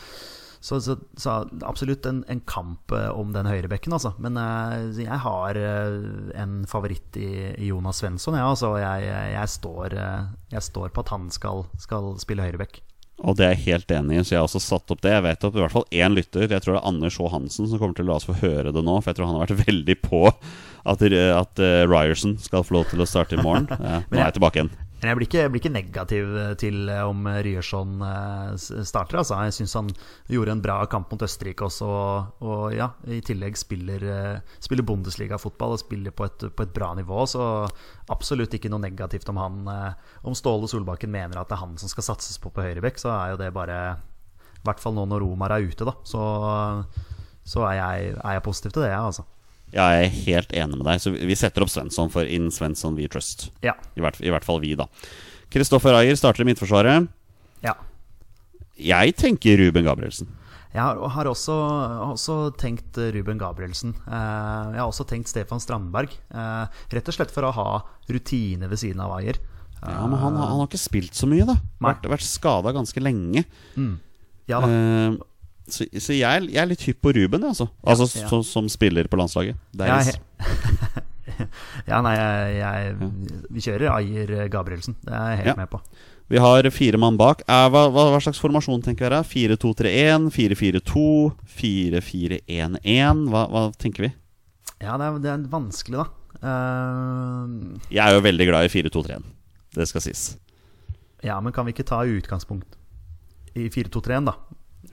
så, 0.63 0.81
så, 0.81 0.95
så 1.17 1.49
absolutt 1.61 2.05
en, 2.05 2.21
en, 2.31 2.39
kamp 2.47 2.91
eh, 2.95 3.09
om 3.11 3.33
den 3.35 3.49
høyrebekken, 3.51 3.91
altså. 3.97 4.13
Men 4.23 4.39
uh, 4.39 4.95
jeg 4.95 5.19
har 5.25 5.57
uh, 5.59 5.97
en 6.39 6.53
favoritt 6.71 7.17
i, 7.19 7.31
i 7.59 7.67
Jonas 7.67 7.99
Svensson, 7.99 8.37
ja, 8.39 8.45
altså. 8.47 8.69
jeg, 8.79 9.09
jeg, 9.33 9.49
står, 9.51 9.97
uh, 9.99 10.29
jeg, 10.53 10.63
står, 10.63 10.93
på 10.95 11.03
at 11.03 11.11
han 11.11 11.27
skal, 11.35 11.65
skal 11.83 12.13
spille 12.23 12.45
høyrebekk. 12.47 12.79
Og 13.27 13.35
det 13.35 13.45
er 13.45 13.51
jeg 13.57 13.65
helt 13.65 13.91
enig 13.91 14.21
i, 14.21 14.23
så 14.23 14.37
jeg 14.37 14.39
har 14.39 14.47
også 14.47 14.63
satt 14.63 14.95
opp 14.95 15.03
det. 15.03 15.11
Jeg 15.17 15.25
vet 15.27 15.43
at 15.49 15.59
i 15.59 15.63
hvert 15.65 15.75
fall 15.75 15.89
én 15.91 16.15
lytter, 16.15 16.47
jeg 16.47 16.63
tror 16.63 16.77
det 16.77 16.79
er 16.79 16.89
Anders 16.93 17.19
H. 17.19 17.27
Hansen, 17.35 17.67
som 17.67 17.83
kommer 17.83 17.99
til 17.99 18.07
å 18.07 18.13
la 18.13 18.21
oss 18.21 18.29
få 18.31 18.39
høre 18.39 18.71
det 18.71 18.87
nå. 18.87 18.95
For 19.01 19.11
jeg 19.11 19.19
tror 19.19 19.29
han 19.33 19.41
har 19.41 19.43
vært 19.43 19.67
veldig 19.67 19.97
på 20.07 20.23
at, 20.31 21.03
at 21.11 21.63
Ryerson 21.91 22.39
skal 22.39 22.63
få 22.63 22.79
lov 22.79 22.87
til 22.91 23.03
å 23.03 23.09
starte 23.09 23.35
i 23.35 23.43
morgen. 23.43 23.67
Ja, 23.75 23.99
nå 24.07 24.15
er 24.15 24.29
jeg 24.29 24.39
tilbake 24.39 24.63
igjen. 24.63 24.73
Men 25.03 25.09
jeg 25.11 25.17
blir 25.19 25.27
ikke, 25.27 25.39
jeg 25.41 25.51
blir 25.51 25.59
ikke 25.59 25.69
negativ 25.73 26.29
til 26.61 26.77
eh, 26.87 27.01
om 27.03 27.25
Ryerson 27.27 27.97
eh, 28.07 28.53
starter. 28.87 29.17
Altså. 29.19 29.35
Jeg 29.43 29.55
syns 29.57 29.73
han 29.75 29.89
gjorde 30.31 30.53
en 30.55 30.61
bra 30.63 30.77
kamp 30.87 31.11
mot 31.11 31.25
Østerrike 31.27 31.65
også. 31.67 31.89
Og 32.47 32.61
ja, 32.71 32.87
i 33.11 33.19
tillegg 33.27 33.59
spiller, 33.59 34.05
eh, 34.07 34.53
spiller 34.63 34.87
Bundesliga-fotball 34.87 35.75
og 35.75 35.81
spiller 35.81 36.15
på 36.15 36.29
et, 36.29 36.47
på 36.55 36.63
et, 36.63 36.71
bra 36.71 36.93
nivå. 36.95 37.25
Så 37.27 37.43
absolutt 38.15 38.55
ikke 38.55 38.71
noe 38.71 38.85
negativt 38.85 39.27
om 39.31 39.41
han 39.43 39.67
Om 40.23 40.35
Ståle 40.39 40.71
Solbakken 40.71 41.11
mener 41.11 41.41
at 41.41 41.51
det 41.51 41.57
er 41.57 41.65
han 41.65 41.75
som 41.81 41.91
skal 41.91 42.07
satses 42.07 42.39
på 42.39 42.53
på 42.53 42.63
høyrebekk, 42.63 43.03
så 43.03 43.11
er 43.11 43.33
jo 43.33 43.41
det 43.43 43.51
bare 43.55 43.77
I 44.61 44.63
hvert 44.63 44.79
fall 44.79 44.95
nå 44.95 45.03
når 45.11 45.25
Romar 45.25 45.51
er 45.57 45.67
ute, 45.67 45.83
da. 45.83 45.97
Så, 46.07 46.23
så 47.43 47.67
er, 47.67 47.75
jeg, 47.81 48.15
er 48.23 48.39
jeg 48.39 48.47
positiv 48.47 48.71
til 48.71 48.85
det, 48.85 48.93
jeg, 48.95 49.03
altså. 49.03 49.27
Ja, 49.73 49.87
jeg 49.97 50.05
er 50.05 50.17
helt 50.27 50.53
enig 50.53 50.77
med 50.77 50.85
deg. 50.85 51.01
Så 51.01 51.13
vi 51.13 51.37
setter 51.37 51.65
opp 51.65 51.71
Svensson 51.73 52.11
for 52.13 52.29
In 52.29 52.51
Svensson 52.53 52.97
We 52.97 53.07
Trust. 53.09 53.49
Ja. 53.65 53.73
I, 53.97 54.03
hvert, 54.05 54.19
I 54.21 54.31
hvert 54.33 54.45
fall 54.45 54.61
vi, 54.61 54.75
da. 54.77 54.87
Kristoffer 55.53 55.97
Ayer 55.97 56.17
starter 56.17 56.45
i 56.45 56.47
Midtforsvaret. 56.49 57.09
Ja. 57.65 57.75
Jeg 58.77 59.17
tenker 59.17 59.57
Ruben 59.61 59.85
Gabrielsen. 59.85 60.29
Jeg 60.73 60.81
har 60.81 61.27
også, 61.29 61.53
også, 62.07 62.35
tenkt 62.57 62.97
Ruben 62.97 63.37
Gabrielsen. 63.41 63.93
Eh, 64.07 64.69
jeg 64.73 64.79
har 64.81 64.87
også 64.87 65.05
tenkt 65.09 65.29
Stefan 65.29 65.61
Strandberg. 65.61 66.15
Eh, 66.33 66.79
rett 66.95 67.09
og 67.11 67.17
slett 67.17 67.33
for 67.33 67.45
å 67.45 67.53
ha 67.53 67.67
rutine 68.09 68.69
ved 68.69 68.81
siden 68.81 69.03
av 69.05 69.13
Ayer. 69.19 69.37
Ja, 69.83 70.07
Men 70.07 70.17
han, 70.17 70.39
han 70.39 70.57
har 70.57 70.65
ikke 70.65 70.81
spilt 70.81 71.17
så 71.17 71.29
mye, 71.29 71.45
da. 71.45 71.57
Vært, 71.83 72.07
vært 72.09 72.25
skada 72.25 72.73
ganske 72.73 73.03
lenge. 73.03 73.43
Mm. 73.77 73.93
Ja 74.49 74.59
da. 74.63 74.69
Eh, 74.69 75.21
så, 75.67 75.85
så 75.87 76.15
jeg, 76.15 76.47
jeg, 76.49 76.59
er 76.59 76.67
litt 76.67 76.83
hypp 76.83 76.99
på 77.03 77.13
Ruben, 77.15 77.43
altså. 77.47 77.69
altså 77.87 78.07
ja. 78.19 78.27
som, 78.29 78.43
som, 78.43 78.69
spiller 78.71 79.07
på 79.07 79.19
landslaget. 79.19 79.59
Ja, 79.79 79.99
ja, 81.89 81.99
nei, 82.03 82.13
jeg, 82.17 82.57
jeg, 82.59 83.11
Vi 83.53 83.63
kjører 83.63 83.93
Ayer 83.95 84.33
Gabrielsen. 84.51 84.97
Det 85.05 85.13
er 85.15 85.29
jeg 85.31 85.39
helt 85.43 85.53
ja. 85.53 85.59
med 85.61 85.71
på. 85.71 85.79
Vi 86.31 86.41
har 86.41 86.67
fire 86.73 86.99
mann 86.99 87.17
bak. 87.19 87.43
Eh, 87.47 87.67
hva, 87.71 87.85
hva, 87.93 88.07
hva, 88.13 88.19
slags 88.23 88.41
formasjon 88.41 88.83
tenker 88.83 89.07
dere? 89.07 89.23
4-2-3-1, 89.27 90.29
4-4-2, 90.35 91.05
4-4-1-1? 91.59 93.23
Hva, 93.31 93.45
hva, 93.51 93.63
tenker 93.79 94.07
vi? 94.07 94.11
Ja, 94.83 94.97
det 94.99 95.07
er, 95.07 95.19
det 95.23 95.31
er 95.31 95.47
vanskelig, 95.51 96.03
da. 96.03 96.07
Uh... 96.43 97.77
Jeg 97.87 98.03
er 98.03 98.17
jo 98.17 98.23
veldig 98.25 98.49
glad 98.49 98.67
i 98.67 98.71
4-2-3-1. 98.73 99.27
Det 99.77 99.87
skal 99.89 100.03
sies. 100.03 100.23
Ja, 101.23 101.37
men 101.39 101.55
kan 101.55 101.67
vi 101.67 101.75
ikke 101.75 101.87
ta 101.87 102.01
utgangspunkt 102.03 102.75
i 103.55 103.69
4-2-3-1, 103.71 104.31
da? 104.31 104.35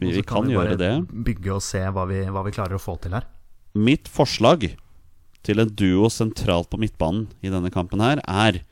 Vi, 0.01 0.15
vi 0.17 0.23
kan, 0.25 0.41
kan 0.41 0.49
vi 0.49 0.57
gjøre 0.57 0.79
det. 0.81 0.93
Bygge 1.29 1.53
og 1.59 1.65
se 1.65 1.83
hva 1.93 2.07
vi, 2.09 2.23
hva 2.33 2.45
vi, 2.47 2.55
klarer 2.57 2.79
å 2.79 2.83
få 2.83 2.97
til 3.05 3.17
her. 3.19 3.27
Mitt 3.77 4.09
forslag 4.11 4.65
til 5.47 5.63
en 5.63 5.73
duo 5.77 6.09
sentralt 6.13 6.71
på 6.73 6.81
midtbanen 6.81 7.29
i 7.45 7.53
denne 7.53 7.71
kampen 7.73 8.03
her 8.05 8.23
er 8.25 8.63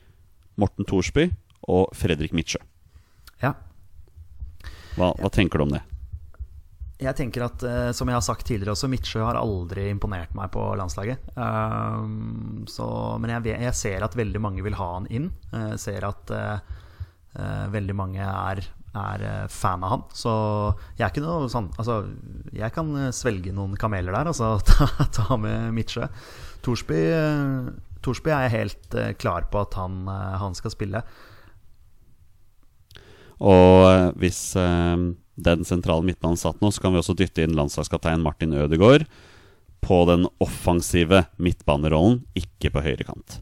Morten 0.59 0.87
Thorsby 0.89 1.29
og 1.69 1.93
Fredrik 1.97 2.33
Midtsjø. 2.35 2.61
Ja. 3.43 3.53
Hva, 4.97 5.13
hva 5.21 5.31
tenker 5.33 5.61
du 5.61 5.67
om 5.67 5.77
det? 5.77 5.83
Jeg 6.99 7.15
tenker 7.15 7.45
at, 7.45 7.63
uh, 7.63 7.91
Som 7.95 8.09
jeg 8.11 8.17
har 8.17 8.25
sagt 8.25 8.43
tidligere 8.47 8.73
også, 8.73 8.89
Midtsjø 8.91 9.21
har 9.23 9.39
aldri 9.39 9.87
imponert 9.93 10.33
meg 10.35 10.49
på 10.51 10.65
landslaget. 10.75 11.21
Um, 11.37 12.65
så, 12.67 12.89
men 13.21 13.37
jeg, 13.37 13.53
jeg, 13.53 13.77
ser 13.77 14.03
at 14.03 14.17
veldig 14.19 14.41
mange 14.43 14.65
vil 14.65 14.75
ha 14.75 14.89
han 14.97 15.07
inn. 15.07 15.29
Jeg 15.53 15.79
ser 15.85 16.09
at 16.09 16.33
uh, 16.35 16.59
uh, 17.37 17.65
veldig 17.71 17.95
mange 17.95 18.25
er 18.25 18.65
er 18.97 19.25
eh, 19.25 19.43
fan 19.53 19.83
av 19.85 19.93
han. 19.93 20.07
Så 20.15 20.31
jeg 20.97 21.05
er 21.05 21.11
ikke 21.11 21.25
noe 21.25 21.49
sånn 21.51 21.69
Altså, 21.77 21.99
jeg 22.55 22.73
kan 22.75 22.89
eh, 22.97 23.11
svelge 23.15 23.53
noen 23.55 23.77
kameler 23.79 24.15
der, 24.15 24.31
altså 24.31 24.55
ta, 24.69 24.89
ta 25.13 25.37
med 25.39 25.69
Midtsjø. 25.77 26.09
Torsby 26.65 27.03
Thorsby 28.05 28.31
er 28.31 28.45
jeg 28.47 28.55
helt 28.55 28.95
eh, 28.97 29.11
klar 29.19 29.47
på 29.51 29.63
at 29.63 29.75
han, 29.79 30.03
eh, 30.07 30.37
han 30.39 30.55
skal 30.57 30.73
spille. 30.73 31.01
Og 33.39 33.87
eh, 33.89 34.05
hvis 34.19 34.39
eh, 34.59 35.09
den 35.49 35.67
sentrale 35.67 36.05
midtbanen 36.07 36.39
satt 36.39 36.61
nå, 36.63 36.71
så 36.71 36.83
kan 36.83 36.95
vi 36.95 37.01
også 37.01 37.17
dytte 37.19 37.43
inn 37.43 37.57
landslagskaptein 37.59 38.23
Martin 38.23 38.55
Ødegaard 38.55 39.07
på 39.83 40.01
den 40.09 40.27
offensive 40.43 41.25
midtbanerollen, 41.39 42.21
ikke 42.35 42.71
på 42.75 42.83
høyre 42.83 43.07
kant. 43.07 43.39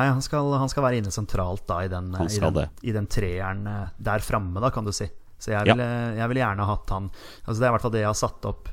Nei, 0.00 0.08
han 0.08 0.22
skal, 0.24 0.48
han 0.64 0.70
skal 0.72 0.84
være 0.88 0.98
inne 1.02 1.12
sentralt 1.12 1.66
da 1.68 1.82
i 1.84 1.88
den, 1.92 2.10
i 2.16 2.40
den, 2.40 2.60
i 2.88 2.92
den 2.96 3.06
treeren 3.12 3.66
eh, 3.68 3.88
der 4.00 4.24
framme, 4.24 4.60
da, 4.64 4.70
kan 4.72 4.88
du 4.88 4.92
si. 4.96 5.06
Så 5.40 5.52
jeg 5.52 5.66
Ja. 5.68 5.74
ville 5.74 5.88
jeg 6.18 6.28
ville 6.28 6.40
gjerne 6.42 6.66
hatt 6.68 6.90
han 6.92 7.06
Altså 7.46 7.58
Det 7.60 7.64
er 7.64 7.70
i 7.70 7.74
hvert 7.74 7.84
fall 7.86 7.92
det 7.94 8.00
jeg 8.02 8.10
har 8.10 8.18
satt 8.18 8.44
opp. 8.48 8.68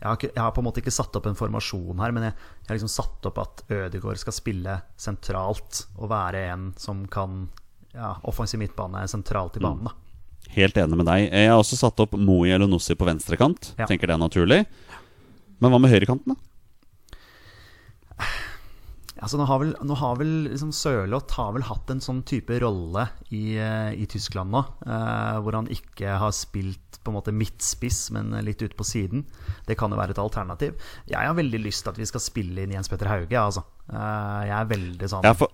Jeg 0.00 0.06
har, 0.08 0.16
ikke, 0.18 0.30
jeg 0.34 0.42
har 0.42 0.52
på 0.52 0.60
en 0.60 0.66
måte 0.66 0.80
ikke 0.82 0.92
satt 0.92 1.16
opp 1.16 1.26
en 1.30 1.36
formasjon 1.38 2.00
her, 2.02 2.12
men 2.12 2.24
jeg, 2.28 2.32
jeg 2.64 2.68
har 2.68 2.76
liksom 2.78 2.92
satt 2.92 3.26
opp 3.30 3.38
at 3.40 3.62
Ødegaard 3.72 4.18
skal 4.20 4.32
spille 4.36 4.78
sentralt 5.00 5.84
og 5.96 6.08
være 6.12 6.42
en 6.52 6.70
som 6.80 7.04
kan 7.08 7.46
ja, 7.94 8.14
offensiv 8.28 8.60
midtbane 8.60 9.04
sentralt 9.08 9.56
i 9.56 9.60
Mm. 9.62 9.68
banen. 9.68 9.84
da 9.84 10.52
Helt 10.54 10.76
enig 10.76 10.96
med 10.98 11.06
deg. 11.08 11.30
Jeg 11.32 11.48
har 11.50 11.56
også 11.58 11.76
satt 11.80 12.00
opp 12.04 12.12
Moe 12.20 12.46
Elonossi 12.52 12.94
på 12.94 13.06
venstrekant. 13.08 13.72
Ja. 13.78 13.86
Tenker 13.88 14.06
det 14.10 14.14
er 14.14 14.20
naturlig. 14.20 14.66
Men 15.60 15.70
hva 15.72 15.80
med 15.80 15.90
høyrekanten, 15.90 16.34
da? 16.34 16.36
Altså, 19.24 19.38
nå 19.40 19.46
har 19.48 19.60
vel, 19.62 19.70
nå 19.88 19.94
har 19.96 20.16
vel 20.20 20.32
liksom 20.50 20.70
Sørloth 20.76 21.32
har 21.38 21.54
vel 21.56 21.64
hatt 21.64 21.88
en 21.94 22.02
sånn 22.04 22.18
type 22.28 22.58
rolle 22.60 23.06
i, 23.32 23.56
eh, 23.56 23.94
i 23.96 24.04
Tyskland 24.10 24.52
nå, 24.52 24.60
eh, 24.84 25.38
hvor 25.40 25.56
han 25.56 25.70
ikke 25.72 26.18
har 26.20 26.34
spilt 26.36 26.98
på 27.04 27.08
en 27.12 27.16
måte 27.18 27.32
midtspiss, 27.36 28.10
men 28.16 28.30
litt 28.44 28.60
ute 28.64 28.76
på 28.76 28.84
siden. 28.84 29.24
Det 29.68 29.76
kan 29.80 29.92
jo 29.92 29.98
være 30.00 30.12
et 30.14 30.20
alternativ. 30.22 30.76
Jeg 31.08 31.20
har 31.24 31.34
veldig 31.36 31.60
lyst 31.64 31.84
til 31.84 31.92
at 31.92 32.00
vi 32.00 32.06
skal 32.08 32.20
spille 32.24 32.62
inn 32.64 32.72
Jens 32.76 32.88
Petter 32.92 33.08
Hauge, 33.12 33.32
altså. 33.40 33.64
Eh, 33.92 34.42
jeg 34.48 34.56
er 34.60 34.72
veldig 34.76 35.10
sånn 35.12 35.24
Ja, 35.24 35.32
for- 35.32 35.52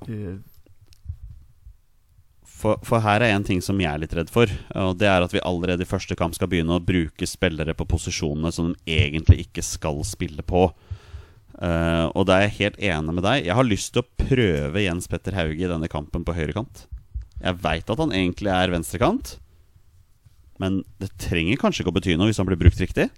For, 2.61 2.77
for 2.85 3.01
her 3.01 3.23
er 3.25 3.33
en 3.33 3.45
ting 3.47 3.63
som 3.65 3.79
jeg 3.81 3.89
er 3.89 4.03
litt 4.03 4.13
redd 4.13 4.29
for. 4.29 4.51
Og 4.77 4.99
det 5.01 5.09
er 5.09 5.25
at 5.25 5.33
vi 5.33 5.41
allerede 5.49 5.81
i 5.87 5.89
første 5.89 6.13
kamp 6.19 6.35
skal 6.37 6.51
begynne 6.53 6.77
å 6.77 6.83
bruke 6.85 7.25
spillere 7.29 7.73
på 7.79 7.87
posisjonene 7.89 8.51
som 8.53 8.75
de 8.75 8.97
egentlig 8.99 9.47
ikke 9.47 9.65
skal 9.65 10.03
spille 10.05 10.45
på. 10.45 10.67
Eh, 11.61 12.07
og 12.17 12.25
da 12.29 12.39
er 12.39 12.47
jeg 12.49 12.57
helt 12.59 12.79
enig 12.91 13.15
med 13.19 13.27
deg. 13.27 13.45
Jeg 13.45 13.57
har 13.59 13.69
lyst 13.69 13.93
til 13.95 14.03
å 14.05 14.09
prøve 14.23 14.85
Jens 14.85 15.09
Petter 15.13 15.37
Hauge 15.37 15.61
i 15.61 15.69
denne 15.71 15.91
kampen 15.93 16.25
på 16.25 16.37
høyrekant. 16.37 16.87
Jeg 17.41 17.61
veit 17.61 17.89
at 17.93 18.01
han 18.01 18.13
egentlig 18.17 18.53
er 18.53 18.73
venstrekant, 18.73 19.39
men 20.61 20.83
det 21.01 21.09
trenger 21.21 21.61
kanskje 21.61 21.85
ikke 21.85 21.93
å 21.93 21.97
bety 21.97 22.17
noe 22.21 22.29
hvis 22.29 22.41
han 22.41 22.49
blir 22.49 22.61
brukt 22.61 22.81
riktig. 22.81 23.09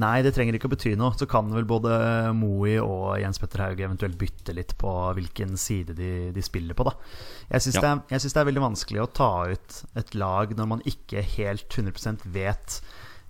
Nei, 0.00 0.20
det 0.24 0.34
trenger 0.36 0.56
ikke 0.56 0.68
å 0.68 0.72
bety 0.72 0.92
noe. 0.96 1.12
Så 1.16 1.24
kan 1.28 1.48
vel 1.52 1.64
både 1.68 1.92
Moey 2.36 2.76
og 2.80 3.16
Jens 3.20 3.40
Petter 3.40 3.62
Hauge 3.64 3.84
eventuelt 3.84 4.16
bytte 4.20 4.52
litt 4.56 4.74
på 4.80 4.92
hvilken 5.16 5.56
side 5.60 5.96
de, 5.96 6.10
de 6.36 6.44
spiller 6.44 6.76
på, 6.76 6.84
da. 6.88 6.92
Jeg 7.52 7.64
syns 7.64 7.78
Ja. 7.80 7.94
det, 8.08 8.20
det 8.20 8.40
er 8.40 8.48
veldig 8.50 8.64
vanskelig 8.64 9.04
å 9.04 9.10
ta 9.20 9.30
ut 9.52 9.80
et 9.96 10.14
lag 10.16 10.52
når 10.56 10.70
man 10.74 10.84
ikke 10.88 11.24
helt 11.36 11.68
100% 11.68 12.24
vet 12.32 12.80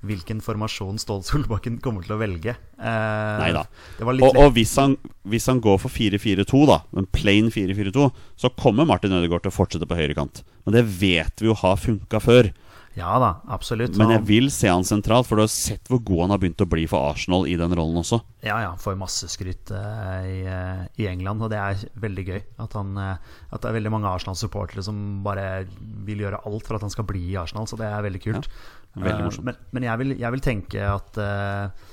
hvilken 0.08 0.42
formasjon 0.44 1.00
Ståle 1.02 1.26
Solbakken 1.26 1.80
kommer 1.84 2.06
til 2.06 2.16
å 2.16 2.20
velge. 2.20 2.56
Eh, 2.76 3.38
Neida. 3.42 3.66
Og, 4.02 4.28
og 4.30 4.52
hvis, 4.56 4.76
han, 4.80 4.96
hvis 5.28 5.48
han 5.50 5.62
går 5.64 5.80
for 5.82 5.92
4-4-2, 5.92 6.62
da, 6.70 6.82
en 6.96 7.08
plain 7.12 7.50
4-4-2, 7.52 8.10
så 8.40 8.52
kommer 8.58 8.88
Martin 8.88 9.16
Ødegaard 9.16 9.46
til 9.46 9.54
å 9.54 9.58
fortsette 9.58 9.88
på 9.88 9.98
høyrekant. 9.98 10.44
Men 10.66 10.78
det 10.78 10.86
vet 10.98 11.42
vi 11.42 11.50
jo 11.50 11.58
har 11.58 11.80
funka 11.80 12.22
før. 12.22 12.52
Ja 12.96 13.18
da, 13.20 13.34
absolutt. 13.52 13.92
Men 14.00 14.14
jeg 14.14 14.24
vil 14.24 14.46
se 14.52 14.70
han 14.72 14.84
sentralt, 14.88 15.28
for 15.28 15.36
du 15.36 15.44
har 15.44 15.50
sett 15.52 15.90
hvor 15.92 16.00
god 16.00 16.22
han 16.24 16.32
har 16.32 16.40
begynt 16.40 16.62
å 16.64 16.68
bli 16.72 16.86
for 16.88 17.10
Arsenal 17.10 17.44
i 17.44 17.52
den 17.60 17.74
rollen 17.76 18.00
også. 18.00 18.22
Ja, 18.40 18.56
ja, 18.64 18.70
får 18.80 18.96
masse 18.96 19.28
skryt 19.28 19.68
eh, 19.76 20.28
i, 20.30 20.38
eh, 20.48 20.80
i 21.04 21.08
England, 21.10 21.44
og 21.44 21.52
det 21.52 21.60
er 21.60 21.82
veldig 22.00 22.24
gøy. 22.24 22.40
At, 22.64 22.78
han, 22.78 22.96
eh, 22.96 23.36
at 23.52 23.60
det 23.60 23.68
er 23.68 23.76
veldig 23.76 23.92
mange 23.92 24.08
Arsenal-supportere 24.08 24.84
som 24.86 25.20
bare 25.26 25.66
vil 26.08 26.24
gjøre 26.24 26.40
alt 26.48 26.64
for 26.64 26.78
at 26.78 26.86
han 26.88 26.94
skal 26.94 27.08
bli 27.10 27.20
i 27.34 27.36
Arsenal, 27.36 27.68
så 27.68 27.76
det 27.76 27.90
er 27.90 28.06
veldig 28.08 28.22
kult. 28.24 28.48
Ja, 28.48 28.72
veldig 28.96 29.20
Eh, 29.20 29.28
morsomt. 29.28 29.44
men 29.44 29.56
men 29.76 29.86
jeg, 29.88 29.98
vil, 30.02 30.16
jeg 30.18 30.32
vil 30.32 30.44
tenke 30.44 30.88
at 30.88 31.20
eh, 31.20 31.84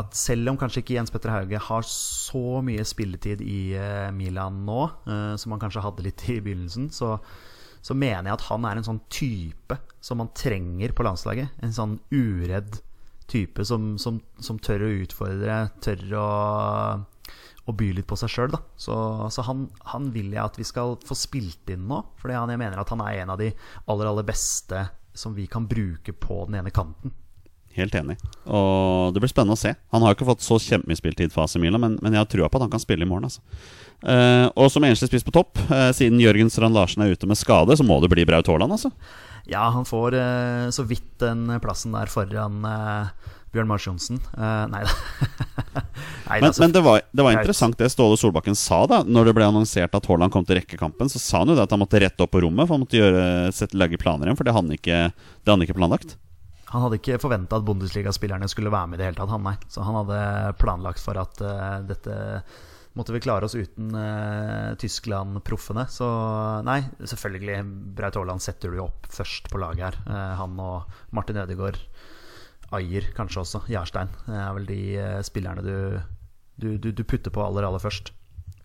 at 0.00 0.14
selv 0.16 0.48
om 0.48 0.56
kanskje 0.56 0.80
ikke 0.80 0.94
Jens 0.96 1.10
Petter 1.12 1.34
Hauge 1.34 1.58
har 1.60 1.82
så 1.84 2.62
mye 2.64 2.84
spilletid 2.88 3.42
i 3.44 3.74
eh, 3.76 4.10
Milan 4.10 4.62
nå, 4.64 4.86
som 5.36 5.52
han 5.52 5.60
kanskje 5.60 5.82
hadde 5.84 6.06
litt 6.06 6.22
i 6.32 6.38
begynnelsen, 6.40 6.88
så, 6.88 7.18
så 7.84 7.92
mener 7.92 8.30
jeg 8.30 8.38
at 8.38 8.46
han 8.48 8.64
er 8.64 8.80
en 8.80 8.86
sånn 8.86 9.02
type 9.12 9.76
som 10.00 10.22
man 10.22 10.32
trenger 10.32 10.94
på 10.96 11.04
landslaget. 11.04 11.52
En 11.60 11.76
sånn 11.76 11.98
uredd 12.08 12.80
type 13.32 13.64
som, 13.68 13.96
som, 14.00 14.20
som 14.40 14.60
tør 14.62 14.86
å 14.86 14.92
utfordre, 15.02 15.58
tør 15.84 16.16
å, 16.18 16.28
å 17.68 17.74
by 17.78 17.92
litt 17.96 18.08
på 18.10 18.18
seg 18.20 18.32
sjøl. 18.32 18.56
Så, 18.80 18.96
så 19.32 19.44
han, 19.46 19.66
han 19.92 20.10
vil 20.14 20.32
jeg 20.34 20.42
at 20.42 20.58
vi 20.60 20.66
skal 20.68 20.96
få 21.06 21.16
spilt 21.18 21.72
inn 21.72 21.86
nå, 21.90 22.02
fordi 22.20 22.38
han, 22.38 22.52
jeg 22.52 22.62
mener 22.62 22.82
at 22.82 22.92
han 22.92 23.04
er 23.04 23.22
en 23.22 23.34
av 23.34 23.40
de 23.42 23.52
aller, 23.86 24.10
aller 24.10 24.28
beste 24.28 24.86
som 25.14 25.34
vi 25.36 25.46
kan 25.50 25.66
bruke 25.68 26.12
på 26.12 26.44
den 26.48 26.60
ene 26.60 26.72
kanten. 26.74 27.12
Helt 27.72 27.94
enig. 27.96 28.18
Og 28.44 29.14
det 29.14 29.22
blir 29.22 29.30
spennende 29.32 29.56
å 29.56 29.60
se. 29.60 29.72
Han 29.94 30.04
har 30.04 30.12
ikke 30.12 30.28
fått 30.28 30.44
så 30.44 30.58
kjempemye 30.60 30.98
spilletid 30.98 31.32
for 31.32 31.46
AC 31.46 31.56
Milan, 31.60 31.80
men, 31.80 31.96
men 32.04 32.12
jeg 32.12 32.20
har 32.20 32.28
trua 32.28 32.50
på 32.52 32.60
at 32.60 32.66
han 32.66 32.72
kan 32.74 32.82
spille 32.82 33.06
i 33.06 33.08
morgen. 33.08 33.30
Altså. 33.30 33.40
Eh, 34.02 34.46
og 34.52 34.68
som 34.72 34.84
eneste 34.84 35.08
spiss 35.08 35.24
på 35.24 35.32
topp, 35.32 35.60
eh, 35.72 35.88
siden 35.96 36.20
Jørgen 36.20 36.52
Strand 36.52 36.76
Larsen 36.76 37.04
er 37.04 37.14
ute 37.14 37.28
med 37.30 37.40
skade, 37.40 37.76
så 37.78 37.86
må 37.86 37.96
det 38.02 38.12
bli 38.12 38.26
Braut 38.28 38.50
Haaland, 38.50 38.76
altså. 38.76 38.92
Ja, 39.48 39.64
han 39.74 39.88
får 39.88 40.18
eh, 40.20 40.66
så 40.74 40.84
vidt 40.86 41.14
den 41.22 41.46
plassen 41.64 41.96
der 41.96 42.12
foran 42.12 42.60
eh, 42.68 43.32
Bjørn 43.54 43.72
Mars 43.72 43.86
Johnsen. 43.88 44.20
Eh, 44.36 44.64
nei 44.72 44.84
da. 44.84 45.82
Nei 46.32 46.40
Men, 46.40 46.48
altså, 46.48 46.64
men 46.64 46.72
det 46.72 46.80
var, 46.84 47.02
det 47.12 47.26
var 47.26 47.36
interessant 47.36 47.76
det 47.76 47.90
Ståle 47.92 48.16
Solbakken 48.16 48.56
sa 48.56 48.78
da 48.88 49.02
Når 49.04 49.28
det 49.28 49.34
ble 49.36 49.48
annonsert 49.50 49.92
at 49.98 50.06
Haaland 50.08 50.32
kom 50.32 50.46
til 50.48 50.56
rekkekampen. 50.62 51.10
Så 51.12 51.20
sa 51.20 51.42
han 51.42 51.52
jo 51.52 51.58
det 51.58 51.66
at 51.66 51.74
han 51.74 51.82
måtte 51.82 52.00
rette 52.00 52.24
opp 52.24 52.32
på 52.32 52.40
rommet, 52.46 52.64
for 52.64 52.78
han 52.78 52.84
måtte 52.86 53.00
gjøre, 53.00 53.24
sette, 53.52 53.76
lage 53.76 54.00
planer 54.00 54.28
igjen. 54.28 54.38
For 54.40 54.48
det 54.48 54.56
hadde 54.56 54.70
han 54.70 54.80
ikke, 54.80 55.00
det 55.12 55.52
hadde 55.52 55.68
ikke 55.68 55.76
planlagt. 55.76 56.16
Han 56.72 56.86
hadde 56.86 56.96
ikke 56.96 57.20
forventa 57.20 57.58
at 57.58 57.64
Bundesliga-spillerne 57.68 58.48
skulle 58.48 58.72
være 58.72 58.88
med 58.88 58.96
i 58.96 59.02
det 59.02 59.10
hele 59.10 59.18
tatt, 59.18 59.32
han 59.32 59.44
nei. 59.44 59.58
Så 59.68 59.84
han 59.84 59.98
hadde 60.00 60.20
planlagt 60.62 61.02
for 61.04 61.20
at 61.20 61.42
uh, 61.44 61.82
dette 61.84 62.14
måtte 62.96 63.12
vi 63.12 63.20
klare 63.24 63.44
oss 63.48 63.56
uten 63.56 63.92
uh, 63.92 64.72
Tyskland-proffene. 64.80 65.84
Så 65.92 66.08
nei, 66.64 66.78
selvfølgelig. 67.04 67.60
Braut 67.98 68.16
Haaland 68.16 68.44
setter 68.44 68.72
du 68.72 68.80
jo 68.80 68.88
opp 68.88 69.08
først 69.12 69.52
på 69.52 69.60
laget 69.60 69.90
her. 69.90 70.00
Uh, 70.08 70.32
han 70.40 70.56
og 70.64 70.96
Martin 71.12 71.42
Ødegaard. 71.44 71.80
Ayer 72.72 73.10
kanskje 73.16 73.44
også. 73.44 73.64
Jarstein. 73.72 74.12
Det 74.24 74.40
er 74.40 74.56
vel 74.56 74.68
de 74.68 74.80
uh, 74.96 75.20
spillerne 75.28 75.64
du, 75.66 75.76
du, 76.56 76.76
du, 76.78 76.90
du 76.92 77.04
putter 77.04 77.32
på 77.32 77.44
aller, 77.44 77.66
aller 77.68 77.82
først. 77.82 78.12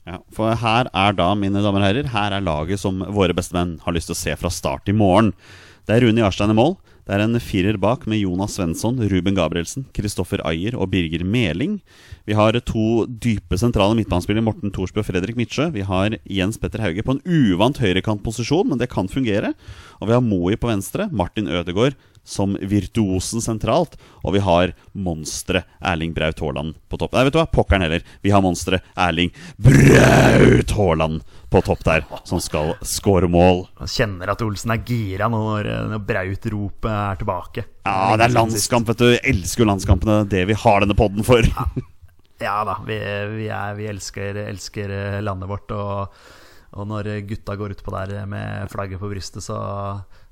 Ja, 0.07 0.21
for 0.31 0.55
her 0.55 0.87
er 0.95 1.15
da, 1.15 1.31
mine 1.35 1.59
damer 1.63 1.83
og 1.83 1.89
herrer, 1.89 2.11
her 2.13 2.35
er 2.35 2.43
laget 2.43 2.79
som 2.79 3.01
våre 3.11 3.35
bestemenn 3.35 3.75
har 3.83 3.95
lyst 3.95 4.07
til 4.07 4.15
å 4.15 4.21
se 4.21 4.35
fra 4.39 4.51
start 4.53 4.87
i 4.87 4.95
morgen. 4.95 5.33
Det 5.87 5.97
er 5.97 6.05
Rune 6.07 6.23
Jarstein 6.23 6.53
i 6.53 6.55
mål. 6.55 6.77
Det 7.07 7.15
er 7.15 7.23
en 7.23 7.39
firer 7.39 7.77
bak 7.79 8.01
med 8.11 8.19
Jonas 8.19 8.57
Svensson, 8.57 8.97
Ruben 9.07 9.35
Gabrielsen, 9.37 9.85
Kristoffer 9.95 10.41
Ayer 10.47 10.75
og 10.75 10.89
Birger 10.91 11.23
Meling. 11.23 11.77
Vi 12.27 12.35
har 12.35 12.57
to 12.67 13.05
dype 13.07 13.55
sentrale 13.59 13.95
midtbanespillere, 13.95 14.43
Morten 14.43 14.73
Thorsby 14.75 14.99
og 14.99 15.07
Fredrik 15.07 15.39
Midtsjø. 15.39 15.69
Vi 15.71 15.85
har 15.87 16.17
Jens 16.27 16.59
Petter 16.59 16.83
Hauge 16.83 17.05
på 17.07 17.15
en 17.15 17.23
uvant 17.23 17.79
høyrekantposisjon, 17.79 18.67
men 18.67 18.81
det 18.81 18.89
kan 18.91 19.07
fungere. 19.07 19.53
Og 20.01 20.11
vi 20.11 20.17
har 20.17 20.23
Moi 20.23 20.59
på 20.59 20.67
venstre, 20.67 21.07
Martin 21.15 21.47
Ødegaard 21.47 21.95
som 22.27 22.57
virtuosen 22.59 23.41
sentralt. 23.43 23.95
Og 24.25 24.35
vi 24.35 24.43
har 24.43 24.73
monsteret 24.91 25.67
Erling 25.79 26.13
Braut 26.15 26.41
Haaland 26.43 26.75
på 26.91 26.99
topp. 26.99 27.15
Nei, 27.15 27.23
vet 27.27 27.37
du 27.37 27.39
hva? 27.39 27.47
Pokkeren 27.47 27.85
heller. 27.85 28.03
Vi 28.25 28.33
har 28.35 28.43
monsteret 28.43 28.85
Erling 28.99 29.31
Braut 29.55 30.73
Haaland 30.75 31.23
på 31.47 31.61
topp 31.63 31.85
der, 31.87 32.03
som 32.27 32.41
skal 32.43 32.73
score 32.85 33.29
mål. 33.31 33.63
Man 33.79 33.91
kjenner 33.91 34.33
at 34.33 34.43
Olsen 34.43 34.73
er 34.75 34.83
gira 34.83 35.29
nå 35.31 35.39
når, 35.45 35.69
når 35.93 36.03
Braut-ropet 36.09 36.89
er 36.91 37.21
tilbake. 37.21 37.67
Ja, 37.87 38.17
det 38.19 38.27
er 38.27 38.35
landskamp, 38.35 38.89
vet 38.91 38.99
du. 38.99 39.07
Jeg 39.13 39.23
elsker 39.31 39.63
jo 39.63 39.69
landskampene. 39.71 40.25
Det 40.27 40.43
vi 40.49 40.57
har 40.65 40.83
denne 40.83 40.97
podden 40.97 41.23
for. 41.27 41.47
Ja 42.43 42.59
da, 42.67 42.75
vi, 42.85 42.99
vi, 43.37 43.47
er, 43.49 43.71
vi 43.79 43.87
elsker, 43.89 44.43
elsker 44.43 44.91
landet 45.25 45.49
vårt. 45.49 45.71
Og, 45.73 46.19
og 46.77 46.91
når 46.91 47.13
gutta 47.29 47.55
går 47.57 47.77
utpå 47.77 47.95
der 47.95 48.27
med 48.29 48.67
flagget 48.69 49.01
på 49.01 49.09
brystet, 49.09 49.45
så, 49.47 49.57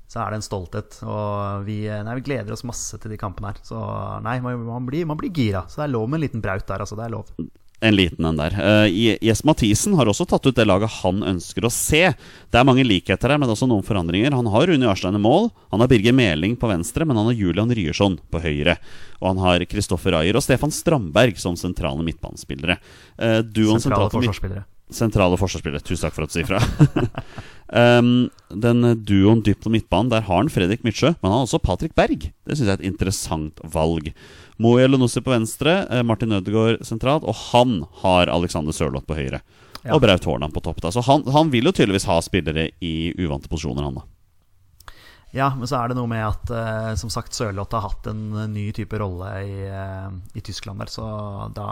så 0.06 0.22
er 0.22 0.32
det 0.32 0.40
en 0.40 0.46
stolthet. 0.46 0.98
Og 1.02 1.66
vi, 1.66 1.82
nei, 1.90 2.16
vi 2.20 2.26
gleder 2.28 2.54
oss 2.54 2.66
masse 2.66 2.98
til 3.02 3.12
de 3.12 3.20
kampene 3.20 3.52
her. 3.52 3.62
Så 3.66 3.78
nei, 4.24 4.38
man, 4.44 4.62
man, 4.68 4.88
blir, 4.88 5.06
man 5.08 5.18
blir 5.20 5.34
gira. 5.34 5.66
Så 5.68 5.82
det 5.82 5.88
er 5.88 5.94
lov 5.96 6.08
med 6.08 6.20
en 6.20 6.26
liten 6.28 6.44
braut 6.44 6.66
der, 6.68 6.84
altså. 6.84 6.98
Det 6.98 7.08
er 7.08 7.16
lov. 7.16 7.32
En 7.84 7.96
liten 7.96 8.24
en 8.24 8.38
der. 8.38 8.54
Uh, 8.56 8.86
Jes 8.88 9.42
Mathisen 9.44 9.96
har 9.98 10.08
også 10.08 10.24
tatt 10.28 10.46
ut 10.46 10.56
det 10.56 10.64
laget 10.64 10.94
han 11.02 11.20
ønsker 11.34 11.66
å 11.66 11.72
se. 11.72 12.06
Det 12.14 12.60
er 12.60 12.64
mange 12.64 12.86
likheter 12.86 13.34
her, 13.34 13.40
men 13.42 13.52
også 13.52 13.68
noen 13.68 13.84
forandringer. 13.84 14.32
Han 14.32 14.48
har 14.54 14.70
Rune 14.70 14.88
Jarstein 14.88 15.18
i 15.18 15.20
mål. 15.20 15.50
Han 15.74 15.84
har 15.84 15.90
Birger 15.90 16.16
Meling 16.16 16.56
på 16.56 16.70
venstre, 16.70 17.04
men 17.04 17.18
han 17.20 17.28
har 17.28 17.36
Julian 17.36 17.74
Ryerson 17.76 18.16
på 18.32 18.40
høyre. 18.46 18.78
Og 19.20 19.28
han 19.32 19.42
har 19.44 19.66
Kristoffer 19.68 20.16
Ayer 20.22 20.38
og 20.38 20.46
Stefan 20.46 20.72
Strandberg 20.72 21.36
som 21.42 21.58
sentrale 21.60 22.06
midtbanespillere. 22.06 22.78
Uh, 23.20 23.42
Sentrale 23.42 23.84
sentralt 23.84 24.16
forsvarsspillere. 24.16 24.64
Sentrale 24.96 25.36
forsvarsspillere. 25.36 25.84
Tusen 25.84 26.06
takk 26.06 26.16
for 26.16 26.24
at 26.24 26.32
du 26.32 26.38
sier 26.38 26.48
fra. 26.48 26.62
um, 27.68 28.28
den 28.50 28.88
duoen 29.06 29.42
dypt 29.44 29.64
på 29.64 29.72
midtbanen, 29.72 30.10
der 30.12 30.24
har 30.26 30.42
han 30.42 30.50
Fredrik 30.52 30.84
Midtsjø, 30.86 31.14
men 31.18 31.30
han 31.30 31.38
har 31.40 31.46
også 31.46 31.62
Patrick 31.62 31.94
Berg. 31.98 32.28
Det 32.46 32.56
syns 32.56 32.66
jeg 32.66 32.74
er 32.74 32.80
et 32.80 32.90
interessant 32.90 33.62
valg. 33.74 34.12
Moe 34.62 34.82
Elonossi 34.84 35.22
på 35.24 35.34
venstre, 35.34 35.82
eh, 35.90 36.04
Martin 36.06 36.32
Ødegaard 36.36 36.84
sentralt, 36.86 37.26
og 37.26 37.36
han 37.50 37.80
har 38.02 38.32
Alexander 38.32 38.76
Sørloth 38.76 39.08
på 39.08 39.18
høyre. 39.18 39.42
og 39.86 40.00
Braut 40.02 40.24
Haaland 40.26 40.50
på 40.50 40.60
topp. 40.64 40.80
da 40.82 40.90
Så 40.90 41.04
han, 41.06 41.22
han 41.30 41.50
vil 41.52 41.68
jo 41.68 41.70
tydeligvis 41.70 42.08
ha 42.10 42.18
spillere 42.18 42.70
i 42.82 43.14
uvante 43.22 43.46
posisjoner, 43.46 43.84
han 43.86 44.00
da. 44.00 44.06
Ja, 45.36 45.50
men 45.54 45.68
så 45.68 45.78
er 45.78 45.90
det 45.90 45.98
noe 45.98 46.08
med 46.10 46.22
at 46.24 46.50
eh, 46.54 46.92
som 47.00 47.10
sagt 47.12 47.36
Sørloth 47.36 47.74
har 47.76 47.84
hatt 47.88 48.06
en 48.08 48.30
eh, 48.32 48.48
ny 48.48 48.70
type 48.76 48.96
rolle 49.00 49.30
i, 49.44 49.56
eh, 49.68 50.08
i 50.38 50.42
Tyskland 50.44 50.80
der, 50.80 50.92
så 50.92 51.06
da 51.56 51.68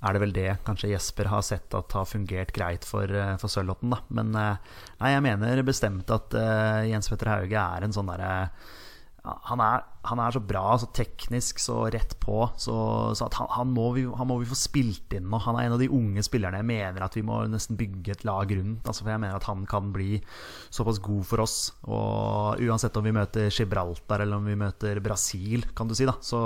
er 0.00 0.16
det 0.16 0.20
vel 0.22 0.32
det 0.32 0.50
kanskje 0.64 0.92
Jesper 0.94 1.28
har 1.28 1.42
sett 1.44 1.74
at 1.76 1.92
har 1.92 2.08
fungert 2.08 2.54
greit 2.56 2.86
for, 2.88 3.04
eh, 3.04 3.36
for 3.40 3.52
Sørlotten, 3.52 3.92
da. 3.92 4.00
Men 4.16 4.32
eh, 4.38 4.76
nei, 5.02 5.10
jeg 5.12 5.24
mener 5.26 5.62
bestemt 5.66 6.12
at 6.14 6.36
eh, 6.40 6.90
Jens 6.90 7.10
Petter 7.12 7.34
Hauge 7.34 7.64
er 7.64 7.84
en 7.84 7.96
sånn 7.96 8.08
derre 8.08 8.32
han, 9.22 9.60
er, 9.60 9.82
han 10.08 10.20
er 10.22 10.32
så 10.32 10.40
bra, 10.40 10.62
så 10.80 10.86
teknisk, 10.96 11.58
så 11.60 11.82
rett 11.92 12.14
på. 12.22 12.38
Så, 12.56 12.74
så 13.16 13.28
han, 13.36 13.48
han, 13.52 13.72
må 13.76 13.90
vi, 13.92 14.06
han, 14.08 14.28
må 14.30 14.38
vi, 14.40 14.48
få 14.48 14.56
spilt 14.56 15.12
inn 15.16 15.26
nå. 15.28 15.40
Han 15.44 15.58
er 15.58 15.66
en 15.66 15.74
av 15.76 15.82
de 15.82 15.90
unge 15.92 16.24
spillerne 16.24 16.62
jeg 16.62 16.68
mener 16.70 17.04
at 17.04 17.18
vi 17.18 17.24
må 17.26 17.42
nesten 17.52 17.76
bygge 17.76 18.14
et 18.14 18.24
lag 18.24 18.48
rundt. 18.56 18.86
Altså, 18.86 19.04
for 19.04 19.12
jeg 19.12 19.20
mener 19.20 19.36
at 19.36 19.48
han 19.50 19.66
kan 19.68 19.90
bli 19.92 20.22
såpass 20.72 21.02
god 21.04 21.26
for 21.28 21.44
oss. 21.44 21.56
Og 21.84 22.62
uansett 22.64 22.96
om 22.96 23.04
vi 23.04 23.12
møter 23.16 23.50
Gibraltar 23.52 24.24
eller 24.24 24.40
om 24.40 24.48
vi 24.48 24.56
møter 24.60 25.02
Brasil, 25.04 25.66
kan 25.76 25.90
du 25.90 25.96
si, 25.98 26.08
da. 26.08 26.16
Så, 26.24 26.40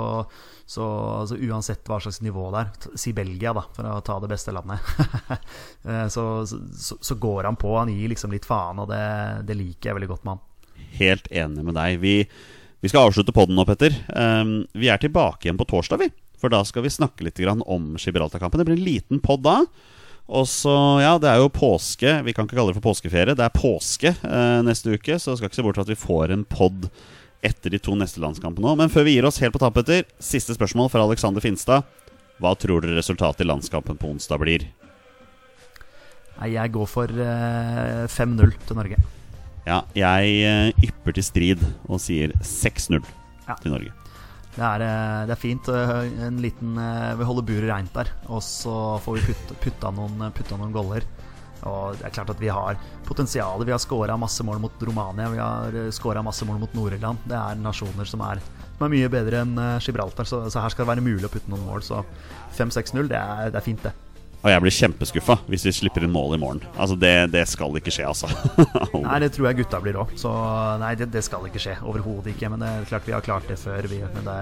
så, 0.65 0.89
altså, 1.21 1.39
uansett 1.39 1.87
hva 1.87 2.01
slags 2.03 2.19
nivå 2.25 2.49
det 2.55 2.65
er, 2.65 2.97
si 2.99 3.15
Belgia, 3.15 3.53
da, 3.55 3.63
for 3.77 3.87
å 3.87 4.01
ta 4.03 4.17
det 4.19 4.31
beste 4.33 4.51
landet, 4.55 4.83
så, 6.15 7.15
går 7.23 7.47
han 7.47 7.61
på. 7.61 7.71
Han 7.77 7.93
gir 7.93 8.11
liksom 8.11 8.35
litt 8.35 8.47
faen, 8.49 8.83
og 8.83 8.91
det, 8.91 9.05
det 9.47 9.55
liker 9.61 9.93
jeg 9.93 9.99
veldig 10.01 10.11
godt 10.11 10.27
med 10.27 10.35
han. 10.35 10.43
Helt 10.95 11.31
enig 11.31 11.63
med 11.63 11.75
deg. 11.77 11.97
Vi 12.03 12.15
vi 12.85 12.89
skal 12.89 13.07
avslutte 13.07 13.33
podden 13.33 13.57
nå, 13.57 13.63
Petter. 13.65 13.95
Um, 14.13 14.59
vi 14.77 14.91
er 14.93 14.99
tilbake 15.01 15.47
igjen 15.47 15.57
på 15.57 15.65
torsdag, 15.65 16.03
vi. 16.03 16.11
For 16.37 16.53
da 16.53 16.59
skal 16.69 16.83
vi 16.85 16.91
snakke 16.93 17.25
litt 17.25 17.39
om 17.65 17.95
Gibraltar-kampen. 17.97 18.61
Det 18.61 18.65
blir 18.67 18.77
en 18.77 18.85
liten 18.85 19.21
pod 19.23 19.41
da. 19.41 19.63
Og 20.29 20.45
så, 20.45 20.75
ja, 21.01 21.15
det 21.17 21.31
er 21.31 21.41
jo 21.41 21.49
påske. 21.49 22.13
Vi 22.21 22.35
kan 22.37 22.45
ikke 22.45 22.59
kalle 22.59 22.69
det 22.69 22.77
for 22.77 22.91
påskeferie. 22.91 23.33
Det 23.33 23.41
er 23.41 23.55
påske 23.57 24.11
eh, 24.13 24.59
neste 24.67 24.93
uke, 24.93 25.17
så 25.17 25.33
skal 25.33 25.49
ikke 25.49 25.57
se 25.57 25.65
bort 25.65 25.79
fra 25.79 25.87
at 25.87 25.89
vi 25.95 25.97
får 25.97 26.35
en 26.35 26.45
pod 26.45 26.85
etter 27.41 27.73
de 27.73 27.81
to 27.81 27.97
neste 27.97 28.21
landskampene 28.21 28.69
òg. 28.69 28.77
Men 28.83 28.93
før 28.93 29.09
vi 29.09 29.17
gir 29.17 29.25
oss 29.25 29.41
helt 29.41 29.57
på 29.57 29.63
tappeter, 29.65 30.05
siste 30.21 30.53
spørsmål 30.53 30.93
fra 30.93 31.01
Alexander 31.09 31.41
Finstad. 31.41 31.89
Hva 32.37 32.53
tror 32.53 32.85
dere 32.85 32.99
resultatet 32.99 33.47
i 33.47 33.49
landskampen 33.49 33.97
på 33.97 34.13
onsdag 34.13 34.45
blir? 34.45 34.69
Nei, 36.37 36.53
jeg 36.53 36.77
går 36.77 36.93
for 36.93 37.09
eh, 37.09 38.05
5-0 38.13 38.57
til 38.69 38.83
Norge. 38.83 39.01
Ja, 39.65 39.81
jeg 39.97 40.33
eh, 40.45 40.83
ypper 40.85 41.15
til 41.17 41.25
strid 41.25 41.61
og 41.89 41.97
sier 42.01 42.33
6-0 42.37 42.99
ja. 42.99 43.55
til 43.57 43.73
Norge. 43.73 43.93
Det 44.55 44.61
er, 44.63 44.83
eh, 44.85 45.21
det 45.25 45.33
er, 45.33 45.41
fint. 45.41 45.69
Eh, 45.73 45.93
en 46.27 46.37
liten, 46.43 46.77
vi 47.17 47.27
holder 47.27 47.47
buret 47.47 47.71
reint 47.71 47.93
der. 47.95 48.11
Og 48.29 48.43
så 48.45 48.99
får 49.03 49.17
vi 49.17 49.31
putta, 49.31 49.57
putta, 49.63 49.93
noen, 49.97 50.27
putta 50.37 50.59
noen 50.61 50.75
goller. 50.75 51.07
Og 51.65 51.97
det 51.97 52.05
er 52.05 52.13
klart 52.13 52.29
at 52.29 52.41
vi 52.43 52.51
har 52.53 52.77
potensialet. 53.07 53.65
Vi 53.65 53.73
har 53.73 53.81
skåra 53.81 54.19
masse 54.21 54.45
mål 54.45 54.61
mot 54.61 54.85
Romania. 54.85 55.31
Vi 55.33 55.41
har 55.41 55.79
scora 55.97 56.21
masse 56.21 56.45
mål 56.45 56.61
mot 56.61 56.77
Nord-Irland. 56.77 57.25
Det 57.25 57.39
er 57.39 57.57
nasjoner 57.57 58.05
som 58.05 58.21
er, 58.21 58.43
som 58.77 58.85
er, 58.85 58.93
mye 58.93 59.09
bedre 59.09 59.41
enn 59.41 59.57
Gibraltar. 59.81 60.29
Så, 60.29 60.45
så, 60.45 60.61
her 60.61 60.69
skal 60.69 60.85
det 60.85 60.93
være 60.93 61.07
mulig 61.07 61.25
å 61.25 61.33
putte 61.33 61.49
noen 61.49 61.65
mål. 61.65 61.81
Så 61.81 62.05
5-6-0, 62.59 63.09
det, 63.09 63.17
det, 63.49 63.57
er 63.57 63.65
fint, 63.65 63.81
det. 63.81 63.97
Og 64.45 64.51
jeg 64.53 64.61
blir 64.61 64.75
kjempeskuffa 64.75 65.39
hvis 65.49 65.63
vi 65.65 65.71
slipper 65.73 66.03
inn 66.05 66.13
mål 66.13 66.35
i 66.35 66.41
morgen. 66.41 66.61
Altså 66.77 66.93
Det, 67.01 67.13
det 67.33 67.47
skal 67.49 67.73
ikke 67.79 67.93
skje, 67.93 68.05
altså. 68.05 68.29
nei, 69.07 69.17
det 69.23 69.31
tror 69.33 69.49
jeg 69.49 69.63
gutta 69.63 69.79
blir 69.81 69.97
òg. 69.97 70.13
Så 70.21 70.29
nei, 70.81 70.91
det, 70.99 71.09
det, 71.15 71.23
skal 71.25 71.47
ikke 71.49 71.63
skje. 71.63 71.79
Overhodet 71.81 72.35
ikke. 72.35 72.51
Men 72.53 72.61
det 72.61 72.69
er 72.69 72.85
klart 72.91 73.09
vi 73.09 73.15
har 73.15 73.25
klart 73.25 73.49
det 73.49 73.57
før. 73.57 73.89
Vi, 73.89 74.03
men 74.05 74.27
det 74.27 74.37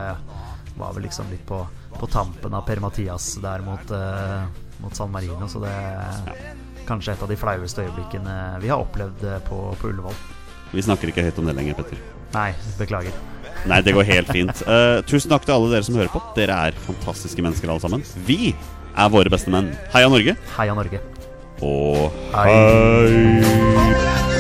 var 0.76 0.92
vel 0.98 1.08
liksom 1.08 1.32
litt 1.32 1.46
på, 1.48 1.62
på 1.96 2.12
tampen 2.12 2.58
av 2.58 2.68
Per-Mathias 2.68 3.30
der 3.44 3.64
mot, 3.64 3.96
uh, 3.96 4.44
mot, 4.84 4.96
San 4.98 5.14
Marino. 5.14 5.48
Så 5.48 5.64
det 5.64 5.72
er 5.72 6.52
kanskje 6.90 7.16
et 7.16 7.24
av 7.24 7.32
de 7.32 7.40
flaueste 7.40 7.88
øyeblikkene 7.88 8.38
vi 8.60 8.74
har 8.74 8.84
opplevd 8.84 9.24
eh, 9.24 9.40
på, 9.48 9.64
på 9.80 9.94
Ullevål. 9.94 10.18
Vi 10.74 10.84
snakker 10.84 11.14
ikke 11.14 11.24
høyt 11.24 11.40
om 11.40 11.48
det 11.48 11.56
lenger, 11.56 11.80
Petter. 11.80 12.02
Nei, 12.34 12.50
beklager. 12.76 13.16
Nei, 13.70 13.80
det 13.86 13.94
går 13.96 14.10
helt 14.10 14.36
fint. 14.36 14.64
Uh, 14.68 15.00
tusen 15.08 15.32
takk 15.32 15.48
til 15.48 15.56
alle 15.56 15.72
dere 15.72 15.88
som 15.88 15.96
hører 15.96 16.12
på. 16.12 16.20
Dere 16.36 16.60
er 16.68 16.80
fantastiske 16.90 17.46
mennesker 17.46 17.72
alle 17.72 17.86
sammen. 17.86 18.04
Vi 18.28 18.52
er 18.98 19.14
våre 19.14 19.34
beste 19.34 19.54
menn. 19.54 19.72
Heia 19.94 20.10
Norge. 20.12 20.38
Heia 20.58 20.78
Norge. 20.78 21.02
Og 21.64 22.12
hei. 22.34 24.33